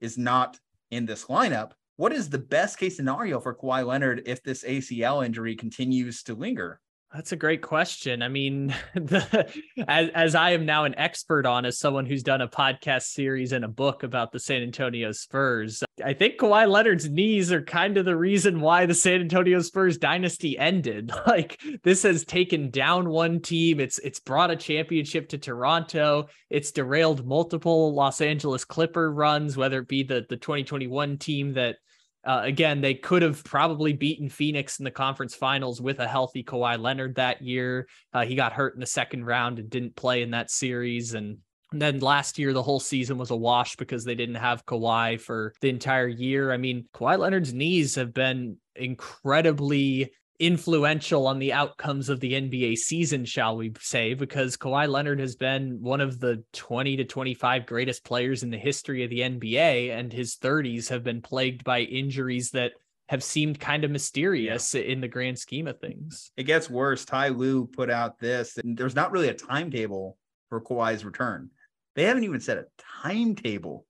is 0.00 0.18
not 0.18 0.58
in 0.90 1.06
this 1.06 1.24
lineup. 1.26 1.72
What 1.96 2.12
is 2.12 2.28
the 2.28 2.38
best 2.38 2.78
case 2.78 2.96
scenario 2.96 3.40
for 3.40 3.54
Kawhi 3.54 3.86
Leonard 3.86 4.22
if 4.26 4.42
this 4.42 4.64
ACL 4.64 5.24
injury 5.24 5.56
continues 5.56 6.22
to 6.24 6.34
linger? 6.34 6.80
That's 7.12 7.32
a 7.32 7.36
great 7.36 7.60
question. 7.60 8.22
I 8.22 8.28
mean, 8.28 8.68
the 8.94 9.52
as 9.88 10.10
as 10.10 10.34
I 10.36 10.50
am 10.50 10.64
now 10.64 10.84
an 10.84 10.94
expert 10.96 11.44
on 11.44 11.64
as 11.64 11.76
someone 11.76 12.06
who's 12.06 12.22
done 12.22 12.40
a 12.40 12.46
podcast 12.46 13.02
series 13.02 13.50
and 13.50 13.64
a 13.64 13.68
book 13.68 14.04
about 14.04 14.30
the 14.30 14.38
San 14.38 14.62
Antonio 14.62 15.10
Spurs, 15.10 15.82
I 16.04 16.12
think 16.12 16.38
Kawhi 16.38 16.68
Leonard's 16.68 17.10
knees 17.10 17.50
are 17.50 17.62
kind 17.62 17.96
of 17.96 18.04
the 18.04 18.16
reason 18.16 18.60
why 18.60 18.86
the 18.86 18.94
San 18.94 19.20
Antonio 19.20 19.60
Spurs 19.60 19.98
dynasty 19.98 20.58
ended. 20.58 21.12
Like 21.30 21.60
this 21.84 22.02
has 22.02 22.24
taken 22.24 22.70
down 22.70 23.08
one 23.08 23.40
team. 23.40 23.78
It's 23.78 24.00
it's 24.00 24.18
brought 24.18 24.50
a 24.50 24.56
championship 24.56 25.28
to 25.28 25.38
Toronto. 25.38 26.26
It's 26.48 26.72
derailed 26.72 27.24
multiple 27.24 27.94
Los 27.94 28.20
Angeles 28.20 28.64
Clipper 28.64 29.12
runs, 29.12 29.56
whether 29.56 29.80
it 29.80 29.88
be 29.88 30.02
the 30.02 30.26
the 30.28 30.36
2021 30.36 31.18
team 31.18 31.52
that 31.52 31.76
uh, 32.24 32.42
again, 32.44 32.80
they 32.80 32.94
could 32.94 33.22
have 33.22 33.42
probably 33.44 33.92
beaten 33.92 34.28
Phoenix 34.28 34.78
in 34.78 34.84
the 34.84 34.90
conference 34.90 35.34
finals 35.34 35.80
with 35.80 36.00
a 36.00 36.08
healthy 36.08 36.44
Kawhi 36.44 36.78
Leonard 36.78 37.14
that 37.14 37.40
year. 37.40 37.88
Uh, 38.12 38.24
he 38.24 38.34
got 38.34 38.52
hurt 38.52 38.74
in 38.74 38.80
the 38.80 38.86
second 38.86 39.24
round 39.24 39.58
and 39.58 39.70
didn't 39.70 39.96
play 39.96 40.22
in 40.22 40.30
that 40.32 40.50
series. 40.50 41.14
And, 41.14 41.38
then 41.72 42.00
last 42.00 42.36
year, 42.38 42.52
the 42.52 42.62
whole 42.62 42.80
season 42.80 43.16
was 43.16 43.30
a 43.30 43.36
wash 43.36 43.76
because 43.76 44.04
they 44.04 44.16
didn't 44.16 44.34
have 44.34 44.66
Kawhi 44.66 45.20
for 45.20 45.54
the 45.60 45.68
entire 45.68 46.08
year. 46.08 46.52
I 46.52 46.56
mean, 46.56 46.86
Kawhi 46.92 47.16
Leonard's 47.16 47.54
knees 47.54 47.94
have 47.94 48.12
been 48.12 48.56
incredibly 48.74 50.10
influential 50.40 51.26
on 51.26 51.38
the 51.38 51.52
outcomes 51.52 52.08
of 52.08 52.18
the 52.18 52.32
NBA 52.32 52.76
season, 52.78 53.24
shall 53.24 53.56
we 53.56 53.72
say, 53.78 54.14
because 54.14 54.56
Kawhi 54.56 54.88
Leonard 54.88 55.20
has 55.20 55.36
been 55.36 55.80
one 55.82 56.00
of 56.00 56.18
the 56.18 56.42
20 56.54 56.96
to 56.96 57.04
25 57.04 57.66
greatest 57.66 58.04
players 58.04 58.42
in 58.42 58.50
the 58.50 58.58
history 58.58 59.04
of 59.04 59.10
the 59.10 59.20
NBA, 59.20 59.90
and 59.90 60.12
his 60.12 60.36
30s 60.36 60.88
have 60.88 61.04
been 61.04 61.20
plagued 61.20 61.62
by 61.62 61.80
injuries 61.80 62.50
that 62.52 62.72
have 63.10 63.22
seemed 63.22 63.60
kind 63.60 63.84
of 63.84 63.90
mysterious 63.90 64.74
yeah. 64.74 64.82
in 64.82 65.00
the 65.00 65.08
grand 65.08 65.38
scheme 65.38 65.66
of 65.66 65.78
things. 65.78 66.32
It 66.36 66.44
gets 66.44 66.70
worse. 66.70 67.04
Ty 67.04 67.28
Lue 67.28 67.66
put 67.66 67.90
out 67.90 68.18
this, 68.18 68.56
and 68.56 68.76
there's 68.76 68.96
not 68.96 69.12
really 69.12 69.28
a 69.28 69.34
timetable 69.34 70.16
for 70.48 70.60
Kawhi's 70.60 71.04
return. 71.04 71.50
They 71.96 72.04
haven't 72.04 72.24
even 72.24 72.40
set 72.40 72.56
a 72.56 72.66
timetable 73.02 73.84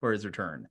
for 0.00 0.12
his 0.12 0.24
return 0.24 0.68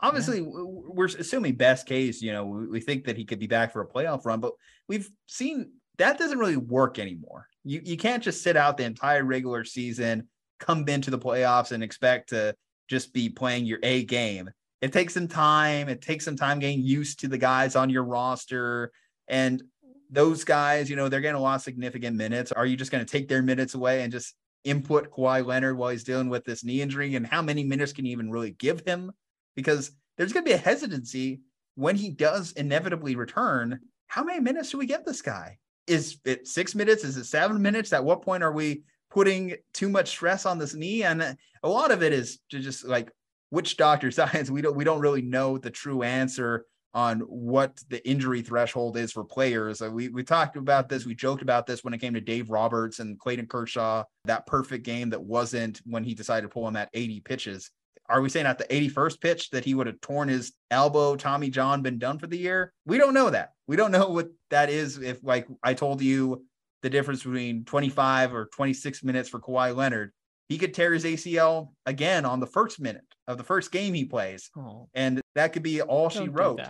obviously 0.00 0.38
yeah. 0.38 0.44
we're 0.46 1.06
assuming 1.06 1.54
best 1.54 1.86
case 1.86 2.20
you 2.20 2.32
know 2.32 2.44
we, 2.44 2.80
think 2.80 3.04
that 3.04 3.16
he 3.16 3.24
could 3.24 3.38
be 3.38 3.46
back 3.46 3.72
for 3.72 3.80
a 3.80 3.88
playoff 3.88 4.24
run 4.24 4.40
but 4.40 4.52
we've 4.88 5.08
seen 5.26 5.70
that 5.98 6.18
doesn't 6.18 6.38
really 6.38 6.56
work 6.56 6.98
anymore. 6.98 7.48
You 7.64 7.80
you 7.84 7.96
can't 7.96 8.22
just 8.22 8.42
sit 8.42 8.56
out 8.56 8.76
the 8.76 8.84
entire 8.84 9.24
regular 9.24 9.64
season 9.64 10.28
come 10.60 10.88
into 10.88 11.10
the 11.10 11.18
playoffs 11.18 11.72
and 11.72 11.82
expect 11.82 12.30
to 12.30 12.54
just 12.88 13.12
be 13.12 13.28
playing 13.28 13.66
your 13.66 13.78
a 13.82 14.04
game. 14.04 14.50
It 14.80 14.92
takes 14.92 15.14
some 15.14 15.28
time 15.28 15.88
it 15.88 16.02
takes 16.02 16.24
some 16.24 16.36
time 16.36 16.58
getting 16.58 16.82
used 16.82 17.20
to 17.20 17.28
the 17.28 17.38
guys 17.38 17.76
on 17.76 17.90
your 17.90 18.04
roster 18.04 18.92
and 19.28 19.62
those 20.10 20.44
guys 20.44 20.90
you 20.90 20.96
know 20.96 21.08
they're 21.08 21.20
getting 21.20 21.36
a 21.36 21.40
lot 21.40 21.56
of 21.56 21.62
significant 21.62 22.16
minutes. 22.16 22.52
Are 22.52 22.66
you 22.66 22.76
just 22.76 22.90
going 22.90 23.04
to 23.04 23.10
take 23.10 23.28
their 23.28 23.42
minutes 23.42 23.74
away 23.74 24.02
and 24.02 24.12
just 24.12 24.34
input 24.64 25.10
Kawhi 25.10 25.44
Leonard 25.44 25.76
while 25.76 25.90
he's 25.90 26.04
dealing 26.04 26.28
with 26.28 26.44
this 26.44 26.64
knee 26.64 26.82
injury? 26.82 27.14
And 27.14 27.26
how 27.26 27.42
many 27.42 27.64
minutes 27.64 27.92
can 27.92 28.04
you 28.04 28.12
even 28.12 28.30
really 28.30 28.50
give 28.50 28.80
him 28.80 29.12
because 29.54 29.90
there's 30.16 30.32
going 30.32 30.44
to 30.44 30.48
be 30.48 30.54
a 30.54 30.58
hesitancy 30.58 31.40
when 31.74 31.96
he 31.96 32.10
does 32.10 32.52
inevitably 32.52 33.16
return. 33.16 33.80
How 34.06 34.22
many 34.22 34.40
minutes 34.40 34.70
do 34.70 34.78
we 34.78 34.86
get 34.86 35.04
this 35.04 35.22
guy? 35.22 35.58
Is 35.86 36.18
it 36.24 36.46
six 36.46 36.74
minutes? 36.74 37.04
Is 37.04 37.16
it 37.16 37.24
seven 37.24 37.60
minutes? 37.60 37.92
At 37.92 38.04
what 38.04 38.22
point 38.22 38.42
are 38.42 38.52
we 38.52 38.82
putting 39.10 39.56
too 39.72 39.88
much 39.88 40.08
stress 40.08 40.46
on 40.46 40.58
this 40.58 40.74
knee? 40.74 41.02
And 41.02 41.36
a 41.62 41.68
lot 41.68 41.90
of 41.90 42.02
it 42.02 42.12
is 42.12 42.38
to 42.50 42.60
just 42.60 42.84
like 42.84 43.10
witch 43.50 43.76
doctor 43.76 44.10
science. 44.10 44.50
We 44.54 44.62
don't 44.62 44.76
we 44.76 44.84
don't 44.84 45.00
really 45.00 45.22
know 45.22 45.58
the 45.58 45.70
true 45.70 46.02
answer 46.02 46.64
on 46.94 47.20
what 47.20 47.76
the 47.88 48.06
injury 48.08 48.40
threshold 48.40 48.96
is 48.96 49.10
for 49.12 49.24
players. 49.24 49.82
Uh, 49.82 49.90
we 49.90 50.08
we 50.08 50.22
talked 50.22 50.56
about 50.56 50.88
this, 50.88 51.04
we 51.04 51.14
joked 51.14 51.42
about 51.42 51.66
this 51.66 51.82
when 51.82 51.92
it 51.92 52.00
came 52.00 52.14
to 52.14 52.20
Dave 52.20 52.50
Roberts 52.50 53.00
and 53.00 53.18
Clayton 53.18 53.46
Kershaw, 53.46 54.04
that 54.26 54.46
perfect 54.46 54.84
game 54.84 55.10
that 55.10 55.22
wasn't 55.22 55.80
when 55.84 56.04
he 56.04 56.14
decided 56.14 56.42
to 56.42 56.52
pull 56.52 56.68
him 56.68 56.76
at 56.76 56.90
80 56.94 57.20
pitches 57.20 57.70
are 58.08 58.20
we 58.20 58.28
saying 58.28 58.46
at 58.46 58.58
the 58.58 58.64
81st 58.64 59.20
pitch 59.20 59.50
that 59.50 59.64
he 59.64 59.74
would 59.74 59.86
have 59.86 60.00
torn 60.00 60.28
his 60.28 60.52
elbow, 60.70 61.16
Tommy 61.16 61.50
John, 61.50 61.82
been 61.82 61.98
done 61.98 62.18
for 62.18 62.26
the 62.26 62.36
year? 62.36 62.72
We 62.84 62.98
don't 62.98 63.14
know 63.14 63.30
that. 63.30 63.52
We 63.66 63.76
don't 63.76 63.90
know 63.90 64.08
what 64.08 64.28
that 64.50 64.68
is. 64.68 64.98
If, 64.98 65.22
like 65.22 65.46
I 65.62 65.74
told 65.74 66.02
you, 66.02 66.44
the 66.82 66.90
difference 66.90 67.22
between 67.22 67.64
25 67.64 68.34
or 68.34 68.46
26 68.52 69.02
minutes 69.04 69.30
for 69.30 69.40
Kawhi 69.40 69.74
Leonard, 69.74 70.12
he 70.50 70.58
could 70.58 70.74
tear 70.74 70.92
his 70.92 71.04
ACL 71.04 71.70
again 71.86 72.26
on 72.26 72.40
the 72.40 72.46
first 72.46 72.78
minute 72.78 73.06
of 73.26 73.38
the 73.38 73.44
first 73.44 73.72
game 73.72 73.94
he 73.94 74.04
plays. 74.04 74.50
Oh. 74.54 74.88
And 74.92 75.22
that 75.34 75.54
could 75.54 75.62
be 75.62 75.80
all 75.80 76.10
don't 76.10 76.24
she 76.24 76.28
wrote. 76.28 76.60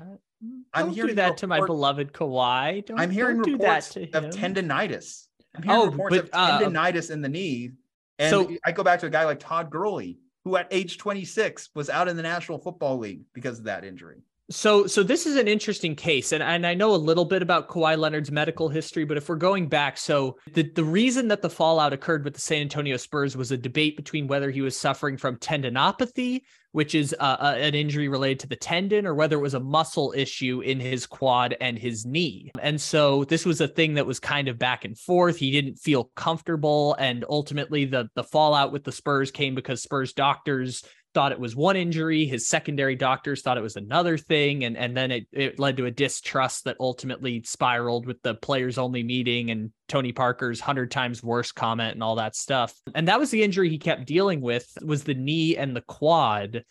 I'm 0.73 0.91
hearing 0.91 1.11
do 1.11 1.15
that 1.17 1.23
report, 1.23 1.39
to 1.39 1.47
my 1.49 1.67
beloved 1.67 2.13
Kawhi. 2.13 2.87
Don't, 2.87 3.01
I'm 3.01 3.11
hearing 3.11 3.43
don't 3.43 3.55
reports 3.55 3.97
of 3.97 4.25
tendonitis. 4.31 5.27
I'm 5.57 5.63
hearing 5.63 5.81
oh, 5.81 5.87
reports 5.87 6.17
but, 6.17 6.25
of 6.27 6.31
uh, 6.33 6.61
tendonitis 6.61 7.11
uh, 7.11 7.15
in 7.15 7.21
the 7.23 7.29
knee. 7.29 7.73
And 8.19 8.31
so, 8.31 8.57
I 8.65 8.71
go 8.71 8.85
back 8.85 9.01
to 9.01 9.07
a 9.07 9.11
guy 9.11 9.25
like 9.25 9.41
Todd 9.41 9.71
Gurley, 9.71 10.19
who 10.45 10.57
at 10.57 10.69
age 10.71 10.99
26 10.99 11.71
was 11.75 11.89
out 11.89 12.09
in 12.09 12.17
the 12.17 12.23
National 12.23 12.59
Football 12.59 12.99
League 12.99 13.23
because 13.33 13.59
of 13.59 13.65
that 13.65 13.85
injury. 13.85 14.23
So, 14.51 14.87
so 14.87 15.03
this 15.03 15.25
is 15.25 15.37
an 15.37 15.49
interesting 15.49 15.97
case, 15.97 16.33
and, 16.33 16.43
and 16.43 16.67
I 16.67 16.75
know 16.75 16.95
a 16.95 16.97
little 16.97 17.25
bit 17.25 17.41
about 17.41 17.69
Kawhi 17.69 17.97
Leonard's 17.97 18.31
medical 18.31 18.69
history, 18.69 19.07
but 19.07 19.17
if 19.17 19.27
we're 19.27 19.37
going 19.37 19.69
back, 19.69 19.97
so 19.97 20.37
the, 20.53 20.71
the 20.71 20.85
reason 20.85 21.29
that 21.29 21.41
the 21.41 21.49
fallout 21.49 21.95
occurred 21.95 22.25
with 22.25 22.35
the 22.35 22.41
San 22.43 22.61
Antonio 22.61 22.99
Spurs 22.99 23.39
was 23.39 23.53
a 23.53 23.57
debate 23.57 23.97
between 23.97 24.27
whether 24.27 24.51
he 24.51 24.61
was 24.61 24.77
suffering 24.77 25.17
from 25.17 25.39
tendinopathy, 25.39 26.43
which 26.73 26.95
is 26.95 27.17
uh, 27.21 27.37
uh, 27.41 27.55
an 27.57 27.75
injury 27.75 28.09
related 28.09 28.41
to 28.41 28.47
the 28.47 28.57
tendon, 28.57 29.07
or 29.07 29.15
whether 29.15 29.37
it 29.37 29.43
was 29.43 29.55
a 29.55 29.61
muscle 29.61 30.13
issue 30.15 30.61
in 30.61 30.79
his 30.79 31.07
quad 31.07 31.57
and 31.63 31.79
his 31.79 32.05
knee. 32.05 32.51
And 32.61 32.79
so 32.79 33.25
this 33.25 33.47
was 33.47 33.63
a 33.63 33.69
thing 33.69 33.95
that 33.95 34.07
was 34.07 34.21
kind 34.21 34.49
of 34.49 34.59
back 34.59 34.85
and 34.85 34.99
forth. 34.99 35.39
He 35.39 35.53
didn't 35.53 35.77
feel 35.77 36.11
comfortable, 36.17 36.97
and 36.99 37.25
ultimately 37.31 37.87
the 37.87 38.11
the 38.15 38.25
fallout 38.25 38.73
with 38.73 38.85
the 38.85 38.93
Spurs 38.93 39.31
came 39.31 39.55
because 39.55 39.83
Spurs 39.83 40.13
doctors 40.13 40.85
thought 41.15 41.33
it 41.33 41.41
was 41.41 41.57
one 41.57 41.77
injury. 41.77 42.27
His 42.27 42.49
secondary 42.49 42.97
doctors 42.97 43.41
thought 43.41 43.57
it 43.57 43.63
was 43.63 43.77
another 43.77 44.19
thing. 44.19 44.65
And, 44.65 44.77
and 44.77 44.97
then 44.97 45.11
it, 45.11 45.27
it 45.33 45.59
led 45.59 45.77
to 45.79 45.87
a 45.87 45.91
distrust 45.91 46.65
that 46.65 46.77
ultimately 46.81 47.43
spiraled 47.45 48.07
with 48.07 48.21
the 48.23 48.35
players 48.35 48.77
only 48.77 49.03
meeting 49.03 49.51
and 49.51 49.73
Tony 49.89 50.13
Parker's 50.13 50.61
100 50.61 50.91
times 50.91 51.23
worse 51.23 51.53
comment 51.53 51.95
and 51.95 52.03
all 52.03 52.17
that 52.17 52.37
stuff. 52.37 52.75
And 52.95 53.09
that 53.09 53.21
was 53.21 53.31
the 53.31 53.43
injury 53.43 53.71
he 53.71 53.79
kept 53.79 54.07
dealing 54.07 54.41
with 54.41 54.67
was 54.83 55.05
the 55.05 55.15
knee 55.15 55.57
and 55.57 55.75
the 55.75 55.83
quad. 55.83 56.65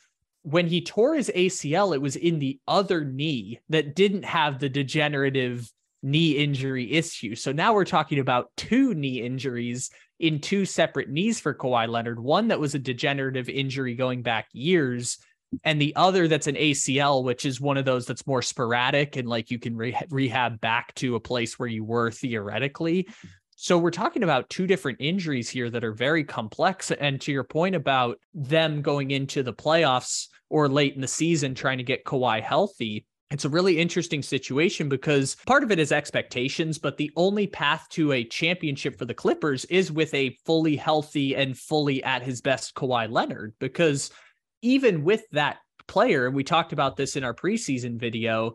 When 0.44 0.68
he 0.68 0.82
tore 0.82 1.16
his 1.16 1.32
ACL, 1.34 1.96
it 1.96 2.02
was 2.02 2.18
in 2.18 2.40
the 2.40 2.60
other 2.68 3.06
knee 3.06 3.62
that 3.70 3.96
didn't 3.96 4.26
have 4.26 4.60
the 4.60 4.70
degenerative 4.70 5.72
knee 6.04 6.32
injury 6.32 6.92
issue. 6.92 7.34
So 7.34 7.54
now 7.54 7.74
we're 7.74 7.86
talking 7.86 8.20
about 8.20 8.52
two 8.58 8.94
knee 8.94 9.22
injuries 9.22 9.90
in 10.24 10.40
two 10.40 10.64
separate 10.64 11.10
knees 11.10 11.42
for 11.42 11.54
Kawhi 11.54 11.86
Leonard, 11.90 12.18
one 12.18 12.48
that 12.48 12.60
was 12.60 12.74
a 12.74 12.80
degenerative 12.80 13.50
injury 13.50 13.94
going 13.94 14.22
back 14.22 14.48
years, 14.54 15.18
and 15.66 15.82
the 15.82 15.94
other 15.98 16.30
that's 16.30 16.48
an 16.48 16.56
ACL, 16.56 17.26
which 17.26 17.46
is 17.46 17.60
one 17.60 17.76
of 17.76 17.84
those 17.84 18.06
that's 18.06 18.26
more 18.26 18.42
sporadic 18.42 19.18
and 19.18 19.28
like 19.28 19.52
you 19.52 19.60
can 19.60 19.76
re- 19.76 20.00
rehab 20.10 20.62
back 20.62 20.96
to 20.96 21.16
a 21.16 21.20
place 21.20 21.60
where 21.60 21.68
you 21.68 21.84
were 21.84 22.10
theoretically. 22.10 23.06
So 23.58 23.78
we're 23.78 23.92
talking 23.92 24.24
about 24.24 24.50
two 24.50 24.66
different 24.66 25.02
injuries 25.02 25.50
here 25.50 25.70
that 25.70 25.84
are 25.84 25.94
very 25.94 26.24
complex. 26.24 26.90
And 26.90 27.20
to 27.20 27.34
your 27.34 27.44
point 27.44 27.76
about 27.76 28.18
them 28.34 28.82
going 28.82 29.12
into 29.12 29.44
the 29.44 29.54
playoffs 29.54 30.30
or 30.50 30.70
late 30.70 30.96
in 30.96 31.02
the 31.02 31.08
season 31.08 31.54
trying 31.54 31.80
to 31.80 31.84
get 31.84 32.06
Kawhi 32.06 32.42
healthy, 32.42 33.06
it's 33.34 33.46
a 33.46 33.50
really 33.50 33.80
interesting 33.80 34.22
situation 34.22 34.88
because 34.88 35.36
part 35.48 35.64
of 35.64 35.72
it 35.72 35.80
is 35.80 35.92
expectations, 35.92 36.78
but 36.78 36.98
the 36.98 37.12
only 37.16 37.48
path 37.48 37.88
to 37.90 38.12
a 38.12 38.24
championship 38.24 38.96
for 38.96 39.06
the 39.06 39.14
Clippers 39.14 39.66
is 39.66 39.92
with 39.92 40.14
a 40.14 40.38
fully 40.46 40.76
healthy 40.76 41.36
and 41.36 41.58
fully 41.58 42.04
at 42.04 42.22
his 42.22 42.42
best 42.42 42.76
Kawhi 42.76 43.12
Leonard. 43.12 43.56
Because 43.60 44.12
even 44.62 45.04
with 45.04 45.24
that 45.32 45.58
player, 45.88 46.28
and 46.28 46.36
we 46.36 46.44
talked 46.44 46.74
about 46.74 46.96
this 46.96 47.16
in 47.16 47.24
our 47.24 47.34
preseason 47.34 48.00
video, 48.00 48.54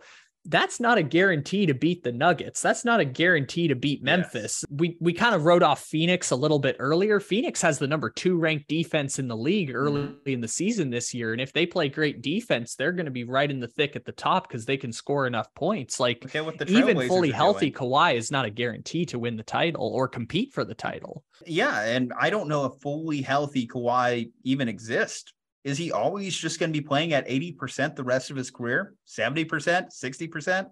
that's 0.49 0.81
not 0.81 0.97
a 0.97 1.03
guarantee 1.03 1.67
to 1.67 1.75
beat 1.75 2.03
the 2.03 2.13
Nuggets. 2.13 2.63
That's 2.63 2.85
not 2.85 3.01
a 3.01 3.05
guarantee 3.05 3.69
to 3.69 3.75
beat 3.75 4.03
Memphis. 4.03 4.65
Yes. 4.69 4.79
We 4.79 4.97
we 5.01 5.13
kind 5.13 5.35
of 5.35 5.45
wrote 5.45 5.63
off 5.63 5.83
Phoenix 5.85 6.31
a 6.31 6.37
little 6.37 6.59
bit 6.59 6.77
earlier. 6.79 7.21
Phoenix 7.21 7.61
has 7.63 7.79
the 7.79 7.87
number 7.87 8.09
2 8.11 8.37
ranked 8.39 8.69
defense 8.69 9.19
in 9.19 9.29
the 9.29 9.37
league 9.37 9.71
early 9.75 10.03
mm-hmm. 10.03 10.29
in 10.29 10.41
the 10.41 10.49
season 10.49 10.91
this 10.91 11.13
year 11.13 11.33
and 11.33 11.41
if 11.41 11.53
they 11.53 11.67
play 11.67 11.89
great 11.89 12.23
defense, 12.23 12.75
they're 12.75 12.93
going 12.93 13.05
to 13.05 13.13
be 13.13 13.25
right 13.25 13.51
in 13.51 13.61
the 13.61 13.69
thick 13.69 13.95
at 13.95 14.05
the 14.05 14.13
top 14.13 14.51
cuz 14.51 14.65
they 14.65 14.77
can 14.77 14.93
score 14.93 15.27
enough 15.27 15.53
points. 15.55 16.01
Like 16.01 16.25
even 16.67 17.07
fully 17.07 17.31
healthy 17.31 17.71
doing. 17.71 17.91
Kawhi 17.91 18.15
is 18.17 18.31
not 18.31 18.47
a 18.47 18.51
guarantee 18.51 19.05
to 19.07 19.19
win 19.19 19.37
the 19.37 19.43
title 19.43 19.91
or 19.95 20.09
compete 20.09 20.53
for 20.53 20.65
the 20.65 20.75
title. 20.75 21.25
Yeah, 21.47 21.83
and 21.83 22.13
I 22.19 22.31
don't 22.31 22.49
know 22.49 22.65
if 22.65 22.81
fully 22.81 23.21
healthy 23.21 23.67
Kawhi 23.67 24.31
even 24.45 24.69
exists 24.69 25.33
is 25.69 25.77
he 25.77 25.93
always 25.93 26.35
just 26.35 26.59
going 26.59 26.73
to 26.73 26.81
be 26.81 26.87
playing 26.87 27.13
at 27.13 27.29
80% 27.29 27.95
the 27.95 28.03
rest 28.03 28.31
of 28.31 28.37
his 28.37 28.51
career? 28.51 28.95
70%, 29.07 29.47
60%? 29.47 30.67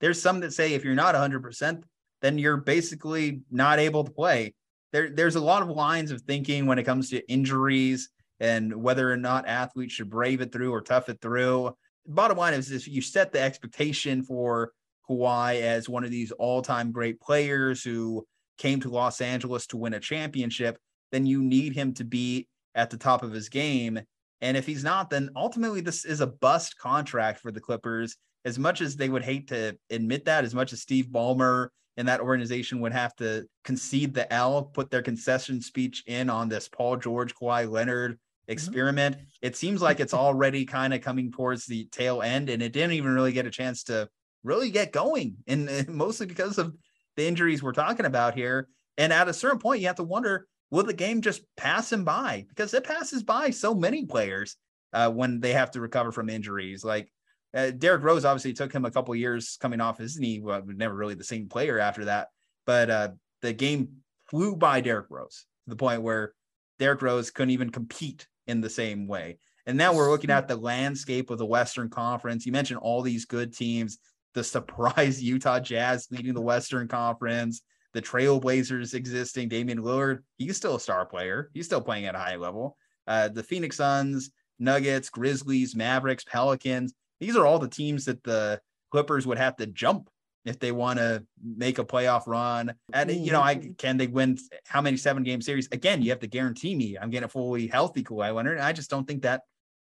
There's 0.00 0.22
some 0.22 0.40
that 0.40 0.54
say 0.54 0.72
if 0.72 0.84
you're 0.84 0.94
not 0.94 1.14
100%, 1.14 1.82
then 2.22 2.38
you're 2.38 2.56
basically 2.56 3.42
not 3.50 3.78
able 3.78 4.04
to 4.04 4.10
play. 4.10 4.54
There, 4.92 5.10
there's 5.10 5.36
a 5.36 5.40
lot 5.40 5.62
of 5.62 5.68
lines 5.68 6.10
of 6.10 6.22
thinking 6.22 6.64
when 6.64 6.78
it 6.78 6.84
comes 6.84 7.10
to 7.10 7.30
injuries 7.30 8.08
and 8.40 8.74
whether 8.74 9.12
or 9.12 9.18
not 9.18 9.46
athletes 9.46 9.92
should 9.92 10.08
brave 10.08 10.40
it 10.40 10.50
through 10.50 10.72
or 10.72 10.80
tough 10.80 11.10
it 11.10 11.20
through. 11.20 11.76
Bottom 12.06 12.38
line 12.38 12.54
is 12.54 12.72
if 12.72 12.88
you 12.88 13.02
set 13.02 13.32
the 13.32 13.40
expectation 13.42 14.22
for 14.22 14.72
Kawhi 15.10 15.60
as 15.60 15.90
one 15.90 16.04
of 16.04 16.10
these 16.10 16.32
all-time 16.32 16.90
great 16.90 17.20
players 17.20 17.82
who 17.82 18.26
came 18.56 18.80
to 18.80 18.88
Los 18.88 19.20
Angeles 19.20 19.66
to 19.66 19.76
win 19.76 19.92
a 19.92 20.00
championship, 20.00 20.78
then 21.12 21.26
you 21.26 21.42
need 21.42 21.74
him 21.74 21.92
to 21.94 22.04
be 22.04 22.48
at 22.74 22.88
the 22.88 22.96
top 22.96 23.22
of 23.22 23.32
his 23.32 23.50
game. 23.50 24.00
And 24.40 24.56
if 24.56 24.66
he's 24.66 24.84
not, 24.84 25.10
then 25.10 25.30
ultimately 25.34 25.80
this 25.80 26.04
is 26.04 26.20
a 26.20 26.26
bust 26.26 26.78
contract 26.78 27.40
for 27.40 27.50
the 27.50 27.60
Clippers. 27.60 28.16
As 28.44 28.58
much 28.58 28.80
as 28.80 28.96
they 28.96 29.08
would 29.08 29.24
hate 29.24 29.48
to 29.48 29.76
admit 29.90 30.24
that, 30.26 30.44
as 30.44 30.54
much 30.54 30.72
as 30.72 30.80
Steve 30.80 31.06
Ballmer 31.06 31.68
and 31.96 32.06
that 32.06 32.20
organization 32.20 32.80
would 32.80 32.92
have 32.92 33.14
to 33.16 33.46
concede 33.64 34.14
the 34.14 34.32
L, 34.32 34.62
put 34.62 34.90
their 34.90 35.02
concession 35.02 35.60
speech 35.60 36.04
in 36.06 36.30
on 36.30 36.48
this 36.48 36.68
Paul 36.68 36.96
George, 36.96 37.34
Kawhi 37.34 37.68
Leonard 37.68 38.12
mm-hmm. 38.12 38.52
experiment. 38.52 39.16
Mm-hmm. 39.16 39.24
It 39.42 39.56
seems 39.56 39.82
like 39.82 39.98
it's 39.98 40.14
already 40.14 40.64
kind 40.64 40.94
of 40.94 41.00
coming 41.00 41.32
towards 41.32 41.66
the 41.66 41.86
tail 41.86 42.22
end, 42.22 42.48
and 42.48 42.62
it 42.62 42.72
didn't 42.72 42.92
even 42.92 43.12
really 43.12 43.32
get 43.32 43.46
a 43.46 43.50
chance 43.50 43.82
to 43.84 44.08
really 44.44 44.70
get 44.70 44.92
going, 44.92 45.36
and, 45.48 45.68
and 45.68 45.88
mostly 45.94 46.26
because 46.26 46.58
of 46.58 46.74
the 47.16 47.26
injuries 47.26 47.62
we're 47.62 47.72
talking 47.72 48.06
about 48.06 48.34
here. 48.34 48.68
And 48.96 49.12
at 49.12 49.28
a 49.28 49.34
certain 49.34 49.58
point, 49.58 49.80
you 49.80 49.88
have 49.88 49.96
to 49.96 50.04
wonder 50.04 50.46
will 50.70 50.84
the 50.84 50.92
game 50.92 51.20
just 51.20 51.42
pass 51.56 51.92
him 51.92 52.04
by? 52.04 52.46
Because 52.48 52.74
it 52.74 52.84
passes 52.84 53.22
by 53.22 53.50
so 53.50 53.74
many 53.74 54.06
players 54.06 54.56
uh, 54.92 55.10
when 55.10 55.40
they 55.40 55.52
have 55.52 55.70
to 55.72 55.80
recover 55.80 56.12
from 56.12 56.28
injuries. 56.28 56.84
Like 56.84 57.10
uh, 57.54 57.70
Derrick 57.70 58.02
Rose 58.02 58.24
obviously 58.24 58.52
took 58.52 58.72
him 58.72 58.84
a 58.84 58.90
couple 58.90 59.14
years 59.14 59.56
coming 59.60 59.80
off 59.80 59.98
his 59.98 60.18
knee. 60.18 60.40
Well, 60.40 60.62
never 60.66 60.94
really 60.94 61.14
the 61.14 61.24
same 61.24 61.48
player 61.48 61.78
after 61.78 62.06
that. 62.06 62.28
But 62.66 62.90
uh, 62.90 63.08
the 63.42 63.52
game 63.52 63.88
flew 64.28 64.56
by 64.56 64.80
Derrick 64.80 65.06
Rose 65.10 65.46
to 65.64 65.70
the 65.70 65.76
point 65.76 66.02
where 66.02 66.34
Derrick 66.78 67.02
Rose 67.02 67.30
couldn't 67.30 67.50
even 67.50 67.70
compete 67.70 68.26
in 68.46 68.60
the 68.60 68.70
same 68.70 69.06
way. 69.06 69.38
And 69.66 69.76
now 69.76 69.92
we're 69.92 70.10
looking 70.10 70.30
at 70.30 70.48
the 70.48 70.56
landscape 70.56 71.30
of 71.30 71.38
the 71.38 71.46
Western 71.46 71.90
Conference. 71.90 72.46
You 72.46 72.52
mentioned 72.52 72.80
all 72.80 73.02
these 73.02 73.26
good 73.26 73.54
teams, 73.54 73.98
the 74.34 74.44
surprise 74.44 75.22
Utah 75.22 75.60
Jazz 75.60 76.08
leading 76.10 76.34
the 76.34 76.40
Western 76.40 76.88
Conference, 76.88 77.62
the 77.94 78.02
Trailblazers 78.02 78.94
existing, 78.94 79.48
Damian 79.48 79.80
Lillard, 79.80 80.20
he's 80.36 80.56
still 80.56 80.76
a 80.76 80.80
star 80.80 81.06
player. 81.06 81.50
He's 81.54 81.66
still 81.66 81.80
playing 81.80 82.06
at 82.06 82.14
a 82.14 82.18
high 82.18 82.36
level. 82.36 82.76
Uh, 83.06 83.28
the 83.28 83.42
Phoenix 83.42 83.76
Suns, 83.76 84.30
Nuggets, 84.58 85.08
Grizzlies, 85.08 85.74
Mavericks, 85.74 86.24
Pelicans. 86.24 86.94
These 87.20 87.36
are 87.36 87.46
all 87.46 87.58
the 87.58 87.68
teams 87.68 88.04
that 88.04 88.22
the 88.22 88.60
Clippers 88.90 89.26
would 89.26 89.38
have 89.38 89.56
to 89.56 89.66
jump 89.66 90.10
if 90.44 90.58
they 90.58 90.72
want 90.72 90.98
to 90.98 91.24
make 91.42 91.78
a 91.78 91.84
playoff 91.84 92.26
run. 92.26 92.74
And 92.92 93.10
you 93.10 93.32
know, 93.32 93.42
I 93.42 93.56
mm-hmm. 93.56 93.72
can 93.72 93.96
they 93.96 94.06
win 94.06 94.38
how 94.66 94.80
many 94.80 94.96
seven 94.96 95.22
game 95.22 95.40
series? 95.40 95.68
Again, 95.72 96.02
you 96.02 96.10
have 96.10 96.20
to 96.20 96.26
guarantee 96.26 96.74
me 96.74 96.96
I'm 97.00 97.10
getting 97.10 97.24
a 97.24 97.28
fully 97.28 97.66
healthy 97.66 98.02
Kawhi 98.02 98.34
Leonard. 98.34 98.58
I 98.58 98.72
just 98.72 98.90
don't 98.90 99.06
think 99.06 99.22
that 99.22 99.42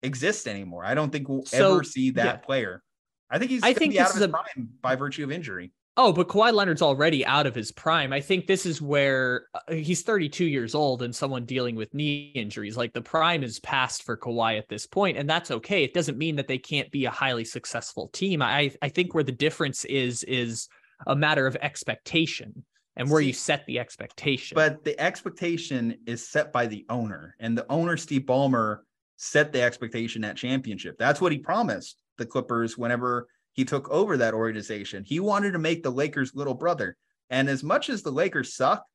exists 0.02 0.48
anymore. 0.48 0.86
I 0.86 0.94
don't 0.96 1.12
think 1.12 1.30
we'll 1.30 1.46
so, 1.46 1.76
ever 1.76 1.84
see 1.84 2.12
that 2.12 2.26
yeah. 2.26 2.36
player. 2.38 2.84
I 3.30 3.38
think 3.38 3.52
he's 3.52 3.64
I 3.64 3.74
think 3.74 3.94
be 3.94 4.00
out 4.00 4.10
of 4.10 4.16
his 4.16 4.24
a, 4.24 4.30
prime 4.30 4.70
by 4.82 4.96
virtue 4.96 5.24
of 5.24 5.32
injury. 5.32 5.72
Oh, 5.98 6.14
but 6.14 6.30
Kawhi 6.30 6.54
Leonard's 6.54 6.82
already 6.82 7.26
out 7.26 7.46
of 7.46 7.54
his 7.54 7.72
prime. 7.72 8.14
I 8.14 8.22
think 8.22 8.48
this 8.48 8.66
is 8.66 8.82
where 8.82 9.48
uh, 9.54 9.74
he's 9.74 10.02
32 10.04 10.46
years 10.46 10.74
old 10.74 11.02
and 11.02 11.14
someone 11.14 11.46
dealing 11.46 11.76
with 11.76 11.94
knee 11.94 12.32
injuries. 12.36 12.78
Like 12.78 12.94
the 12.94 13.02
prime 13.02 13.44
is 13.44 13.60
past 13.60 14.04
for 14.04 14.16
Kawhi 14.16 14.58
at 14.58 14.70
this 14.70 14.86
point, 14.88 15.18
and 15.18 15.30
that's 15.30 15.52
okay. 15.52 15.84
It 15.84 15.94
doesn't 15.94 16.18
mean 16.18 16.38
that 16.38 16.48
they 16.48 16.58
can't 16.58 16.90
be 16.92 17.06
a 17.06 17.12
highly 17.12 17.44
successful 17.44 18.08
team. 18.10 18.42
I 18.42 18.72
I 18.82 18.90
think 18.90 19.14
where 19.14 19.24
the 19.24 19.34
difference 19.34 19.84
is 19.86 20.24
is 20.24 20.70
a 21.06 21.16
matter 21.16 21.48
of 21.48 21.58
expectation 21.58 22.64
and 22.96 23.10
where 23.10 23.22
See, 23.22 23.28
you 23.28 23.34
set 23.34 23.66
the 23.66 23.80
expectation. 23.80 24.56
But 24.56 24.84
the 24.84 25.00
expectation 25.00 25.98
is 26.06 26.28
set 26.28 26.52
by 26.52 26.68
the 26.68 26.86
owner, 26.90 27.36
and 27.40 27.58
the 27.58 27.70
owner 27.70 27.98
Steve 27.98 28.24
Ballmer 28.24 28.80
set 29.18 29.52
the 29.52 29.62
expectation 29.62 30.24
at 30.24 30.38
championship. 30.38 30.98
That's 30.98 31.20
what 31.20 31.32
he 31.32 31.40
promised 31.40 32.02
the 32.18 32.26
Clippers 32.26 32.78
whenever 32.78 33.28
he 33.60 33.66
took 33.66 33.90
over 33.90 34.16
that 34.16 34.34
organization. 34.34 35.04
He 35.04 35.20
wanted 35.20 35.52
to 35.52 35.60
make 35.60 35.84
the 35.84 35.90
Lakers' 35.90 36.34
little 36.34 36.54
brother. 36.54 36.96
And 37.30 37.50
as 37.50 37.62
much 37.62 37.90
as 37.90 38.04
the 38.04 38.10
Lakers 38.10 38.56
suck, 38.56 38.86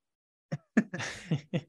the 0.77 1.65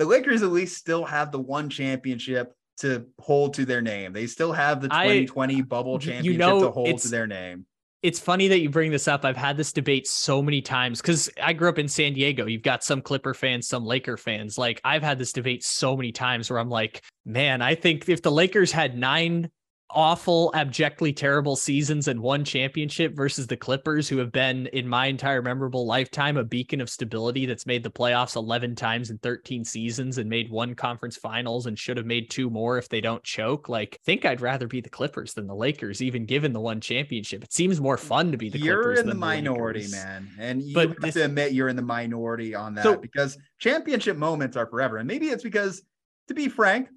Lakers 0.00 0.42
at 0.42 0.50
least 0.50 0.76
still 0.76 1.04
have 1.04 1.30
the 1.30 1.38
one 1.38 1.70
championship 1.70 2.52
to 2.78 3.06
hold 3.20 3.54
to 3.54 3.64
their 3.64 3.80
name. 3.80 4.12
They 4.12 4.26
still 4.26 4.52
have 4.52 4.80
the 4.80 4.88
2020 4.88 5.54
I, 5.54 5.60
bubble 5.60 6.00
championship 6.00 6.32
you 6.32 6.36
know, 6.36 6.62
to 6.62 6.72
hold 6.72 6.98
to 6.98 7.08
their 7.08 7.28
name. 7.28 7.66
It's 8.02 8.18
funny 8.18 8.48
that 8.48 8.58
you 8.58 8.68
bring 8.68 8.90
this 8.90 9.06
up. 9.06 9.24
I've 9.24 9.36
had 9.36 9.56
this 9.56 9.72
debate 9.72 10.08
so 10.08 10.42
many 10.42 10.60
times 10.60 11.00
because 11.00 11.30
I 11.40 11.52
grew 11.52 11.68
up 11.68 11.78
in 11.78 11.86
San 11.86 12.14
Diego. 12.14 12.46
You've 12.46 12.62
got 12.62 12.82
some 12.82 13.00
Clipper 13.00 13.32
fans, 13.32 13.68
some 13.68 13.84
Laker 13.84 14.16
fans. 14.16 14.58
Like 14.58 14.80
I've 14.82 15.04
had 15.04 15.20
this 15.20 15.32
debate 15.32 15.62
so 15.62 15.96
many 15.96 16.10
times 16.10 16.50
where 16.50 16.58
I'm 16.58 16.68
like, 16.68 17.00
man, 17.24 17.62
I 17.62 17.76
think 17.76 18.08
if 18.08 18.22
the 18.22 18.32
Lakers 18.32 18.72
had 18.72 18.98
nine 18.98 19.50
awful, 19.90 20.50
abjectly 20.54 21.12
terrible 21.12 21.56
seasons 21.56 22.08
and 22.08 22.20
one 22.20 22.44
championship 22.44 23.14
versus 23.14 23.46
the 23.46 23.56
Clippers, 23.56 24.08
who 24.08 24.18
have 24.18 24.32
been, 24.32 24.66
in 24.68 24.88
my 24.88 25.06
entire 25.06 25.40
memorable 25.40 25.86
lifetime, 25.86 26.36
a 26.36 26.44
beacon 26.44 26.80
of 26.80 26.90
stability 26.90 27.46
that's 27.46 27.66
made 27.66 27.82
the 27.82 27.90
playoffs 27.90 28.36
11 28.36 28.74
times 28.74 29.10
in 29.10 29.18
13 29.18 29.64
seasons 29.64 30.18
and 30.18 30.28
made 30.28 30.50
one 30.50 30.74
conference 30.74 31.16
finals 31.16 31.66
and 31.66 31.78
should 31.78 31.96
have 31.96 32.06
made 32.06 32.28
two 32.30 32.50
more 32.50 32.78
if 32.78 32.88
they 32.88 33.00
don't 33.00 33.22
choke. 33.22 33.68
Like, 33.68 33.98
I 34.00 34.04
think 34.04 34.24
I'd 34.24 34.40
rather 34.40 34.66
be 34.66 34.80
the 34.80 34.90
Clippers 34.90 35.34
than 35.34 35.46
the 35.46 35.54
Lakers, 35.54 36.02
even 36.02 36.26
given 36.26 36.52
the 36.52 36.60
one 36.60 36.80
championship. 36.80 37.44
It 37.44 37.52
seems 37.52 37.80
more 37.80 37.96
fun 37.96 38.32
to 38.32 38.38
be 38.38 38.48
the 38.48 38.58
you're 38.58 38.82
Clippers. 38.82 39.00
in 39.00 39.08
the 39.08 39.14
minority, 39.14 39.80
Lakers. 39.80 39.92
man. 39.92 40.30
And 40.38 40.62
you 40.62 40.74
but 40.74 40.88
have 40.88 41.00
this, 41.00 41.14
to 41.14 41.24
admit 41.24 41.52
you're 41.52 41.68
in 41.68 41.76
the 41.76 41.82
minority 41.82 42.54
on 42.54 42.74
that 42.74 42.82
so, 42.82 42.96
because 42.96 43.38
championship 43.58 44.16
moments 44.16 44.56
are 44.56 44.66
forever. 44.66 44.98
And 44.98 45.06
maybe 45.06 45.28
it's 45.28 45.44
because, 45.44 45.82
to 46.28 46.34
be 46.34 46.48
frank, 46.48 46.88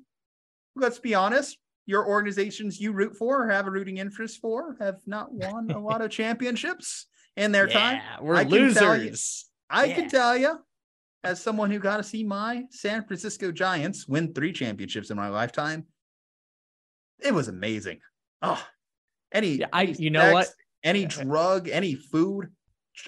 let's 0.76 1.00
be 1.00 1.14
honest, 1.14 1.58
your 1.88 2.06
organizations 2.06 2.80
you 2.80 2.92
root 2.92 3.16
for 3.16 3.44
or 3.44 3.50
have 3.50 3.66
a 3.66 3.72
rooting 3.72 3.98
interest 3.98 4.40
for 4.40 4.76
have 4.80 4.98
not 5.08 5.34
won 5.34 5.72
a 5.72 5.80
lot 5.80 6.02
of 6.02 6.12
championships 6.12 7.08
in 7.36 7.52
their 7.52 7.68
yeah, 7.68 7.74
time. 7.74 8.02
We're 8.22 8.36
I 8.36 8.44
losers. 8.44 9.46
You, 9.72 9.76
I 9.76 9.86
yeah. 9.86 9.96
can 9.96 10.10
tell 10.10 10.38
you, 10.38 10.60
as 11.24 11.42
someone 11.42 11.72
who 11.72 11.80
got 11.80 11.98
to 11.98 12.04
see 12.04 12.24
my 12.24 12.66
San 12.70 13.04
Francisco 13.04 13.52
Giants 13.52 14.08
win 14.08 14.34
three 14.34 14.54
championships 14.54 15.10
in 15.10 15.18
my 15.18 15.30
lifetime, 15.30 15.86
it 17.20 17.34
was 17.34 17.48
amazing. 17.48 18.00
Oh, 18.42 18.64
any, 19.32 19.56
yeah, 19.56 19.68
I, 19.74 19.84
you 19.84 20.12
know 20.12 20.34
what? 20.34 20.48
Any 20.84 21.06
drug, 21.06 21.70
any 21.70 21.96
food, 21.96 22.50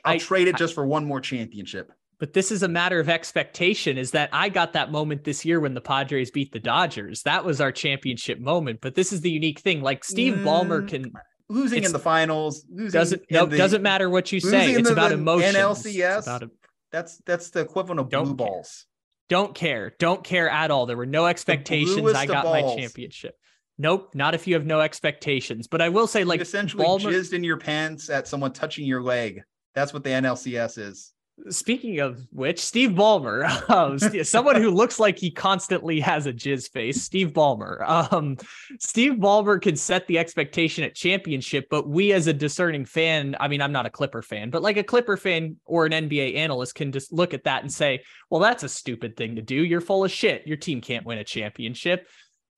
I'll 0.03 0.15
I, 0.15 0.17
trade 0.17 0.47
it 0.47 0.57
just 0.57 0.73
for 0.73 0.86
one 0.86 1.05
more 1.05 1.21
championship 1.21 1.91
but 2.20 2.34
this 2.34 2.51
is 2.51 2.63
a 2.63 2.67
matter 2.67 2.99
of 2.99 3.07
expectation 3.07 3.97
is 3.97 4.11
that 4.11 4.30
I 4.34 4.49
got 4.49 4.74
that 4.74 4.91
moment 4.91 5.24
this 5.24 5.45
year 5.45 5.59
when 5.59 5.74
the 5.74 5.82
Padres 5.82 6.32
beat 6.32 6.51
the 6.51 6.59
Dodgers. 6.59 7.24
That 7.24 7.45
was 7.45 7.61
our 7.61 7.72
championship 7.72 8.39
moment. 8.39 8.80
But 8.82 8.95
this 8.95 9.13
is 9.13 9.22
the 9.22 9.32
unique 9.32 9.59
thing. 9.59 9.82
Like 9.82 10.03
Steve 10.03 10.36
mm, 10.36 10.43
Ballmer 10.43 10.88
can 10.88 11.13
losing 11.47 11.84
in 11.84 11.93
the 11.93 11.99
finals, 11.99 12.61
doesn't 12.63 13.24
no, 13.32 13.45
the, 13.45 13.57
doesn't 13.57 13.82
matter 13.82 14.09
what 14.09 14.32
you 14.32 14.39
say. 14.41 14.74
It's 14.74 14.89
the, 14.89 14.93
about 14.93 15.13
emotion. 15.13 15.55
NLCS. 15.55 16.24
About 16.24 16.43
a, 16.43 16.51
that's 16.91 17.22
that's 17.26 17.51
the 17.51 17.61
equivalent 17.61 18.01
of 18.01 18.09
blue 18.09 18.36
balls. 18.36 18.86
Don't 19.30 19.55
care. 19.55 19.93
Don't 19.99 20.24
care 20.24 20.49
at 20.49 20.72
all. 20.72 20.88
There 20.88 20.97
were 20.97 21.05
no 21.05 21.26
expectations. 21.28 22.13
I 22.13 22.26
got 22.26 22.45
my 22.45 22.61
championship. 22.76 23.36
Nope, 23.78 24.13
not 24.13 24.34
if 24.34 24.45
you 24.45 24.55
have 24.55 24.65
no 24.65 24.82
expectations. 24.82 25.67
But 25.67 25.82
I 25.82 25.88
will 25.88 26.07
say, 26.07 26.26
like, 26.26 26.39
you 26.39 26.41
essentially 26.41 26.84
Ballmer, 26.84 27.13
jizzed 27.13 27.32
in 27.32 27.45
your 27.45 27.57
pants 27.57 28.09
at 28.09 28.28
someone 28.28 28.51
touching 28.51 28.86
your 28.86 29.01
leg. 29.01 29.41
That's 29.74 29.93
what 29.93 30.03
the 30.03 30.09
NLCS 30.09 30.78
is. 30.80 31.13
Speaking 31.50 32.00
of 32.00 32.28
which, 32.32 32.60
Steve 32.60 32.92
Ballmer, 32.92 33.70
um, 33.70 33.98
someone 34.24 34.56
who 34.56 34.72
looks 34.72 35.00
like 35.00 35.18
he 35.18 35.32
constantly 35.32 36.00
has 36.00 36.26
a 36.26 36.34
jizz 36.34 36.72
face, 36.72 37.02
Steve 37.02 37.34
Ballmer. 37.34 37.88
Um, 37.90 38.38
Steve 38.80 39.14
Ballmer 39.14 39.62
can 39.62 39.76
set 39.76 40.08
the 40.08 40.18
expectation 40.18 40.84
at 40.84 40.96
championship, 40.96 41.68
but 41.70 41.88
we 41.88 42.12
as 42.14 42.28
a 42.28 42.34
discerning 42.34 42.86
fan, 42.86 43.36
I 43.40 43.48
mean, 43.48 43.62
I'm 43.62 43.72
not 43.72 43.86
a 43.86 43.90
Clipper 43.90 44.22
fan, 44.22 44.50
but 44.50 44.62
like 44.62 44.78
a 44.78 44.84
Clipper 44.84 45.18
fan 45.18 45.58
or 45.66 45.86
an 45.86 45.92
NBA 45.92 46.36
analyst 46.36 46.76
can 46.76 46.92
just 46.92 47.12
look 47.14 47.34
at 47.34 47.46
that 47.46 47.62
and 47.64 47.72
say, 47.72 48.04
well, 48.30 48.42
that's 48.42 48.64
a 48.64 48.70
stupid 48.70 49.16
thing 49.18 49.36
to 49.36 49.42
do. 49.42 49.56
You're 49.56 49.82
full 49.82 50.04
of 50.04 50.12
shit. 50.12 50.46
Your 50.46 50.58
team 50.58 50.82
can't 50.82 51.06
win 51.06 51.18
a 51.18 51.24
championship. 51.24 52.08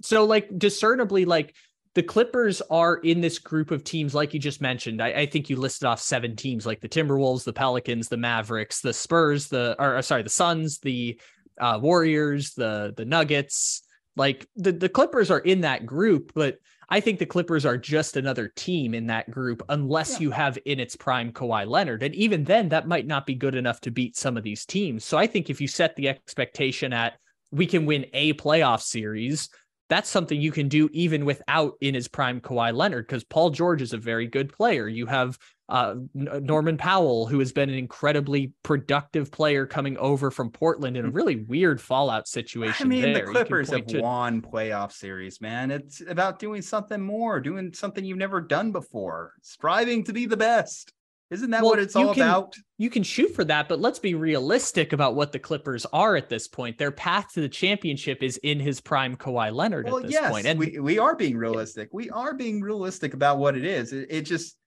So, 0.04 0.26
like, 0.26 0.50
discernibly, 0.58 1.26
like, 1.26 1.56
the 1.94 2.04
Clippers 2.04 2.62
are 2.70 2.98
in 2.98 3.20
this 3.20 3.38
group 3.38 3.72
of 3.72 3.84
teams, 3.84 4.16
like 4.16 4.34
you 4.34 4.40
just 4.40 4.62
mentioned. 4.62 5.02
I, 5.02 5.10
I, 5.10 5.26
think 5.26 5.50
you 5.50 5.58
listed 5.58 5.86
off 5.86 6.00
seven 6.00 6.36
teams, 6.36 6.66
like 6.66 6.80
the 6.80 6.88
Timberwolves, 6.88 7.44
the 7.44 7.52
Pelicans, 7.52 8.08
the 8.08 8.18
Mavericks, 8.18 8.80
the 8.80 8.94
Spurs, 8.94 9.48
the 9.48 9.76
or 9.78 9.98
uh, 9.98 10.02
sorry, 10.02 10.24
the 10.24 10.30
Suns, 10.30 10.80
the 10.80 11.20
uh, 11.60 11.80
Warriors, 11.82 12.54
the 12.54 12.94
the 12.96 13.06
Nuggets. 13.06 13.84
Like 14.16 14.46
the 14.56 14.72
the 14.72 14.90
Clippers 14.90 15.32
are 15.32 15.40
in 15.40 15.62
that 15.62 15.86
group, 15.86 16.32
but 16.34 16.58
I 16.90 17.00
think 17.00 17.20
the 17.20 17.26
Clippers 17.26 17.66
are 17.66 17.78
just 17.78 18.18
another 18.18 18.52
team 18.56 18.94
in 18.94 19.08
that 19.08 19.32
group, 19.32 19.64
unless 19.70 20.14
yeah. 20.14 20.20
you 20.20 20.32
have 20.32 20.58
in 20.66 20.80
its 20.82 20.98
prime 20.98 21.32
Kawhi 21.32 21.66
Leonard, 21.66 22.04
and 22.04 22.14
even 22.16 22.44
then, 22.44 22.70
that 22.70 22.88
might 22.88 23.08
not 23.08 23.26
be 23.26 23.36
good 23.36 23.56
enough 23.56 23.80
to 23.82 23.92
beat 23.92 24.18
some 24.18 24.36
of 24.36 24.44
these 24.44 24.66
teams. 24.66 25.06
So 25.06 25.18
I 25.18 25.28
think 25.28 25.50
if 25.50 25.62
you 25.62 25.68
set 25.68 25.96
the 25.96 26.10
expectation 26.10 26.92
at 26.94 27.14
we 27.52 27.66
can 27.66 27.86
win 27.86 28.06
a 28.14 28.34
playoff 28.34 28.82
series 28.82 29.50
that's 29.92 30.10
something 30.10 30.40
you 30.40 30.54
can 30.54 30.70
do 30.70 30.90
even 30.94 31.26
without 31.26 31.74
in 31.82 31.94
his 31.94 32.08
prime 32.08 32.40
Kawhi 32.40 32.74
Leonard 32.74 33.08
because 33.08 33.26
Paul 33.26 33.50
George 33.50 33.82
is 33.82 33.92
a 33.92 33.98
very 33.98 34.26
good 34.26 34.50
player. 34.50 34.88
You 34.88 35.06
have 35.08 35.38
uh, 35.68 35.96
Norman 36.14 36.78
Powell, 36.78 37.26
who 37.26 37.40
has 37.40 37.52
been 37.52 37.70
an 37.70 37.76
incredibly 37.76 38.54
productive 38.64 39.32
player 39.32 39.66
coming 39.66 39.98
over 39.98 40.32
from 40.32 40.50
Portland 40.50 40.96
in 40.96 41.06
a 41.06 41.10
really 41.10 41.44
weird 41.44 41.82
fallout 41.82 42.30
situation. 42.30 42.86
I 42.86 42.90
mean, 42.90 43.02
there. 43.02 43.26
the 43.26 43.32
Clippers 43.34 43.70
have 43.70 43.86
to... 43.88 44.00
won 44.00 44.42
playoff 44.42 44.94
series, 44.94 45.42
man. 45.42 45.72
It's 45.72 46.02
about 46.08 46.40
doing 46.40 46.62
something 46.62 47.02
more, 47.02 47.42
doing 47.42 47.74
something 47.74 48.06
you've 48.06 48.18
never 48.18 48.40
done 48.40 48.72
before, 48.72 49.34
striving 49.42 50.06
to 50.06 50.14
be 50.14 50.26
the 50.26 50.38
best. 50.38 50.94
Isn't 51.32 51.50
that 51.52 51.62
Well, 51.62 51.72
what 51.72 51.80
it's 51.80 51.96
all 51.96 52.14
can- 52.14 52.24
about? 52.24 52.56
You 52.78 52.90
can 52.90 53.04
shoot 53.04 53.34
for 53.34 53.46
that, 53.46 53.70
but 53.70 53.80
let's 53.80 54.00
be 54.00 54.16
realistic 54.16 54.92
about 54.92 55.16
what 55.16 55.32
the 55.32 55.40
Clippers 55.40 55.86
are 55.94 56.18
at 56.18 56.28
this 56.28 56.50
point. 56.50 56.78
Their 56.78 56.92
path 56.92 57.32
to 57.34 57.42
the 57.42 57.48
championship 57.48 58.22
is 58.22 58.38
in 58.44 58.60
his 58.60 58.82
prime 58.82 59.16
Kawhi 59.16 59.54
Leonard 59.54 59.86
Well, 59.86 59.98
at 59.98 60.04
this 60.04 60.12
yes, 60.12 60.30
point. 60.30 60.46
And 60.46 60.60
we, 60.60 60.80
we 60.80 61.00
are 61.00 61.16
being 61.16 61.38
realistic. 61.38 61.90
We 61.94 62.10
are 62.10 62.34
being 62.34 62.60
realistic 62.62 63.14
about 63.14 63.38
what 63.38 63.56
it 63.56 63.64
is. 63.64 63.94
It, 63.94 64.08
it 64.10 64.22
just 64.24 64.58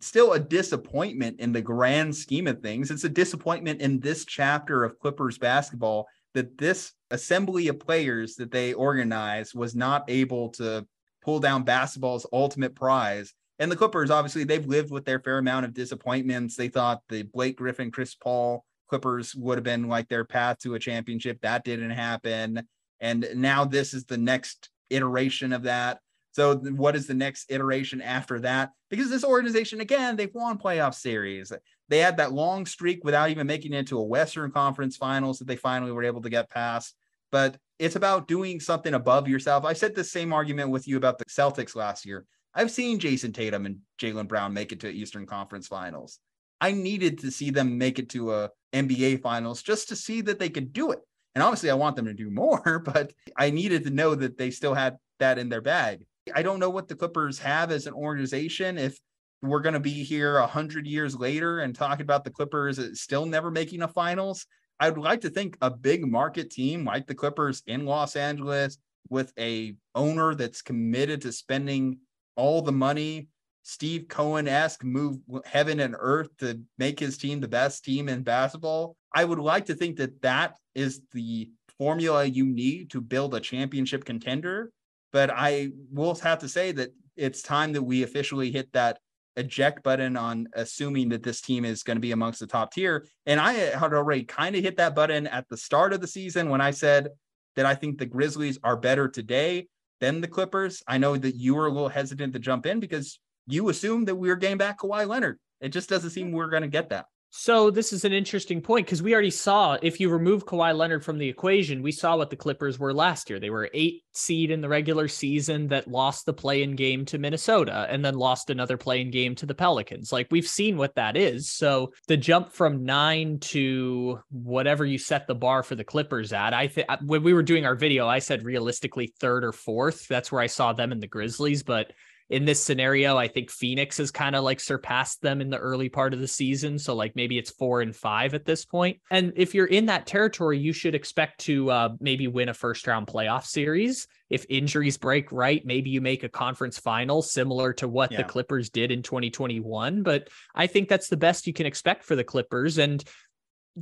still 0.00 0.34
a 0.34 0.38
disappointment 0.38 1.40
in 1.40 1.52
the 1.52 1.62
grand 1.62 2.14
scheme 2.14 2.46
of 2.46 2.60
things. 2.60 2.90
It's 2.90 3.04
a 3.04 3.08
disappointment 3.08 3.80
in 3.80 3.98
this 3.98 4.26
chapter 4.26 4.84
of 4.84 4.98
Clippers 4.98 5.38
basketball 5.38 6.06
that 6.34 6.58
this 6.58 6.92
assembly 7.10 7.68
of 7.68 7.80
players 7.80 8.36
that 8.36 8.50
they 8.50 8.74
organized 8.74 9.54
was 9.54 9.74
not 9.74 10.04
able 10.08 10.50
to 10.50 10.86
pull 11.24 11.40
down 11.40 11.64
basketball's 11.64 12.26
ultimate 12.32 12.74
prize. 12.74 13.32
And 13.60 13.70
the 13.70 13.76
Clippers, 13.76 14.10
obviously, 14.10 14.44
they've 14.44 14.66
lived 14.66 14.90
with 14.90 15.04
their 15.04 15.20
fair 15.20 15.38
amount 15.38 15.66
of 15.66 15.74
disappointments. 15.74 16.56
They 16.56 16.68
thought 16.68 17.02
the 17.10 17.22
Blake 17.22 17.58
Griffin, 17.58 17.90
Chris 17.90 18.14
Paul 18.14 18.64
Clippers 18.88 19.34
would 19.36 19.58
have 19.58 19.64
been 19.64 19.86
like 19.86 20.08
their 20.08 20.24
path 20.24 20.58
to 20.60 20.74
a 20.74 20.78
championship. 20.78 21.40
That 21.42 21.62
didn't 21.62 21.90
happen. 21.90 22.66
And 23.00 23.28
now 23.36 23.66
this 23.66 23.92
is 23.92 24.06
the 24.06 24.16
next 24.16 24.70
iteration 24.88 25.52
of 25.52 25.64
that. 25.64 26.00
So 26.32 26.56
what 26.56 26.96
is 26.96 27.06
the 27.06 27.14
next 27.14 27.50
iteration 27.50 28.00
after 28.00 28.40
that? 28.40 28.70
Because 28.88 29.10
this 29.10 29.24
organization, 29.24 29.80
again, 29.80 30.16
they've 30.16 30.34
won 30.34 30.58
playoff 30.58 30.94
series. 30.94 31.52
They 31.88 31.98
had 31.98 32.16
that 32.16 32.32
long 32.32 32.64
streak 32.64 33.04
without 33.04 33.30
even 33.30 33.46
making 33.46 33.74
it 33.74 33.78
into 33.78 33.98
a 33.98 34.04
Western 34.04 34.50
Conference 34.52 34.96
Finals 34.96 35.38
that 35.38 35.48
they 35.48 35.56
finally 35.56 35.92
were 35.92 36.04
able 36.04 36.22
to 36.22 36.30
get 36.30 36.48
past. 36.48 36.94
But 37.30 37.58
it's 37.78 37.96
about 37.96 38.26
doing 38.26 38.58
something 38.58 38.94
above 38.94 39.28
yourself. 39.28 39.64
I 39.64 39.74
said 39.74 39.94
the 39.94 40.02
same 40.02 40.32
argument 40.32 40.70
with 40.70 40.88
you 40.88 40.96
about 40.96 41.18
the 41.18 41.26
Celtics 41.26 41.76
last 41.76 42.06
year. 42.06 42.24
I've 42.54 42.70
seen 42.70 42.98
Jayson 42.98 43.32
Tatum 43.32 43.66
and 43.66 43.78
Jaylen 44.00 44.28
Brown 44.28 44.52
make 44.52 44.72
it 44.72 44.80
to 44.80 44.90
Eastern 44.90 45.26
Conference 45.26 45.68
Finals. 45.68 46.18
I 46.60 46.72
needed 46.72 47.18
to 47.20 47.30
see 47.30 47.50
them 47.50 47.78
make 47.78 47.98
it 47.98 48.10
to 48.10 48.30
uh, 48.30 48.48
a 48.72 48.76
NBA 48.82 49.22
Finals 49.22 49.62
just 49.62 49.88
to 49.88 49.96
see 49.96 50.20
that 50.22 50.38
they 50.38 50.50
could 50.50 50.72
do 50.72 50.90
it. 50.90 50.98
And 51.34 51.42
obviously, 51.42 51.70
I 51.70 51.74
want 51.74 51.96
them 51.96 52.06
to 52.06 52.14
do 52.14 52.30
more, 52.30 52.82
but 52.84 53.12
I 53.36 53.50
needed 53.50 53.84
to 53.84 53.90
know 53.90 54.14
that 54.14 54.36
they 54.36 54.50
still 54.50 54.74
had 54.74 54.96
that 55.20 55.38
in 55.38 55.48
their 55.48 55.60
bag. 55.60 56.04
I 56.34 56.42
don't 56.42 56.60
know 56.60 56.70
what 56.70 56.88
the 56.88 56.96
Clippers 56.96 57.38
have 57.38 57.70
as 57.70 57.86
an 57.86 57.94
organization. 57.94 58.78
If 58.78 58.98
we're 59.42 59.60
going 59.60 59.74
to 59.74 59.80
be 59.80 60.04
here 60.04 60.36
a 60.36 60.46
hundred 60.46 60.86
years 60.86 61.16
later 61.16 61.60
and 61.60 61.74
talking 61.74 62.02
about 62.02 62.24
the 62.24 62.30
Clippers 62.30 63.00
still 63.00 63.26
never 63.26 63.50
making 63.50 63.82
a 63.82 63.88
finals, 63.88 64.46
I'd 64.78 64.98
like 64.98 65.22
to 65.22 65.30
think 65.30 65.56
a 65.60 65.70
big 65.70 66.06
market 66.06 66.50
team 66.50 66.84
like 66.84 67.06
the 67.06 67.14
Clippers 67.14 67.62
in 67.66 67.86
Los 67.86 68.16
Angeles 68.16 68.78
with 69.08 69.32
a 69.38 69.74
owner 69.94 70.34
that's 70.34 70.62
committed 70.62 71.22
to 71.22 71.32
spending 71.32 71.98
all 72.36 72.62
the 72.62 72.72
money, 72.72 73.28
Steve 73.62 74.06
Cohen 74.08 74.48
esque 74.48 74.84
move 74.84 75.18
heaven 75.44 75.80
and 75.80 75.94
earth 75.98 76.28
to 76.38 76.60
make 76.78 76.98
his 76.98 77.18
team 77.18 77.40
the 77.40 77.48
best 77.48 77.84
team 77.84 78.08
in 78.08 78.22
basketball. 78.22 78.96
I 79.14 79.24
would 79.24 79.38
like 79.38 79.66
to 79.66 79.74
think 79.74 79.96
that 79.96 80.22
that 80.22 80.56
is 80.74 81.02
the 81.12 81.50
formula 81.78 82.24
you 82.24 82.46
need 82.46 82.90
to 82.90 83.00
build 83.00 83.34
a 83.34 83.40
championship 83.40 84.04
contender. 84.04 84.70
But 85.12 85.30
I 85.30 85.70
will 85.92 86.14
have 86.16 86.38
to 86.40 86.48
say 86.48 86.72
that 86.72 86.90
it's 87.16 87.42
time 87.42 87.72
that 87.72 87.82
we 87.82 88.02
officially 88.02 88.50
hit 88.50 88.72
that 88.72 88.98
eject 89.36 89.82
button 89.82 90.16
on 90.16 90.48
assuming 90.54 91.08
that 91.10 91.22
this 91.22 91.40
team 91.40 91.64
is 91.64 91.82
going 91.82 91.96
to 91.96 92.00
be 92.00 92.12
amongst 92.12 92.40
the 92.40 92.46
top 92.46 92.72
tier. 92.72 93.06
And 93.26 93.40
I 93.40 93.52
had 93.52 93.92
already 93.94 94.24
kind 94.24 94.54
of 94.56 94.62
hit 94.62 94.76
that 94.76 94.94
button 94.94 95.26
at 95.26 95.48
the 95.48 95.56
start 95.56 95.92
of 95.92 96.00
the 96.00 96.06
season 96.06 96.48
when 96.48 96.60
I 96.60 96.70
said 96.70 97.08
that 97.56 97.66
I 97.66 97.74
think 97.74 97.98
the 97.98 98.06
Grizzlies 98.06 98.58
are 98.62 98.76
better 98.76 99.08
today 99.08 99.68
than 100.00 100.20
the 100.20 100.28
Clippers. 100.28 100.82
I 100.86 100.98
know 100.98 101.16
that 101.16 101.36
you 101.36 101.54
were 101.54 101.66
a 101.66 101.70
little 101.70 101.88
hesitant 101.88 102.32
to 102.32 102.38
jump 102.38 102.66
in 102.66 102.80
because 102.80 103.18
you 103.46 103.68
assumed 103.68 104.08
that 104.08 104.16
we 104.16 104.28
were 104.28 104.36
getting 104.36 104.58
back 104.58 104.80
Kawhi 104.80 105.06
Leonard. 105.06 105.38
It 105.60 105.70
just 105.70 105.88
doesn't 105.88 106.10
seem 106.10 106.32
we're 106.32 106.48
going 106.48 106.62
to 106.62 106.68
get 106.68 106.90
that. 106.90 107.06
So 107.32 107.70
this 107.70 107.92
is 107.92 108.04
an 108.04 108.12
interesting 108.12 108.60
point 108.60 108.86
because 108.86 109.04
we 109.04 109.12
already 109.12 109.30
saw 109.30 109.78
if 109.82 110.00
you 110.00 110.10
remove 110.10 110.46
Kawhi 110.46 110.76
Leonard 110.76 111.04
from 111.04 111.16
the 111.16 111.28
equation, 111.28 111.80
we 111.80 111.92
saw 111.92 112.16
what 112.16 112.28
the 112.28 112.36
Clippers 112.36 112.76
were 112.76 112.92
last 112.92 113.30
year. 113.30 113.38
They 113.38 113.50
were 113.50 113.70
eight 113.72 114.02
seed 114.12 114.50
in 114.50 114.60
the 114.60 114.68
regular 114.68 115.06
season 115.06 115.68
that 115.68 115.86
lost 115.86 116.26
the 116.26 116.32
play-in 116.32 116.74
game 116.74 117.04
to 117.06 117.18
Minnesota 117.18 117.86
and 117.88 118.04
then 118.04 118.14
lost 118.14 118.50
another 118.50 118.76
play-in 118.76 119.12
game 119.12 119.36
to 119.36 119.46
the 119.46 119.54
Pelicans. 119.54 120.12
Like 120.12 120.26
we've 120.32 120.46
seen 120.46 120.76
what 120.76 120.96
that 120.96 121.16
is. 121.16 121.52
So 121.52 121.92
the 122.08 122.16
jump 122.16 122.52
from 122.52 122.84
nine 122.84 123.38
to 123.40 124.18
whatever 124.32 124.84
you 124.84 124.98
set 124.98 125.28
the 125.28 125.34
bar 125.36 125.62
for 125.62 125.76
the 125.76 125.84
Clippers 125.84 126.32
at, 126.32 126.52
I 126.52 126.66
think 126.66 126.88
when 127.06 127.22
we 127.22 127.32
were 127.32 127.44
doing 127.44 127.64
our 127.64 127.76
video, 127.76 128.08
I 128.08 128.18
said 128.18 128.44
realistically 128.44 129.14
third 129.20 129.44
or 129.44 129.52
fourth. 129.52 130.08
That's 130.08 130.32
where 130.32 130.42
I 130.42 130.48
saw 130.48 130.72
them 130.72 130.90
in 130.90 130.98
the 130.98 131.06
Grizzlies, 131.06 131.62
but 131.62 131.92
in 132.30 132.44
this 132.44 132.62
scenario, 132.62 133.16
I 133.16 133.26
think 133.26 133.50
Phoenix 133.50 133.96
has 133.98 134.12
kind 134.12 134.36
of 134.36 134.44
like 134.44 134.60
surpassed 134.60 135.20
them 135.20 135.40
in 135.40 135.50
the 135.50 135.58
early 135.58 135.88
part 135.88 136.14
of 136.14 136.20
the 136.20 136.28
season. 136.28 136.78
So 136.78 136.94
like 136.94 137.16
maybe 137.16 137.36
it's 137.38 137.50
four 137.50 137.80
and 137.80 137.94
five 137.94 138.34
at 138.34 138.44
this 138.44 138.64
point. 138.64 138.98
And 139.10 139.32
if 139.34 139.52
you're 139.52 139.66
in 139.66 139.86
that 139.86 140.06
territory, 140.06 140.56
you 140.58 140.72
should 140.72 140.94
expect 140.94 141.40
to 141.40 141.70
uh, 141.70 141.88
maybe 141.98 142.28
win 142.28 142.48
a 142.48 142.54
first 142.54 142.86
round 142.86 143.08
playoff 143.08 143.44
series. 143.46 144.06
If 144.30 144.46
injuries 144.48 144.96
break 144.96 145.32
right, 145.32 145.60
maybe 145.66 145.90
you 145.90 146.00
make 146.00 146.22
a 146.22 146.28
conference 146.28 146.78
final 146.78 147.20
similar 147.20 147.72
to 147.74 147.88
what 147.88 148.12
Yeah. 148.12 148.18
the 148.18 148.24
Clippers 148.28 148.70
did 148.70 148.92
in 148.92 149.02
2021. 149.02 150.04
But 150.04 150.28
I 150.54 150.68
think 150.68 150.88
that's 150.88 151.08
the 151.08 151.16
best 151.16 151.48
you 151.48 151.52
can 151.52 151.66
expect 151.66 152.04
for 152.04 152.14
the 152.14 152.22
Clippers. 152.24 152.78
And 152.78 153.02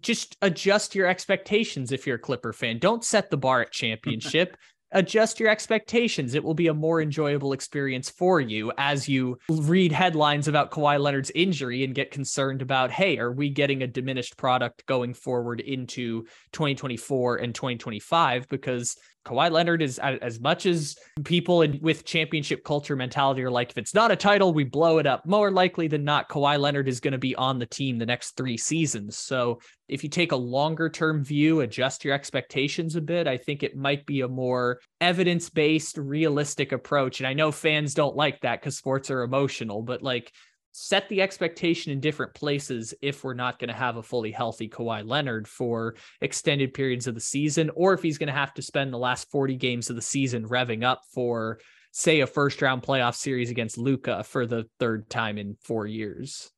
just 0.01 0.37
adjust 0.43 0.95
your 0.95 1.07
expectations 1.07 1.93
if 1.93 2.07
you're 2.07 2.17
a 2.17 2.21
Clipper 2.21 2.53
fan. 2.55 2.79
Don't 2.79 3.05
set 3.05 3.31
the 3.31 3.37
bar 3.37 3.61
at 3.61 3.73
championship. 3.73 4.57
Adjust 4.93 5.39
your 5.39 5.49
expectations. 5.49 6.35
It 6.35 6.45
will 6.45 6.55
be 6.55 6.69
a 6.69 6.75
more 6.75 7.01
enjoyable 7.01 7.53
experience 7.53 8.11
for 8.11 8.41
you 8.41 8.73
as 8.79 9.09
you 9.09 9.39
read 9.49 9.93
headlines 9.93 10.49
about 10.49 10.71
Kawhi 10.71 11.01
Leonard's 11.01 11.33
injury 11.35 11.85
and 11.85 11.95
get 11.95 12.11
concerned 12.11 12.63
about, 12.63 12.91
hey, 12.91 13.19
are 13.19 13.33
we 13.33 13.51
getting 13.51 13.83
a 13.83 13.87
diminished 13.87 14.37
product 14.37 14.87
going 14.87 15.15
forward 15.15 15.61
into 15.61 16.23
2024 16.53 17.37
and 17.37 17.55
2025? 17.55 18.49
Because 18.49 18.97
Kawhi 19.25 19.51
Leonard 19.51 19.83
is 19.83 19.99
as 19.99 20.41
much 20.41 20.65
as 20.65 20.97
people 21.25 21.63
in, 21.63 21.79
with 21.83 22.05
championship 22.05 22.65
culture 22.65 22.97
mentality 22.97 23.43
are 23.43 23.51
like, 23.51 23.71
if 23.71 23.79
it's 23.79 23.95
not 23.95 24.11
a 24.11 24.17
title, 24.17 24.55
we 24.55 24.65
blow 24.65 24.99
it 24.99 25.07
up. 25.07 25.27
More 25.27 25.51
likely 25.51 25.87
than 25.87 26.05
not, 26.05 26.29
Kawhi 26.29 26.59
Leonard 26.59 26.89
is 26.89 27.01
going 27.01 27.13
to 27.13 27.19
be 27.19 27.35
on 27.37 27.59
the 27.59 27.67
team 27.67 27.99
the 27.99 28.07
next 28.07 28.37
three 28.37 28.57
seasons. 28.57 29.19
So 29.19 29.61
if 29.89 30.03
you 30.03 30.09
take 30.09 30.33
a 30.33 30.37
longer 30.37 30.89
term 30.89 31.25
view, 31.25 31.61
adjust 31.61 32.05
your 32.05 32.15
expectations 32.15 32.97
a 32.97 33.01
bit, 33.01 33.27
I 33.27 33.37
think 33.37 33.63
it 33.63 33.77
might 33.77 34.07
be 34.07 34.23
a 34.23 34.29
more 34.29 34.81
evidence 35.01 35.51
based, 35.51 35.99
realistic 35.99 36.73
approach. 36.73 37.21
And 37.21 37.27
I 37.27 37.35
know 37.35 37.53
fans 37.53 37.95
don't 37.95 38.17
like 38.17 38.41
that 38.43 38.61
because 38.61 38.79
sports 38.79 39.11
are 39.11 39.23
emotional, 39.23 39.83
but 39.83 40.03
like 40.03 40.33
set 40.73 41.09
the 41.09 41.23
expectation 41.23 41.93
in 41.93 42.01
different 42.01 42.35
places 42.35 42.95
if 43.03 43.25
we're 43.25 43.35
not 43.35 43.59
going 43.59 43.69
to 43.69 43.75
have 43.75 43.97
a 43.97 44.03
fully 44.03 44.31
healthy 44.31 44.69
Kawhi 44.69 45.07
Leonard 45.07 45.49
for 45.49 45.95
extended 46.21 46.75
periods 46.75 47.07
of 47.07 47.15
the 47.15 47.21
season, 47.21 47.71
or 47.75 47.95
if 47.95 48.03
he's 48.03 48.19
going 48.19 48.29
to 48.29 48.33
have 48.33 48.55
to 48.55 48.63
spend 48.63 48.93
the 48.93 48.99
last 48.99 49.31
40 49.31 49.57
games 49.57 49.91
of 49.91 49.97
the 49.97 50.03
season 50.03 50.49
revving 50.49 50.85
up 50.85 51.03
for, 51.13 51.59
say, 51.93 52.21
a 52.21 52.27
first 52.27 52.63
round 52.63 52.83
playoff 52.83 53.15
series 53.15 53.51
against 53.51 53.79
Luka 53.79 54.25
for 54.25 54.47
the 54.47 54.67
third 54.79 55.09
time 55.11 55.39
in 55.39 55.57
four 55.63 55.87
years. 55.87 56.51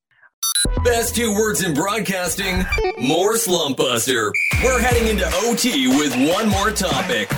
Best 0.85 1.17
two 1.17 1.35
words 1.35 1.63
in 1.63 1.75
broadcasting 1.75 2.65
more 3.01 3.37
slump 3.37 3.77
buster. 3.77 4.33
We're 4.63 4.81
heading 4.81 5.09
into 5.09 5.27
OT 5.27 5.89
with 5.89 6.15
one 6.31 6.49
more 6.49 6.71
topic. 6.71 7.31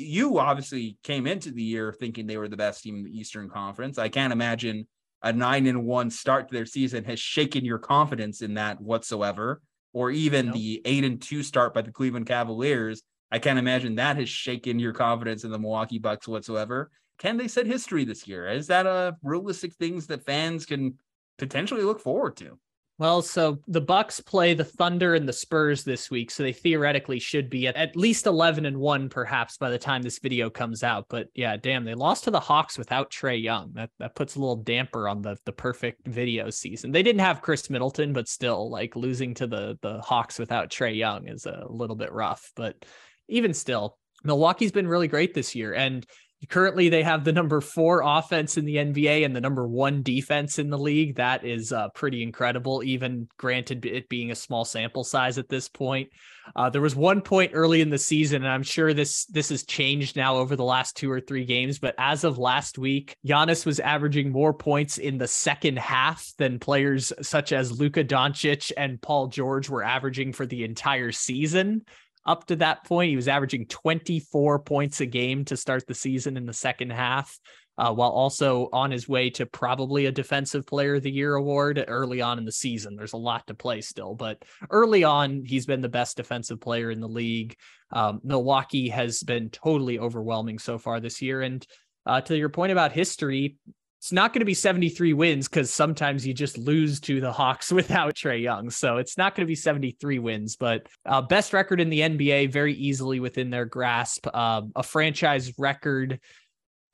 You 0.00 0.38
obviously 0.38 0.98
came 1.02 1.26
into 1.26 1.50
the 1.50 1.62
year 1.62 1.92
thinking 1.92 2.26
they 2.26 2.36
were 2.36 2.48
the 2.48 2.56
best 2.56 2.82
team 2.82 2.96
in 2.96 3.04
the 3.04 3.18
Eastern 3.18 3.48
Conference. 3.48 3.98
I 3.98 4.08
can't 4.08 4.32
imagine 4.32 4.86
a 5.22 5.32
nine 5.32 5.66
and 5.66 5.84
one 5.84 6.10
start 6.10 6.48
to 6.48 6.54
their 6.54 6.66
season 6.66 7.04
has 7.04 7.20
shaken 7.20 7.64
your 7.64 7.78
confidence 7.78 8.40
in 8.42 8.54
that 8.54 8.80
whatsoever, 8.80 9.60
or 9.92 10.10
even 10.10 10.50
the 10.52 10.80
eight 10.84 11.04
and 11.04 11.20
two 11.20 11.42
start 11.42 11.74
by 11.74 11.82
the 11.82 11.92
Cleveland 11.92 12.26
Cavaliers. 12.26 13.02
I 13.30 13.38
can't 13.38 13.58
imagine 13.58 13.96
that 13.96 14.16
has 14.16 14.28
shaken 14.28 14.78
your 14.78 14.92
confidence 14.92 15.44
in 15.44 15.50
the 15.50 15.58
Milwaukee 15.58 15.98
Bucks 15.98 16.26
whatsoever. 16.26 16.90
Can 17.18 17.36
they 17.36 17.48
set 17.48 17.66
history 17.66 18.04
this 18.04 18.26
year? 18.26 18.48
Is 18.48 18.68
that 18.68 18.86
a 18.86 19.16
realistic 19.22 19.74
things 19.74 20.06
that 20.06 20.24
fans 20.24 20.64
can 20.64 20.98
potentially 21.38 21.82
look 21.82 22.00
forward 22.00 22.36
to? 22.38 22.58
Well, 23.00 23.22
so 23.22 23.58
the 23.66 23.80
Bucks 23.80 24.20
play 24.20 24.52
the 24.52 24.62
Thunder 24.62 25.14
and 25.14 25.26
the 25.26 25.32
Spurs 25.32 25.84
this 25.84 26.10
week, 26.10 26.30
so 26.30 26.42
they 26.42 26.52
theoretically 26.52 27.18
should 27.18 27.48
be 27.48 27.66
at, 27.66 27.74
at 27.74 27.96
least 27.96 28.26
11 28.26 28.66
and 28.66 28.76
1 28.76 29.08
perhaps 29.08 29.56
by 29.56 29.70
the 29.70 29.78
time 29.78 30.02
this 30.02 30.18
video 30.18 30.50
comes 30.50 30.82
out. 30.82 31.06
But 31.08 31.28
yeah, 31.34 31.56
damn, 31.56 31.86
they 31.86 31.94
lost 31.94 32.24
to 32.24 32.30
the 32.30 32.38
Hawks 32.38 32.76
without 32.76 33.10
Trae 33.10 33.42
Young. 33.42 33.72
That 33.72 33.88
that 34.00 34.14
puts 34.14 34.36
a 34.36 34.38
little 34.38 34.56
damper 34.56 35.08
on 35.08 35.22
the 35.22 35.38
the 35.46 35.52
perfect 35.52 36.06
video 36.08 36.50
season. 36.50 36.92
They 36.92 37.02
didn't 37.02 37.22
have 37.22 37.40
Khris 37.40 37.70
Middleton, 37.70 38.12
but 38.12 38.28
still 38.28 38.70
like 38.70 38.94
losing 38.94 39.32
to 39.36 39.46
the 39.46 39.78
the 39.80 40.02
Hawks 40.02 40.38
without 40.38 40.68
Trae 40.68 40.94
Young 40.94 41.26
is 41.26 41.46
a 41.46 41.64
little 41.70 41.96
bit 41.96 42.12
rough, 42.12 42.52
but 42.54 42.84
even 43.28 43.54
still, 43.54 43.96
Milwaukee's 44.24 44.72
been 44.72 44.86
really 44.86 45.08
great 45.08 45.32
this 45.32 45.54
year 45.54 45.72
and 45.72 46.04
Currently, 46.48 46.88
they 46.88 47.02
have 47.02 47.24
the 47.24 47.32
number 47.32 47.60
four 47.60 48.02
offense 48.02 48.56
in 48.56 48.64
the 48.64 48.76
NBA 48.76 49.26
and 49.26 49.36
the 49.36 49.42
number 49.42 49.68
one 49.68 50.02
defense 50.02 50.58
in 50.58 50.70
the 50.70 50.78
league. 50.78 51.16
That 51.16 51.44
is 51.44 51.70
uh, 51.70 51.90
pretty 51.90 52.22
incredible, 52.22 52.82
even 52.82 53.28
granted 53.36 53.84
it 53.84 54.08
being 54.08 54.30
a 54.30 54.34
small 54.34 54.64
sample 54.64 55.04
size 55.04 55.36
at 55.36 55.50
this 55.50 55.68
point. 55.68 56.08
Uh, 56.56 56.70
there 56.70 56.80
was 56.80 56.96
one 56.96 57.20
point 57.20 57.52
early 57.54 57.82
in 57.82 57.90
the 57.90 57.98
season, 57.98 58.42
and 58.42 58.50
I'm 58.50 58.62
sure 58.62 58.94
this 58.94 59.26
this 59.26 59.50
has 59.50 59.64
changed 59.64 60.16
now 60.16 60.36
over 60.36 60.56
the 60.56 60.64
last 60.64 60.96
two 60.96 61.10
or 61.10 61.20
three 61.20 61.44
games. 61.44 61.78
But 61.78 61.94
as 61.98 62.24
of 62.24 62.38
last 62.38 62.78
week, 62.78 63.14
Giannis 63.26 63.66
was 63.66 63.78
averaging 63.78 64.32
more 64.32 64.54
points 64.54 64.96
in 64.96 65.18
the 65.18 65.28
second 65.28 65.78
half 65.78 66.26
than 66.38 66.58
players 66.58 67.12
such 67.20 67.52
as 67.52 67.78
Luka 67.78 68.02
Doncic 68.02 68.72
and 68.78 69.00
Paul 69.00 69.26
George 69.26 69.68
were 69.68 69.84
averaging 69.84 70.32
for 70.32 70.46
the 70.46 70.64
entire 70.64 71.12
season 71.12 71.82
up 72.26 72.46
to 72.46 72.56
that 72.56 72.84
point. 72.84 73.10
He 73.10 73.16
was 73.16 73.28
averaging 73.28 73.66
24 73.66 74.60
points 74.60 75.00
a 75.00 75.06
game 75.06 75.44
to 75.46 75.56
start 75.56 75.86
the 75.86 75.94
season 75.94 76.36
in 76.36 76.46
the 76.46 76.52
second 76.52 76.90
half, 76.90 77.38
uh, 77.78 77.92
while 77.92 78.10
also 78.10 78.68
on 78.72 78.90
his 78.90 79.08
way 79.08 79.30
to 79.30 79.46
probably 79.46 80.06
a 80.06 80.12
Defensive 80.12 80.66
Player 80.66 80.96
of 80.96 81.02
the 81.02 81.10
Year 81.10 81.34
award 81.34 81.82
early 81.88 82.20
on 82.20 82.38
in 82.38 82.44
the 82.44 82.52
season. 82.52 82.96
There's 82.96 83.14
a 83.14 83.18
lot 83.18 83.46
to 83.46 83.54
play 83.54 83.80
still, 83.80 84.14
but 84.14 84.44
early 84.70 85.04
on, 85.04 85.44
he's 85.44 85.66
been 85.66 85.80
the 85.80 85.88
best 85.88 86.16
defensive 86.16 86.60
player 86.60 86.90
in 86.90 87.00
the 87.00 87.08
league. 87.08 87.56
Um, 87.92 88.20
Milwaukee 88.22 88.88
has 88.90 89.22
been 89.22 89.50
totally 89.50 89.98
overwhelming 89.98 90.58
so 90.58 90.78
far 90.78 91.00
this 91.00 91.22
year. 91.22 91.42
And 91.42 91.66
uh, 92.06 92.20
to 92.22 92.36
your 92.36 92.48
point 92.48 92.72
about 92.72 92.92
history, 92.92 93.56
it's 94.00 94.12
not 94.12 94.32
going 94.32 94.40
to 94.40 94.46
be 94.46 94.54
73 94.54 95.12
wins 95.12 95.46
because 95.46 95.70
sometimes 95.70 96.26
you 96.26 96.32
just 96.32 96.56
lose 96.56 97.00
to 97.00 97.20
the 97.20 97.30
Hawks 97.30 97.70
without 97.72 98.14
Trae 98.14 98.40
Young. 98.40 98.70
So 98.70 98.96
it's 98.96 99.18
not 99.18 99.34
going 99.34 99.46
to 99.46 99.50
be 99.50 99.54
73 99.54 100.18
wins, 100.18 100.56
but 100.56 100.86
uh, 101.04 101.20
best 101.20 101.52
record 101.52 101.82
in 101.82 101.90
the 101.90 102.00
NBA, 102.00 102.50
very 102.50 102.72
easily 102.72 103.20
within 103.20 103.50
their 103.50 103.66
grasp. 103.66 104.26
Uh, 104.32 104.62
a 104.74 104.82
franchise 104.82 105.52
record 105.58 106.18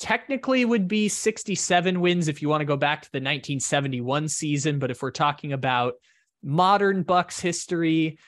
technically 0.01 0.65
would 0.65 0.89
be 0.89 1.09
67 1.09 2.01
wins 2.01 2.27
if 2.27 2.43
you 2.43 2.49
want 2.49 2.63
to 2.63 2.67
go 2.67 2.77
back 2.77 3.03
to 3.03 3.13
the 3.13 3.19
1971 3.19 4.29
season. 4.29 4.81
But 4.81 4.91
if 4.91 5.01
we're 5.01 5.13
talking 5.13 5.53
about 5.53 5.95
modern 6.43 7.05
Bucks 7.05 7.39
history, 7.39 8.19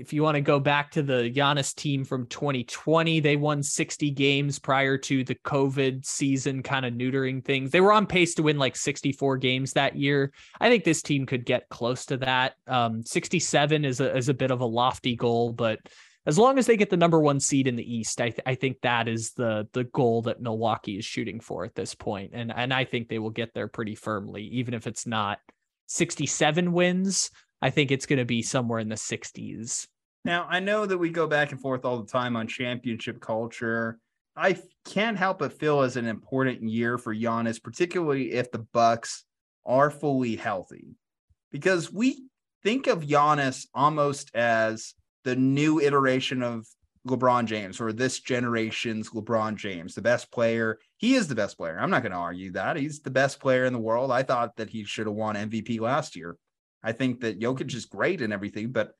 if 0.00 0.14
you 0.14 0.22
want 0.22 0.36
to 0.36 0.40
go 0.40 0.58
back 0.58 0.90
to 0.92 1.02
the 1.02 1.30
Giannis 1.30 1.74
team 1.74 2.04
from 2.04 2.26
2020, 2.26 3.20
they 3.20 3.36
won 3.36 3.62
60 3.62 4.10
games 4.12 4.58
prior 4.58 4.96
to 4.96 5.22
the 5.22 5.34
COVID 5.34 6.06
season 6.06 6.62
kind 6.62 6.86
of 6.86 6.94
neutering 6.94 7.44
things. 7.44 7.70
They 7.70 7.82
were 7.82 7.92
on 7.92 8.06
pace 8.06 8.34
to 8.36 8.42
win 8.42 8.58
like 8.58 8.76
64 8.76 9.36
games 9.36 9.74
that 9.74 9.96
year. 9.96 10.32
I 10.58 10.70
think 10.70 10.84
this 10.84 11.02
team 11.02 11.26
could 11.26 11.44
get 11.44 11.68
close 11.68 12.06
to 12.06 12.16
that. 12.18 12.54
Um, 12.66 13.02
67 13.04 13.84
is 13.84 14.00
a, 14.00 14.16
is 14.16 14.30
a 14.30 14.34
bit 14.34 14.50
of 14.50 14.62
a 14.62 14.66
lofty 14.66 15.16
goal, 15.16 15.52
but 15.52 15.78
as 16.26 16.38
long 16.38 16.58
as 16.58 16.66
they 16.66 16.76
get 16.76 16.90
the 16.90 16.96
number 16.96 17.20
one 17.20 17.38
seed 17.38 17.66
in 17.66 17.76
the 17.76 17.94
East, 17.94 18.20
I, 18.20 18.30
th- 18.30 18.42
I 18.46 18.54
think 18.54 18.80
that 18.82 19.08
is 19.08 19.32
the 19.32 19.66
the 19.72 19.84
goal 19.84 20.22
that 20.22 20.40
Milwaukee 20.40 20.98
is 20.98 21.04
shooting 21.04 21.40
for 21.40 21.64
at 21.64 21.74
this 21.74 21.94
point, 21.94 22.32
and 22.34 22.52
and 22.54 22.74
I 22.74 22.84
think 22.84 23.08
they 23.08 23.18
will 23.18 23.30
get 23.30 23.54
there 23.54 23.68
pretty 23.68 23.94
firmly, 23.94 24.42
even 24.44 24.74
if 24.74 24.86
it's 24.86 25.06
not 25.06 25.38
67 25.86 26.72
wins. 26.72 27.30
I 27.62 27.70
think 27.70 27.90
it's 27.90 28.06
going 28.06 28.18
to 28.18 28.24
be 28.24 28.42
somewhere 28.42 28.78
in 28.78 28.88
the 28.88 28.94
60s. 28.94 29.86
Now, 30.24 30.46
I 30.48 30.60
know 30.60 30.86
that 30.86 30.98
we 30.98 31.10
go 31.10 31.26
back 31.26 31.52
and 31.52 31.60
forth 31.60 31.84
all 31.84 32.00
the 32.00 32.10
time 32.10 32.36
on 32.36 32.46
championship 32.46 33.20
culture. 33.20 33.98
I 34.36 34.56
can't 34.84 35.16
help 35.16 35.38
but 35.38 35.58
feel 35.58 35.80
as 35.80 35.96
an 35.96 36.06
important 36.06 36.62
year 36.62 36.98
for 36.98 37.14
Giannis, 37.14 37.62
particularly 37.62 38.32
if 38.32 38.50
the 38.50 38.66
Bucks 38.72 39.24
are 39.66 39.90
fully 39.90 40.36
healthy. 40.36 40.96
Because 41.50 41.92
we 41.92 42.24
think 42.62 42.86
of 42.86 43.02
Giannis 43.02 43.66
almost 43.74 44.30
as 44.34 44.94
the 45.24 45.36
new 45.36 45.80
iteration 45.80 46.42
of 46.42 46.66
LeBron 47.06 47.46
James 47.46 47.80
or 47.80 47.92
this 47.92 48.20
generation's 48.20 49.10
LeBron 49.10 49.56
James, 49.56 49.94
the 49.94 50.02
best 50.02 50.30
player. 50.30 50.78
He 50.98 51.14
is 51.14 51.28
the 51.28 51.34
best 51.34 51.56
player. 51.56 51.78
I'm 51.78 51.90
not 51.90 52.02
going 52.02 52.12
to 52.12 52.18
argue 52.18 52.52
that. 52.52 52.76
He's 52.76 53.00
the 53.00 53.10
best 53.10 53.40
player 53.40 53.64
in 53.64 53.72
the 53.72 53.78
world. 53.78 54.10
I 54.10 54.22
thought 54.22 54.56
that 54.56 54.70
he 54.70 54.84
should 54.84 55.06
have 55.06 55.16
won 55.16 55.34
MVP 55.34 55.80
last 55.80 56.14
year. 56.14 56.36
I 56.82 56.92
think 56.92 57.20
that 57.20 57.40
Jokic 57.40 57.74
is 57.74 57.86
great 57.86 58.22
and 58.22 58.32
everything, 58.32 58.72
but 58.72 58.92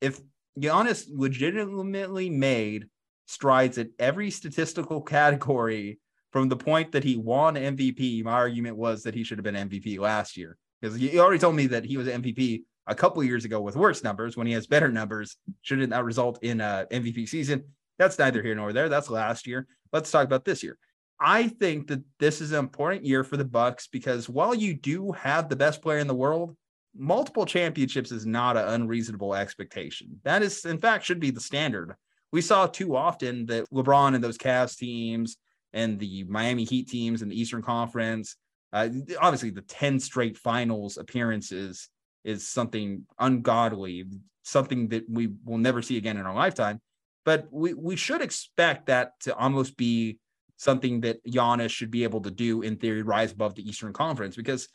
if 0.00 0.20
Giannis 0.58 1.06
legitimately 1.10 2.30
made 2.30 2.86
strides 3.26 3.78
at 3.78 3.88
every 3.98 4.30
statistical 4.30 5.02
category 5.02 5.98
from 6.32 6.48
the 6.48 6.56
point 6.56 6.92
that 6.92 7.04
he 7.04 7.16
won 7.16 7.54
MVP, 7.54 8.24
my 8.24 8.32
argument 8.32 8.76
was 8.76 9.02
that 9.02 9.14
he 9.14 9.24
should 9.24 9.38
have 9.38 9.44
been 9.44 9.68
MVP 9.68 9.98
last 9.98 10.36
year 10.36 10.56
because 10.80 10.98
you 10.98 11.20
already 11.20 11.38
told 11.38 11.56
me 11.56 11.66
that 11.68 11.84
he 11.84 11.96
was 11.96 12.08
MVP 12.08 12.62
a 12.86 12.94
couple 12.94 13.22
years 13.24 13.44
ago 13.44 13.60
with 13.60 13.76
worse 13.76 14.04
numbers. 14.04 14.36
When 14.36 14.46
he 14.46 14.52
has 14.52 14.66
better 14.66 14.90
numbers, 14.90 15.36
shouldn't 15.62 15.90
that 15.90 16.04
result 16.04 16.42
in 16.42 16.60
a 16.60 16.86
MVP 16.90 17.28
season? 17.28 17.64
That's 17.98 18.18
neither 18.18 18.42
here 18.42 18.54
nor 18.54 18.72
there. 18.72 18.88
That's 18.88 19.10
last 19.10 19.46
year. 19.46 19.66
Let's 19.92 20.10
talk 20.10 20.24
about 20.24 20.44
this 20.44 20.62
year. 20.62 20.78
I 21.18 21.48
think 21.48 21.88
that 21.88 22.02
this 22.18 22.40
is 22.40 22.52
an 22.52 22.58
important 22.58 23.04
year 23.04 23.24
for 23.24 23.36
the 23.36 23.44
Bucks 23.44 23.88
because 23.88 24.28
while 24.28 24.54
you 24.54 24.74
do 24.74 25.12
have 25.12 25.48
the 25.48 25.56
best 25.56 25.80
player 25.80 25.98
in 25.98 26.06
the 26.06 26.14
world, 26.14 26.54
multiple 26.98 27.46
championships 27.46 28.12
is 28.12 28.26
not 28.26 28.56
an 28.56 28.68
unreasonable 28.68 29.34
expectation. 29.34 30.20
That 30.24 30.42
is, 30.42 30.64
in 30.64 30.78
fact, 30.78 31.04
should 31.04 31.20
be 31.20 31.30
the 31.30 31.40
standard. 31.40 31.94
We 32.32 32.40
saw 32.40 32.66
too 32.66 32.96
often 32.96 33.46
that 33.46 33.70
LeBron 33.70 34.14
and 34.14 34.22
those 34.22 34.38
Cavs 34.38 34.76
teams 34.76 35.36
and 35.72 35.98
the 35.98 36.24
Miami 36.24 36.64
Heat 36.64 36.88
teams 36.88 37.22
in 37.22 37.28
the 37.28 37.40
Eastern 37.40 37.62
Conference, 37.62 38.36
uh, 38.72 38.88
obviously 39.20 39.50
the 39.50 39.62
10 39.62 40.00
straight 40.00 40.36
finals 40.36 40.96
appearances 40.96 41.88
is 42.24 42.46
something 42.46 43.06
ungodly, 43.18 44.04
something 44.42 44.88
that 44.88 45.04
we 45.08 45.28
will 45.44 45.58
never 45.58 45.82
see 45.82 45.96
again 45.96 46.16
in 46.16 46.26
our 46.26 46.34
lifetime. 46.34 46.80
But 47.24 47.48
we, 47.50 47.74
we 47.74 47.96
should 47.96 48.22
expect 48.22 48.86
that 48.86 49.12
to 49.20 49.34
almost 49.34 49.76
be 49.76 50.18
something 50.56 51.00
that 51.02 51.24
Giannis 51.26 51.70
should 51.70 51.90
be 51.90 52.04
able 52.04 52.20
to 52.22 52.30
do 52.30 52.62
in 52.62 52.76
theory, 52.76 53.02
rise 53.02 53.32
above 53.32 53.54
the 53.54 53.68
Eastern 53.68 53.92
Conference 53.92 54.36
because 54.36 54.68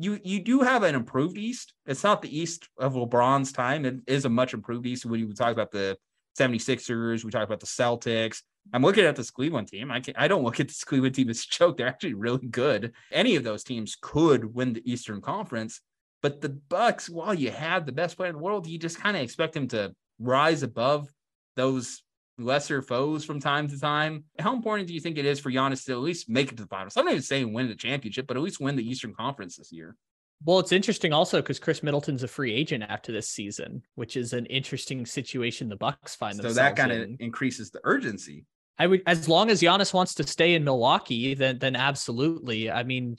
you 0.00 0.18
you 0.24 0.42
do 0.42 0.60
have 0.60 0.82
an 0.82 0.94
improved 0.94 1.36
East. 1.36 1.74
It's 1.86 2.02
not 2.02 2.22
the 2.22 2.38
East 2.38 2.68
of 2.78 2.94
LeBron's 2.94 3.52
time. 3.52 3.84
It 3.84 3.96
is 4.06 4.24
a 4.24 4.30
much 4.30 4.54
improved 4.54 4.86
East 4.86 5.04
when 5.04 5.20
you 5.20 5.32
talk 5.34 5.52
about 5.52 5.70
the 5.70 5.96
76ers, 6.38 7.24
we 7.24 7.30
talk 7.30 7.46
about 7.46 7.60
the 7.60 7.66
Celtics. 7.66 8.42
I'm 8.72 8.82
looking 8.82 9.04
at 9.04 9.16
this 9.16 9.30
Cleveland 9.30 9.68
team. 9.68 9.90
I 9.90 10.00
can 10.00 10.14
I 10.16 10.28
don't 10.28 10.44
look 10.44 10.60
at 10.60 10.68
this 10.68 10.84
Cleveland 10.84 11.14
team 11.14 11.28
as 11.28 11.44
a 11.44 11.52
joke. 11.54 11.76
They're 11.76 11.88
actually 11.88 12.14
really 12.14 12.46
good. 12.46 12.92
Any 13.12 13.36
of 13.36 13.44
those 13.44 13.64
teams 13.64 13.96
could 14.00 14.54
win 14.54 14.72
the 14.72 14.90
Eastern 14.90 15.20
Conference. 15.20 15.80
But 16.22 16.40
the 16.40 16.50
Bucks, 16.50 17.08
while 17.08 17.34
you 17.34 17.50
have 17.50 17.86
the 17.86 17.92
best 17.92 18.16
player 18.16 18.28
in 18.28 18.36
the 18.36 18.42
world, 18.42 18.66
you 18.66 18.78
just 18.78 19.00
kind 19.00 19.16
of 19.16 19.22
expect 19.22 19.56
him 19.56 19.68
to 19.68 19.94
rise 20.18 20.62
above 20.62 21.08
those 21.56 22.02
lesser 22.42 22.82
foes 22.82 23.24
from 23.24 23.40
time 23.40 23.68
to 23.68 23.78
time. 23.78 24.24
How 24.38 24.54
important 24.54 24.88
do 24.88 24.94
you 24.94 25.00
think 25.00 25.18
it 25.18 25.24
is 25.24 25.40
for 25.40 25.50
Giannis 25.50 25.84
to 25.86 25.92
at 25.92 25.98
least 25.98 26.28
make 26.28 26.52
it 26.52 26.56
to 26.56 26.62
the 26.62 26.68
finals? 26.68 26.96
I'm 26.96 27.04
not 27.04 27.12
even 27.12 27.22
saying 27.22 27.52
win 27.52 27.68
the 27.68 27.74
championship, 27.74 28.26
but 28.26 28.36
at 28.36 28.42
least 28.42 28.60
win 28.60 28.76
the 28.76 28.88
Eastern 28.88 29.14
Conference 29.14 29.56
this 29.56 29.72
year. 29.72 29.96
Well, 30.44 30.58
it's 30.58 30.72
interesting 30.72 31.12
also 31.12 31.42
because 31.42 31.58
Khris 31.58 31.82
Middleton's 31.82 32.22
a 32.22 32.28
free 32.28 32.54
agent 32.54 32.84
after 32.88 33.12
this 33.12 33.28
season, 33.28 33.82
which 33.94 34.16
is 34.16 34.32
an 34.32 34.46
interesting 34.46 35.04
situation 35.04 35.68
the 35.68 35.76
Bucks 35.76 36.14
find 36.14 36.34
so 36.34 36.42
themselves. 36.42 36.56
So 36.56 36.62
that 36.62 36.76
kind 36.76 36.92
of 36.92 37.02
in. 37.02 37.16
increases 37.20 37.70
the 37.70 37.80
urgency. 37.84 38.46
I 38.78 38.86
would, 38.86 39.02
as 39.06 39.28
long 39.28 39.50
as 39.50 39.60
Giannis 39.60 39.92
wants 39.92 40.14
to 40.14 40.26
stay 40.26 40.54
in 40.54 40.64
Milwaukee, 40.64 41.34
then 41.34 41.58
then 41.58 41.76
absolutely. 41.76 42.70
I 42.70 42.82
mean, 42.84 43.18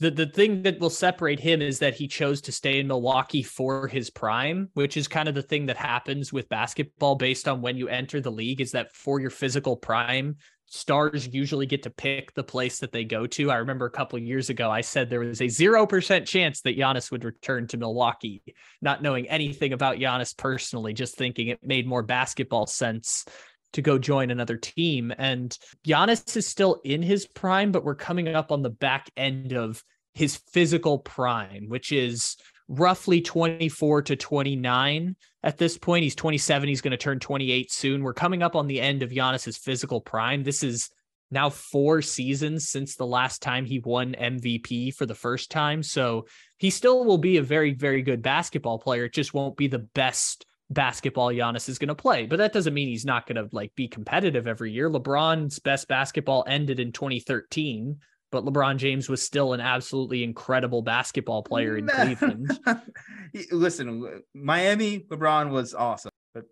the 0.00 0.10
the 0.10 0.26
thing 0.26 0.62
that 0.62 0.78
will 0.78 0.90
separate 0.90 1.40
him 1.40 1.60
is 1.60 1.80
that 1.80 1.94
he 1.94 2.06
chose 2.06 2.40
to 2.42 2.52
stay 2.52 2.78
in 2.78 2.86
Milwaukee 2.86 3.42
for 3.42 3.88
his 3.88 4.10
prime, 4.10 4.68
which 4.74 4.96
is 4.96 5.08
kind 5.08 5.28
of 5.28 5.34
the 5.34 5.42
thing 5.42 5.66
that 5.66 5.76
happens 5.76 6.32
with 6.32 6.48
basketball 6.48 7.16
based 7.16 7.48
on 7.48 7.62
when 7.62 7.76
you 7.76 7.88
enter 7.88 8.20
the 8.20 8.30
league 8.30 8.60
is 8.60 8.72
that 8.72 8.94
for 8.94 9.20
your 9.20 9.30
physical 9.30 9.76
prime, 9.76 10.36
stars 10.66 11.28
usually 11.32 11.66
get 11.66 11.82
to 11.82 11.90
pick 11.90 12.32
the 12.34 12.44
place 12.44 12.78
that 12.78 12.92
they 12.92 13.04
go 13.04 13.26
to. 13.26 13.50
I 13.50 13.56
remember 13.56 13.86
a 13.86 13.90
couple 13.90 14.18
years 14.18 14.50
ago 14.50 14.70
I 14.70 14.82
said 14.82 15.08
there 15.08 15.20
was 15.20 15.40
a 15.40 15.44
0% 15.44 16.26
chance 16.26 16.60
that 16.60 16.78
Giannis 16.78 17.10
would 17.10 17.24
return 17.24 17.66
to 17.68 17.76
Milwaukee, 17.76 18.42
not 18.80 19.02
knowing 19.02 19.28
anything 19.28 19.72
about 19.72 19.96
Giannis 19.96 20.36
personally, 20.36 20.92
just 20.92 21.16
thinking 21.16 21.48
it 21.48 21.60
made 21.62 21.86
more 21.86 22.02
basketball 22.02 22.66
sense 22.66 23.24
to 23.72 23.82
go 23.82 23.98
join 23.98 24.30
another 24.30 24.56
team. 24.56 25.12
And 25.16 25.56
Giannis 25.86 26.36
is 26.36 26.46
still 26.46 26.80
in 26.84 27.02
his 27.02 27.26
prime, 27.26 27.72
but 27.72 27.84
we're 27.84 27.94
coming 27.94 28.28
up 28.28 28.50
on 28.52 28.62
the 28.62 28.70
back 28.70 29.10
end 29.16 29.52
of 29.52 29.82
his 30.14 30.36
physical 30.52 30.98
prime, 30.98 31.68
which 31.68 31.92
is 31.92 32.36
roughly 32.68 33.20
24 33.20 34.02
to 34.02 34.16
29 34.16 35.16
at 35.42 35.58
this 35.58 35.78
point. 35.78 36.02
He's 36.02 36.14
27. 36.14 36.68
He's 36.68 36.80
going 36.80 36.92
to 36.92 36.96
turn 36.96 37.18
28 37.18 37.72
soon. 37.72 38.02
We're 38.02 38.14
coming 38.14 38.42
up 38.42 38.56
on 38.56 38.66
the 38.66 38.80
end 38.80 39.02
of 39.02 39.10
Giannis's 39.10 39.56
physical 39.56 40.00
prime. 40.00 40.42
This 40.42 40.62
is 40.62 40.90
now 41.30 41.50
four 41.50 42.00
seasons 42.02 42.68
since 42.68 42.96
the 42.96 43.06
last 43.06 43.42
time 43.42 43.64
he 43.64 43.80
won 43.80 44.14
MVP 44.18 44.94
for 44.94 45.06
the 45.06 45.14
first 45.14 45.50
time. 45.50 45.82
So 45.82 46.26
he 46.56 46.70
still 46.70 47.04
will 47.04 47.18
be 47.18 47.36
a 47.36 47.42
very, 47.42 47.74
very 47.74 48.02
good 48.02 48.22
basketball 48.22 48.78
player. 48.78 49.04
It 49.04 49.14
just 49.14 49.34
won't 49.34 49.56
be 49.56 49.68
the 49.68 49.78
best 49.78 50.46
basketball 50.70 51.28
Giannis 51.28 51.68
is 51.68 51.78
going 51.78 51.88
to 51.88 51.94
play. 51.94 52.26
But 52.26 52.38
that 52.38 52.52
doesn't 52.52 52.74
mean 52.74 52.88
he's 52.88 53.04
not 53.04 53.26
going 53.26 53.36
to 53.36 53.48
like 53.54 53.74
be 53.74 53.88
competitive 53.88 54.46
every 54.46 54.72
year. 54.72 54.90
LeBron's 54.90 55.58
best 55.58 55.88
basketball 55.88 56.44
ended 56.46 56.80
in 56.80 56.92
2013, 56.92 57.98
but 58.30 58.44
LeBron 58.44 58.76
James 58.76 59.08
was 59.08 59.22
still 59.22 59.54
an 59.54 59.60
absolutely 59.60 60.22
incredible 60.22 60.82
basketball 60.82 61.42
player 61.42 61.76
in 61.76 61.86
Cleveland. 61.88 62.58
Listen, 63.50 64.22
Miami 64.34 65.00
LeBron 65.00 65.50
was 65.50 65.74
awesome, 65.74 66.12
but 66.34 66.44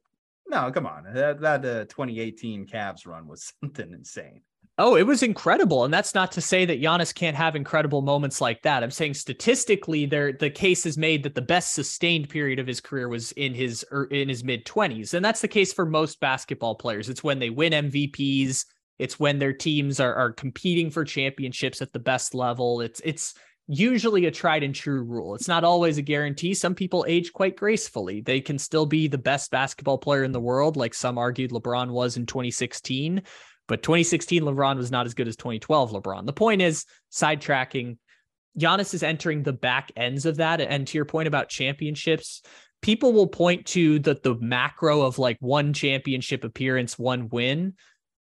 no, 0.48 0.70
come 0.72 0.86
on. 0.86 1.04
That, 1.12 1.40
that 1.40 1.64
uh, 1.64 1.84
2018 1.84 2.66
Cavs 2.66 3.06
run 3.06 3.26
was 3.26 3.52
something 3.60 3.92
insane. 3.92 4.42
Oh, 4.78 4.94
it 4.96 5.06
was 5.06 5.22
incredible. 5.22 5.84
And 5.84 5.94
that's 5.94 6.14
not 6.14 6.32
to 6.32 6.42
say 6.42 6.66
that 6.66 6.82
Giannis 6.82 7.14
can't 7.14 7.36
have 7.36 7.56
incredible 7.56 8.02
moments 8.02 8.42
like 8.42 8.60
that. 8.62 8.82
I'm 8.82 8.90
saying 8.90 9.14
statistically, 9.14 10.04
there 10.04 10.32
the 10.32 10.50
case 10.50 10.84
is 10.84 10.98
made 10.98 11.22
that 11.22 11.34
the 11.34 11.40
best 11.40 11.72
sustained 11.72 12.28
period 12.28 12.58
of 12.58 12.66
his 12.66 12.80
career 12.80 13.08
was 13.08 13.32
in 13.32 13.54
his 13.54 13.86
er, 13.90 14.04
in 14.04 14.28
his 14.28 14.44
mid 14.44 14.66
20s. 14.66 15.14
And 15.14 15.24
that's 15.24 15.40
the 15.40 15.48
case 15.48 15.72
for 15.72 15.86
most 15.86 16.20
basketball 16.20 16.74
players. 16.74 17.08
It's 17.08 17.24
when 17.24 17.38
they 17.38 17.48
win 17.48 17.72
MVPs, 17.72 18.66
it's 18.98 19.18
when 19.18 19.38
their 19.38 19.54
teams 19.54 19.98
are, 19.98 20.14
are 20.14 20.32
competing 20.32 20.90
for 20.90 21.04
championships 21.04 21.80
at 21.80 21.94
the 21.94 21.98
best 21.98 22.34
level. 22.34 22.82
It's 22.82 23.00
it's 23.02 23.32
usually 23.68 24.26
a 24.26 24.30
tried 24.30 24.62
and 24.62 24.74
true 24.74 25.02
rule. 25.02 25.34
It's 25.34 25.48
not 25.48 25.64
always 25.64 25.96
a 25.96 26.02
guarantee. 26.02 26.52
Some 26.52 26.74
people 26.74 27.06
age 27.08 27.32
quite 27.32 27.56
gracefully. 27.56 28.20
They 28.20 28.42
can 28.42 28.58
still 28.58 28.84
be 28.84 29.08
the 29.08 29.16
best 29.16 29.50
basketball 29.50 29.98
player 29.98 30.22
in 30.22 30.32
the 30.32 30.40
world, 30.40 30.76
like 30.76 30.92
some 30.92 31.16
argued 31.16 31.50
LeBron 31.50 31.90
was 31.90 32.18
in 32.18 32.26
2016 32.26 33.22
but 33.68 33.82
2016 33.82 34.42
LeBron 34.42 34.76
was 34.76 34.90
not 34.90 35.06
as 35.06 35.14
good 35.14 35.28
as 35.28 35.36
2012 35.36 35.92
LeBron. 35.92 36.26
The 36.26 36.32
point 36.32 36.62
is, 36.62 36.84
sidetracking, 37.12 37.98
Giannis 38.58 38.94
is 38.94 39.02
entering 39.02 39.42
the 39.42 39.52
back 39.52 39.92
ends 39.96 40.26
of 40.26 40.36
that. 40.36 40.60
And 40.60 40.86
to 40.86 40.98
your 40.98 41.04
point 41.04 41.28
about 41.28 41.48
championships, 41.48 42.42
people 42.82 43.12
will 43.12 43.26
point 43.26 43.66
to 43.66 43.98
the 43.98 44.14
the 44.22 44.36
macro 44.36 45.02
of 45.02 45.18
like 45.18 45.36
one 45.40 45.72
championship 45.72 46.44
appearance, 46.44 46.98
one 46.98 47.28
win. 47.28 47.74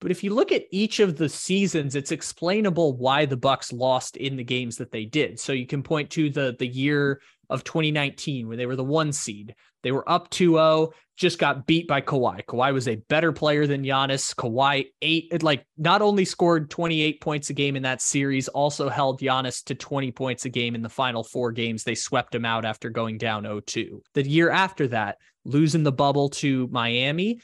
But 0.05 0.11
if 0.11 0.23
you 0.23 0.35
look 0.35 0.53
at 0.53 0.67
each 0.71 1.01
of 1.01 1.17
the 1.17 1.31
seasons, 1.31 1.97
it's 1.97 2.13
explainable 2.13 2.95
why 2.95 3.25
the 3.25 3.39
Bucks 3.39 3.73
lost 3.73 4.19
in 4.19 4.37
the 4.37 4.45
games 4.45 4.77
that 4.77 4.91
they 4.91 5.07
did. 5.07 5.41
So 5.41 5.55
you 5.55 5.67
can 5.67 5.83
point 5.83 6.11
to 6.11 6.29
the 6.29 6.55
the 6.59 6.67
year 6.67 7.23
of 7.49 7.65
2019 7.65 8.47
where 8.47 8.59
they 8.59 8.67
were 8.67 8.77
the 8.77 8.85
one 8.85 9.15
seed. 9.15 9.55
They 9.83 9.93
were 9.93 10.07
up 10.07 10.29
2-0, 10.29 10.93
just 11.17 11.39
got 11.39 11.67
beat 11.67 11.89
by 11.89 12.03
Kawhi. 12.03 12.45
Kawhi 12.45 12.75
was 12.75 12.87
a 12.87 12.97
better 12.97 13.33
player 13.33 13.67
than 13.67 13.83
Giannis. 13.83 14.35
Kawhi 14.35 14.89
eight 15.01 15.43
like 15.43 15.65
not 15.79 16.03
only 16.03 16.27
scored 16.27 16.69
28 16.69 17.23
points 17.23 17.49
a 17.49 17.55
game 17.55 17.75
in 17.75 17.85
that 17.85 18.03
series, 18.03 18.49
also 18.49 18.91
held 18.91 19.21
Giannis 19.21 19.65
to 19.65 19.75
20 19.75 20.13
points 20.13 20.45
a 20.45 20.51
game 20.51 20.75
in 20.75 20.83
the 20.83 20.91
final 20.91 21.25
four 21.25 21.51
games. 21.51 21.83
They 21.83 21.95
swept 21.95 22.35
him 22.35 22.45
out 22.45 22.67
after 22.67 22.91
going 22.91 23.17
down 23.17 23.45
0-2. 23.45 24.01
The 24.13 24.29
year 24.29 24.51
after 24.51 24.87
that, 24.89 25.17
losing 25.47 25.83
the 25.83 25.93
bubble 25.93 26.29
to 26.29 26.69
Miami, 26.71 27.41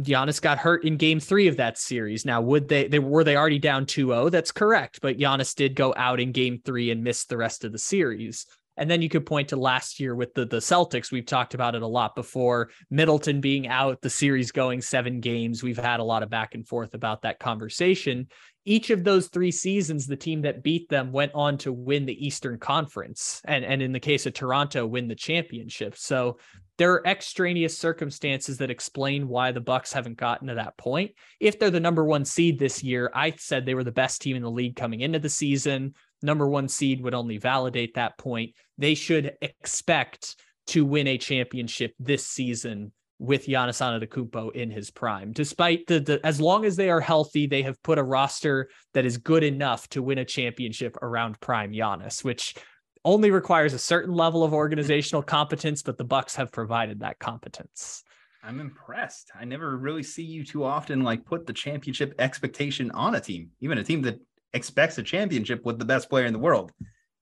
Giannis 0.00 0.40
got 0.40 0.58
hurt 0.58 0.84
in 0.84 0.96
game 0.96 1.20
three 1.20 1.48
of 1.48 1.58
that 1.58 1.78
series. 1.78 2.24
Now, 2.24 2.40
would 2.40 2.68
they, 2.68 2.88
they 2.88 2.98
were 2.98 3.24
they 3.24 3.36
already 3.36 3.58
down 3.58 3.84
2-0? 3.84 4.30
That's 4.30 4.52
correct. 4.52 5.00
But 5.02 5.18
Giannis 5.18 5.54
did 5.54 5.76
go 5.76 5.92
out 5.96 6.20
in 6.20 6.32
game 6.32 6.60
three 6.64 6.90
and 6.90 7.04
miss 7.04 7.26
the 7.26 7.36
rest 7.36 7.64
of 7.64 7.72
the 7.72 7.78
series. 7.78 8.46
And 8.76 8.90
then 8.90 9.02
you 9.02 9.10
could 9.10 9.26
point 9.26 9.50
to 9.50 9.56
last 9.56 10.00
year 10.00 10.14
with 10.14 10.32
the 10.32 10.46
the 10.46 10.56
Celtics. 10.56 11.12
We've 11.12 11.26
talked 11.26 11.52
about 11.52 11.74
it 11.74 11.82
a 11.82 11.86
lot 11.86 12.14
before. 12.14 12.70
Middleton 12.90 13.40
being 13.40 13.68
out, 13.68 14.00
the 14.00 14.08
series 14.08 14.50
going 14.50 14.80
seven 14.80 15.20
games. 15.20 15.62
We've 15.62 15.76
had 15.76 16.00
a 16.00 16.04
lot 16.04 16.22
of 16.22 16.30
back 16.30 16.54
and 16.54 16.66
forth 16.66 16.94
about 16.94 17.22
that 17.22 17.38
conversation. 17.38 18.28
Each 18.64 18.90
of 18.90 19.04
those 19.04 19.28
three 19.28 19.50
seasons, 19.50 20.06
the 20.06 20.16
team 20.16 20.42
that 20.42 20.62
beat 20.62 20.88
them 20.88 21.12
went 21.12 21.32
on 21.34 21.58
to 21.58 21.72
win 21.72 22.06
the 22.06 22.26
Eastern 22.26 22.58
Conference, 22.58 23.42
and 23.44 23.62
and 23.62 23.82
in 23.82 23.92
the 23.92 24.00
case 24.00 24.24
of 24.24 24.32
Toronto, 24.32 24.86
win 24.86 25.06
the 25.06 25.14
championship. 25.14 25.98
So 25.98 26.38
there 26.82 26.94
are 26.94 27.06
extraneous 27.06 27.78
circumstances 27.78 28.58
that 28.58 28.68
explain 28.68 29.28
why 29.28 29.52
the 29.52 29.60
Bucks 29.60 29.92
haven't 29.92 30.16
gotten 30.16 30.48
to 30.48 30.56
that 30.56 30.76
point. 30.76 31.12
If 31.38 31.60
they're 31.60 31.70
the 31.70 31.78
number 31.78 32.04
one 32.04 32.24
seed 32.24 32.58
this 32.58 32.82
year, 32.82 33.08
I 33.14 33.34
said 33.38 33.64
they 33.64 33.76
were 33.76 33.84
the 33.84 33.92
best 33.92 34.20
team 34.20 34.34
in 34.34 34.42
the 34.42 34.50
league 34.50 34.74
coming 34.74 35.00
into 35.00 35.20
the 35.20 35.28
season 35.28 35.94
number 36.22 36.48
one 36.48 36.66
seed 36.66 37.00
would 37.00 37.14
only 37.14 37.38
validate 37.38 37.94
that 37.94 38.18
point. 38.18 38.56
They 38.78 38.96
should 38.96 39.36
expect 39.40 40.34
to 40.68 40.84
win 40.84 41.06
a 41.06 41.18
championship 41.18 41.94
this 42.00 42.26
season 42.26 42.90
with 43.20 43.46
Giannis 43.46 43.80
Antetokounmpo 43.80 44.52
in 44.52 44.68
his 44.72 44.90
prime. 44.90 45.30
Despite 45.30 45.86
the, 45.86 46.00
the 46.00 46.26
as 46.26 46.40
long 46.40 46.64
as 46.64 46.74
they 46.74 46.90
are 46.90 47.00
healthy, 47.00 47.46
they 47.46 47.62
have 47.62 47.80
put 47.84 47.98
a 47.98 48.02
roster 48.02 48.68
that 48.94 49.04
is 49.04 49.18
good 49.18 49.44
enough 49.44 49.88
to 49.90 50.02
win 50.02 50.18
a 50.18 50.24
championship 50.24 50.96
around 50.96 51.38
prime 51.38 51.72
Giannis, 51.72 52.24
which 52.24 52.56
only 53.04 53.30
requires 53.30 53.74
a 53.74 53.78
certain 53.78 54.14
level 54.14 54.44
of 54.44 54.52
organizational 54.52 55.22
competence, 55.22 55.82
but 55.82 55.98
the 55.98 56.04
Bucks 56.04 56.36
have 56.36 56.52
provided 56.52 57.00
that 57.00 57.18
competence. 57.18 58.04
I'm 58.44 58.60
impressed. 58.60 59.30
I 59.38 59.44
never 59.44 59.76
really 59.76 60.02
see 60.02 60.22
you 60.22 60.44
too 60.44 60.64
often 60.64 61.02
like 61.02 61.24
put 61.24 61.46
the 61.46 61.52
championship 61.52 62.14
expectation 62.18 62.90
on 62.90 63.14
a 63.14 63.20
team, 63.20 63.50
even 63.60 63.78
a 63.78 63.84
team 63.84 64.02
that 64.02 64.20
expects 64.52 64.98
a 64.98 65.02
championship 65.02 65.64
with 65.64 65.78
the 65.78 65.84
best 65.84 66.10
player 66.10 66.26
in 66.26 66.32
the 66.32 66.38
world. 66.38 66.72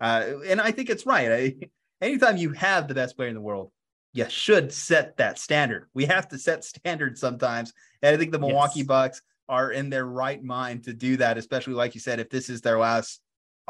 Uh, 0.01 0.25
and 0.47 0.61
I 0.61 0.71
think 0.71 0.89
it's 0.89 1.05
right. 1.05 1.31
I, 1.31 1.55
anytime 2.01 2.39
you 2.39 2.53
have 2.53 2.89
the 2.89 2.95
best 2.95 3.17
player 3.17 3.29
in 3.29 3.35
the 3.35 3.41
world, 3.41 3.71
you 4.13 4.29
should 4.29 4.73
set 4.73 5.17
that 5.19 5.39
standard. 5.39 5.89
We 5.95 6.07
have 6.07 6.27
to 6.29 6.39
set 6.39 6.65
standards 6.65 7.21
sometimes. 7.21 7.73
And 8.03 8.15
I 8.15 8.19
think 8.19 8.33
the 8.33 8.39
Milwaukee 8.39 8.81
yes. 8.81 8.87
Bucks 8.87 9.23
are 9.49 9.73
in 9.73 9.91
their 9.91 10.07
right 10.07 10.43
mind 10.43 10.85
to 10.85 10.93
do 10.93 11.17
that, 11.19 11.37
especially 11.37 11.75
like 11.75 11.95
you 11.95 12.01
said, 12.01 12.19
if 12.19 12.31
this 12.31 12.49
is 12.49 12.61
their 12.61 12.79
last 12.79 13.21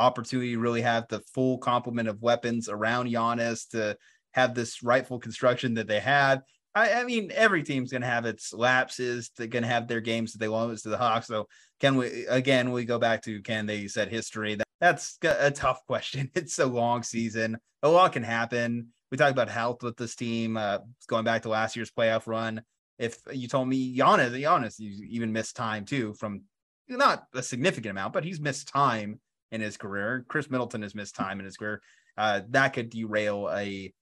opportunity 0.00 0.52
to 0.52 0.58
really 0.58 0.82
have 0.82 1.06
the 1.08 1.20
full 1.34 1.58
complement 1.58 2.08
of 2.08 2.22
weapons 2.22 2.68
around 2.68 3.08
Giannis 3.08 3.68
to 3.70 3.96
have 4.32 4.54
this 4.54 4.82
rightful 4.82 5.18
construction 5.18 5.74
that 5.74 5.88
they 5.88 6.00
had. 6.00 6.42
I, 6.74 6.92
I 6.94 7.04
mean, 7.04 7.32
every 7.34 7.62
team's 7.62 7.90
going 7.90 8.02
to 8.02 8.08
have 8.08 8.26
its 8.26 8.52
lapses. 8.52 9.30
They're 9.36 9.48
going 9.48 9.64
to 9.64 9.68
have 9.68 9.88
their 9.88 10.00
games 10.00 10.32
that 10.32 10.38
they 10.38 10.48
lose 10.48 10.82
to 10.82 10.88
the 10.88 10.98
Hawks. 10.98 11.26
So, 11.26 11.48
can 11.80 11.96
we 11.96 12.26
again? 12.26 12.70
We 12.70 12.84
go 12.84 12.98
back 12.98 13.22
to 13.22 13.42
can 13.42 13.66
they 13.66 13.88
set 13.88 14.08
history? 14.08 14.54
That, 14.54 14.66
that's 14.80 15.18
a 15.22 15.50
tough 15.50 15.84
question. 15.86 16.30
It's 16.34 16.58
a 16.58 16.66
long 16.66 17.02
season. 17.02 17.58
A 17.82 17.88
lot 17.88 18.12
can 18.12 18.22
happen. 18.22 18.88
We 19.10 19.16
talked 19.16 19.32
about 19.32 19.48
health 19.48 19.82
with 19.82 19.96
this 19.96 20.14
team. 20.14 20.56
Uh, 20.56 20.78
going 21.08 21.24
back 21.24 21.42
to 21.42 21.48
last 21.48 21.74
year's 21.74 21.90
playoff 21.90 22.26
run. 22.26 22.62
If 22.98 23.18
you 23.32 23.48
told 23.48 23.66
me 23.66 23.96
Giannis, 23.96 24.38
Giannis, 24.38 24.78
you 24.78 25.06
even 25.10 25.32
missed 25.32 25.56
time 25.56 25.86
too 25.86 26.14
from 26.14 26.42
not 26.86 27.24
a 27.34 27.42
significant 27.42 27.92
amount, 27.92 28.12
but 28.12 28.24
he's 28.24 28.40
missed 28.40 28.68
time 28.68 29.20
in 29.52 29.60
his 29.60 29.76
career. 29.76 30.24
Khris 30.28 30.50
Middleton 30.50 30.82
has 30.82 30.94
missed 30.94 31.16
time 31.16 31.38
in 31.38 31.44
his 31.44 31.56
career. 31.56 31.82
Uh, 32.16 32.42
that 32.50 32.72
could 32.72 32.90
derail 32.90 33.50
a 33.52 33.92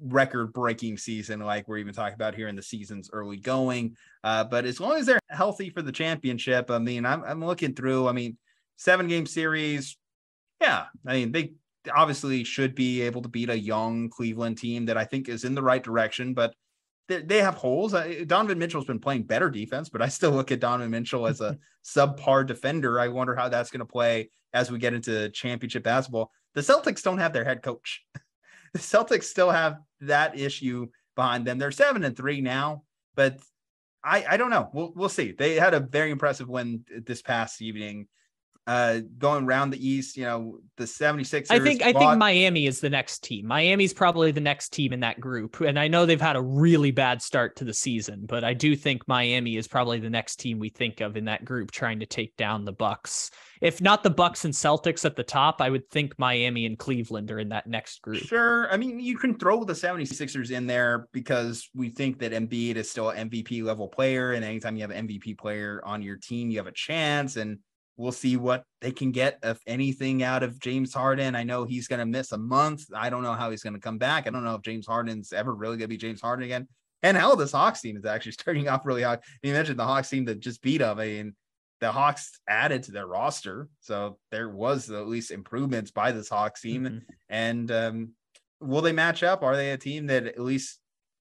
record 0.00 0.52
breaking 0.52 0.96
season 0.96 1.40
like 1.40 1.66
we're 1.66 1.78
even 1.78 1.92
talking 1.92 2.14
about 2.14 2.34
here 2.34 2.48
in 2.48 2.56
the 2.56 2.62
season's 2.62 3.10
early 3.12 3.36
going. 3.36 3.96
Uh, 4.22 4.44
but 4.44 4.64
as 4.64 4.80
long 4.80 4.96
as 4.96 5.06
they're 5.06 5.20
healthy 5.28 5.70
for 5.70 5.82
the 5.82 5.92
championship, 5.92 6.70
I 6.70 6.78
mean, 6.78 7.04
I'm, 7.04 7.24
I'm 7.24 7.44
looking 7.44 7.74
through, 7.74 8.08
I 8.08 8.12
mean, 8.12 8.36
seven 8.76 9.08
game 9.08 9.26
series. 9.26 9.96
Yeah. 10.60 10.86
I 11.06 11.12
mean, 11.14 11.32
they 11.32 11.52
obviously 11.94 12.44
should 12.44 12.74
be 12.74 13.02
able 13.02 13.22
to 13.22 13.28
beat 13.28 13.50
a 13.50 13.58
young 13.58 14.08
Cleveland 14.08 14.58
team 14.58 14.86
that 14.86 14.96
I 14.96 15.04
think 15.04 15.28
is 15.28 15.44
in 15.44 15.54
the 15.54 15.62
right 15.62 15.82
direction, 15.82 16.34
but 16.34 16.54
they, 17.08 17.22
they 17.22 17.38
have 17.40 17.54
holes. 17.54 17.94
Donovan 18.26 18.58
Mitchell's 18.58 18.84
been 18.84 19.00
playing 19.00 19.24
better 19.24 19.50
defense, 19.50 19.88
but 19.88 20.02
I 20.02 20.08
still 20.08 20.30
look 20.30 20.52
at 20.52 20.60
Donovan 20.60 20.90
Mitchell 20.90 21.26
as 21.26 21.40
a 21.40 21.58
subpar 21.84 22.46
defender. 22.46 23.00
I 23.00 23.08
wonder 23.08 23.34
how 23.34 23.48
that's 23.48 23.70
going 23.70 23.80
to 23.80 23.86
play 23.86 24.30
as 24.52 24.70
we 24.70 24.78
get 24.78 24.94
into 24.94 25.28
championship 25.30 25.84
basketball. 25.84 26.30
The 26.54 26.60
Celtics 26.60 27.02
don't 27.02 27.18
have 27.18 27.32
their 27.32 27.44
head 27.44 27.62
coach. 27.62 28.02
the 28.72 28.78
Celtics 28.78 29.24
still 29.24 29.50
have 29.50 29.78
that 30.00 30.38
issue 30.38 30.88
behind 31.16 31.46
them. 31.46 31.58
They're 31.58 31.70
seven 31.70 32.04
and 32.04 32.16
three 32.16 32.40
now, 32.40 32.84
but 33.14 33.38
I, 34.02 34.24
I 34.28 34.36
don't 34.36 34.50
know. 34.50 34.70
We'll 34.72 34.92
we'll 34.94 35.08
see. 35.08 35.32
They 35.32 35.54
had 35.54 35.74
a 35.74 35.80
very 35.80 36.10
impressive 36.10 36.48
win 36.48 36.84
this 37.04 37.22
past 37.22 37.60
evening 37.60 38.08
uh, 38.68 39.00
going 39.16 39.46
around 39.46 39.70
the 39.70 39.88
East, 39.88 40.14
you 40.18 40.24
know, 40.24 40.58
the 40.76 40.84
76ers. 40.84 41.46
I 41.50 41.58
think 41.58 41.82
I 41.82 41.94
think 41.94 42.18
Miami 42.18 42.66
is 42.66 42.80
the 42.80 42.90
next 42.90 43.24
team. 43.24 43.46
Miami's 43.46 43.94
probably 43.94 44.30
the 44.30 44.42
next 44.42 44.74
team 44.74 44.92
in 44.92 45.00
that 45.00 45.18
group. 45.18 45.60
And 45.60 45.78
I 45.78 45.88
know 45.88 46.04
they've 46.04 46.20
had 46.20 46.36
a 46.36 46.42
really 46.42 46.90
bad 46.90 47.22
start 47.22 47.56
to 47.56 47.64
the 47.64 47.72
season, 47.72 48.26
but 48.26 48.44
I 48.44 48.52
do 48.52 48.76
think 48.76 49.08
Miami 49.08 49.56
is 49.56 49.66
probably 49.66 50.00
the 50.00 50.10
next 50.10 50.36
team 50.36 50.58
we 50.58 50.68
think 50.68 51.00
of 51.00 51.16
in 51.16 51.24
that 51.24 51.46
group 51.46 51.70
trying 51.70 52.00
to 52.00 52.06
take 52.06 52.36
down 52.36 52.66
the 52.66 52.72
Bucks. 52.72 53.30
If 53.62 53.80
not 53.80 54.02
the 54.02 54.10
Bucks 54.10 54.44
and 54.44 54.52
Celtics 54.52 55.06
at 55.06 55.16
the 55.16 55.24
top, 55.24 55.62
I 55.62 55.70
would 55.70 55.88
think 55.88 56.18
Miami 56.18 56.66
and 56.66 56.78
Cleveland 56.78 57.30
are 57.30 57.38
in 57.38 57.48
that 57.48 57.66
next 57.66 58.02
group. 58.02 58.22
Sure. 58.22 58.70
I 58.70 58.76
mean, 58.76 59.00
you 59.00 59.16
can 59.16 59.38
throw 59.38 59.64
the 59.64 59.72
76ers 59.72 60.50
in 60.50 60.66
there 60.66 61.08
because 61.12 61.70
we 61.74 61.88
think 61.88 62.18
that 62.18 62.32
Embiid 62.32 62.76
is 62.76 62.90
still 62.90 63.08
an 63.08 63.30
MVP 63.30 63.64
level 63.64 63.88
player. 63.88 64.32
And 64.32 64.44
anytime 64.44 64.76
you 64.76 64.82
have 64.82 64.90
an 64.90 65.08
MVP 65.08 65.38
player 65.38 65.80
on 65.84 66.02
your 66.02 66.16
team, 66.16 66.50
you 66.50 66.58
have 66.58 66.66
a 66.66 66.72
chance. 66.72 67.36
And 67.36 67.58
We'll 67.98 68.12
see 68.12 68.36
what 68.36 68.62
they 68.80 68.92
can 68.92 69.10
get, 69.10 69.40
if 69.42 69.58
anything, 69.66 70.22
out 70.22 70.44
of 70.44 70.60
James 70.60 70.94
Harden. 70.94 71.34
I 71.34 71.42
know 71.42 71.64
he's 71.64 71.88
going 71.88 71.98
to 71.98 72.06
miss 72.06 72.30
a 72.30 72.38
month. 72.38 72.84
I 72.94 73.10
don't 73.10 73.24
know 73.24 73.32
how 73.32 73.50
he's 73.50 73.64
going 73.64 73.74
to 73.74 73.80
come 73.80 73.98
back. 73.98 74.26
I 74.26 74.30
don't 74.30 74.44
know 74.44 74.54
if 74.54 74.62
James 74.62 74.86
Harden's 74.86 75.32
ever 75.32 75.52
really 75.52 75.76
going 75.76 75.80
to 75.80 75.88
be 75.88 75.96
James 75.96 76.20
Harden 76.20 76.44
again. 76.44 76.68
And 77.02 77.16
hell, 77.16 77.34
this 77.34 77.50
Hawks 77.50 77.80
team 77.80 77.96
is 77.96 78.04
actually 78.04 78.32
starting 78.40 78.68
off 78.68 78.86
really 78.86 79.02
hot. 79.02 79.24
You 79.42 79.52
mentioned 79.52 79.80
the 79.80 79.84
Hawks 79.84 80.08
team 80.08 80.26
that 80.26 80.38
just 80.38 80.62
beat 80.62 80.80
up. 80.80 80.98
I 80.98 81.06
mean, 81.06 81.34
the 81.80 81.90
Hawks 81.90 82.38
added 82.48 82.84
to 82.84 82.92
their 82.92 83.06
roster, 83.06 83.68
so 83.80 84.18
there 84.30 84.48
was 84.48 84.90
at 84.90 85.08
least 85.08 85.32
improvements 85.32 85.90
by 85.90 86.12
this 86.12 86.28
Hawks 86.28 86.60
team. 86.60 86.84
Mm-hmm. 86.84 86.98
And 87.28 87.70
um, 87.72 88.10
will 88.60 88.80
they 88.80 88.92
match 88.92 89.24
up? 89.24 89.42
Are 89.42 89.56
they 89.56 89.70
a 89.70 89.76
team 89.76 90.06
that 90.06 90.26
at 90.26 90.40
least 90.40 90.78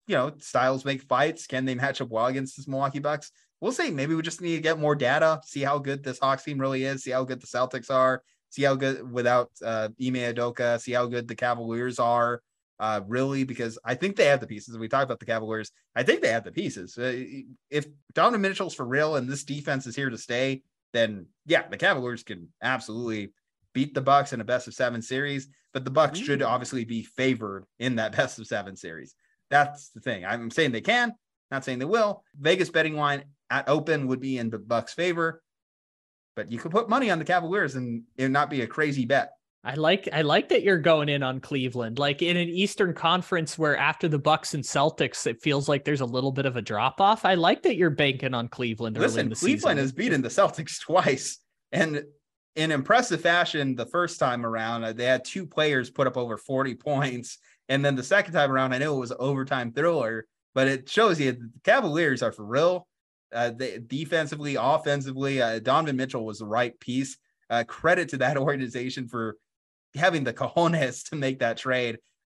you 0.07 0.15
know 0.15 0.33
styles 0.37 0.85
make 0.85 1.01
fights? 1.03 1.47
Can 1.47 1.65
they 1.65 1.75
match 1.75 2.01
up 2.01 2.09
well 2.09 2.27
against 2.27 2.57
this 2.57 2.67
Milwaukee 2.67 2.99
Bucks? 2.99 3.31
We'll 3.61 3.71
see. 3.71 3.91
Maybe 3.91 4.15
we 4.15 4.21
just 4.21 4.41
need 4.41 4.55
to 4.55 4.61
get 4.61 4.79
more 4.79 4.95
data, 4.95 5.41
see 5.45 5.61
how 5.61 5.79
good 5.79 6.03
this 6.03 6.19
Hawks 6.19 6.43
team 6.43 6.59
really 6.59 6.83
is, 6.83 7.03
see 7.03 7.11
how 7.11 7.23
good 7.23 7.41
the 7.41 7.47
Celtics 7.47 7.91
are, 7.91 8.23
see 8.49 8.63
how 8.63 8.75
good 8.75 9.11
without 9.11 9.51
uh, 9.63 9.89
Ime 10.01 10.15
Udoka, 10.15 10.79
see 10.79 10.93
how 10.93 11.05
good 11.05 11.27
the 11.27 11.35
Cavaliers 11.35 11.99
are. 11.99 12.41
Uh, 12.79 13.01
really, 13.07 13.43
because 13.43 13.79
I 13.83 13.95
think 13.95 14.15
they 14.15 14.25
have 14.25 14.39
the 14.39 14.45
pieces. 14.45 14.77
We 14.77 14.87
talked 14.87 15.05
about 15.05 15.19
the 15.19 15.25
Cavaliers. 15.25 15.71
I 15.95 16.03
think 16.03 16.21
they 16.21 16.27
have 16.27 16.43
the 16.43 16.51
pieces. 16.51 16.95
Uh, 16.95 17.23
if 17.71 17.87
Donovan 18.13 18.41
Mitchell's 18.41 18.75
for 18.75 18.85
real 18.85 19.15
and 19.15 19.27
this 19.27 19.43
defense 19.43 19.87
is 19.87 19.95
here 19.95 20.11
to 20.11 20.17
stay, 20.17 20.61
then 20.93 21.25
yeah, 21.47 21.67
the 21.67 21.77
Cavaliers 21.77 22.21
can 22.21 22.49
absolutely 22.61 23.33
beat 23.73 23.95
the 23.95 24.01
Bucks 24.01 24.31
in 24.31 24.41
a 24.41 24.43
best 24.43 24.67
of 24.67 24.75
seven 24.75 25.01
series, 25.01 25.47
but 25.73 25.85
the 25.85 25.91
Bucks 25.91 26.19
should 26.19 26.43
obviously 26.43 26.85
be 26.85 27.03
favored 27.03 27.65
in 27.79 27.95
that 27.95 28.11
best 28.15 28.37
of 28.37 28.45
seven 28.45 28.75
series. 28.75 29.15
That's 29.49 29.89
the 29.89 29.99
thing. 29.99 30.25
I'm 30.25 30.51
saying 30.51 30.71
they 30.71 30.81
can, 30.81 31.13
not 31.49 31.63
saying 31.63 31.79
they 31.79 31.85
will. 31.85 32.23
Vegas 32.39 32.69
betting 32.69 32.95
line 32.95 33.23
at 33.49 33.67
open 33.69 34.07
would 34.07 34.19
be 34.19 34.37
in 34.37 34.49
the 34.49 34.59
Bucks' 34.59 34.93
favor, 34.93 35.41
but 36.35 36.51
you 36.51 36.59
could 36.59 36.71
put 36.71 36.89
money 36.89 37.09
on 37.09 37.19
the 37.19 37.25
Cavaliers 37.25 37.75
and 37.75 38.03
it 38.17 38.29
not 38.29 38.49
be 38.49 38.61
a 38.61 38.67
crazy 38.67 39.05
bet. 39.05 39.31
I 39.63 39.73
like 39.73 40.07
I 40.13 40.21
like 40.21 40.49
that 40.49 40.63
you're 40.63 40.77
going 40.77 41.09
in 41.09 41.23
on 41.23 41.41
Cleveland. 41.41 41.99
Like 41.99 42.21
in 42.21 42.37
an 42.37 42.47
Eastern 42.47 42.93
Conference 42.93 43.57
where 43.57 43.75
after 43.75 44.07
the 44.07 44.19
Bucks 44.19 44.53
and 44.53 44.63
Celtics, 44.63 45.27
it 45.27 45.41
feels 45.41 45.67
like 45.67 45.83
there's 45.83 46.01
a 46.01 46.05
little 46.05 46.31
bit 46.31 46.45
of 46.45 46.55
a 46.55 46.61
drop 46.61 47.01
off. 47.01 47.25
I 47.25 47.33
like 47.33 47.63
that 47.63 47.75
you're 47.75 47.89
banking 47.89 48.33
on 48.33 48.47
Cleveland. 48.47 48.97
Listen, 48.97 49.33
Cleveland 49.33 49.61
season. 49.61 49.77
has 49.77 49.91
beaten 49.91 50.21
the 50.21 50.29
Celtics 50.29 50.79
twice, 50.85 51.39
and 51.71 52.03
in 52.57 52.71
impressive 52.71 53.21
fashion 53.21 53.75
the 53.75 53.85
first 53.85 54.19
time 54.19 54.45
around. 54.45 54.83
Uh, 54.83 54.91
they 54.91 55.05
had 55.05 55.23
two 55.23 55.45
players 55.45 55.91
put 55.91 56.07
up 56.07 56.17
over 56.17 56.37
40 56.37 56.73
points. 56.75 57.37
And 57.69 57.85
then 57.85 57.95
the 57.95 58.03
second 58.03 58.33
time 58.33 58.51
around, 58.51 58.73
I 58.73 58.79
know 58.79 58.97
it 58.97 58.99
was 58.99 59.11
an 59.11 59.17
overtime 59.19 59.71
thriller, 59.71 60.25
but 60.55 60.67
it 60.67 60.89
shows 60.89 61.19
you 61.19 61.33
the 61.33 61.51
Cavaliers 61.63 62.23
are 62.23 62.31
for 62.31 62.43
real. 62.43 62.87
Uh, 63.33 63.51
they, 63.55 63.79
defensively, 63.85 64.55
offensively, 64.55 65.41
uh, 65.41 65.59
Donovan 65.59 65.95
Mitchell 65.95 66.25
was 66.25 66.39
the 66.39 66.45
right 66.45 66.77
piece. 66.79 67.17
Uh, 67.49 67.63
credit 67.67 68.09
to 68.09 68.17
that 68.17 68.37
organization 68.37 69.07
for 69.07 69.35
having 69.95 70.23
the 70.23 70.33
cojones 70.33 71.09
to 71.09 71.15
make 71.15 71.39
that 71.39 71.57
trade. 71.57 71.97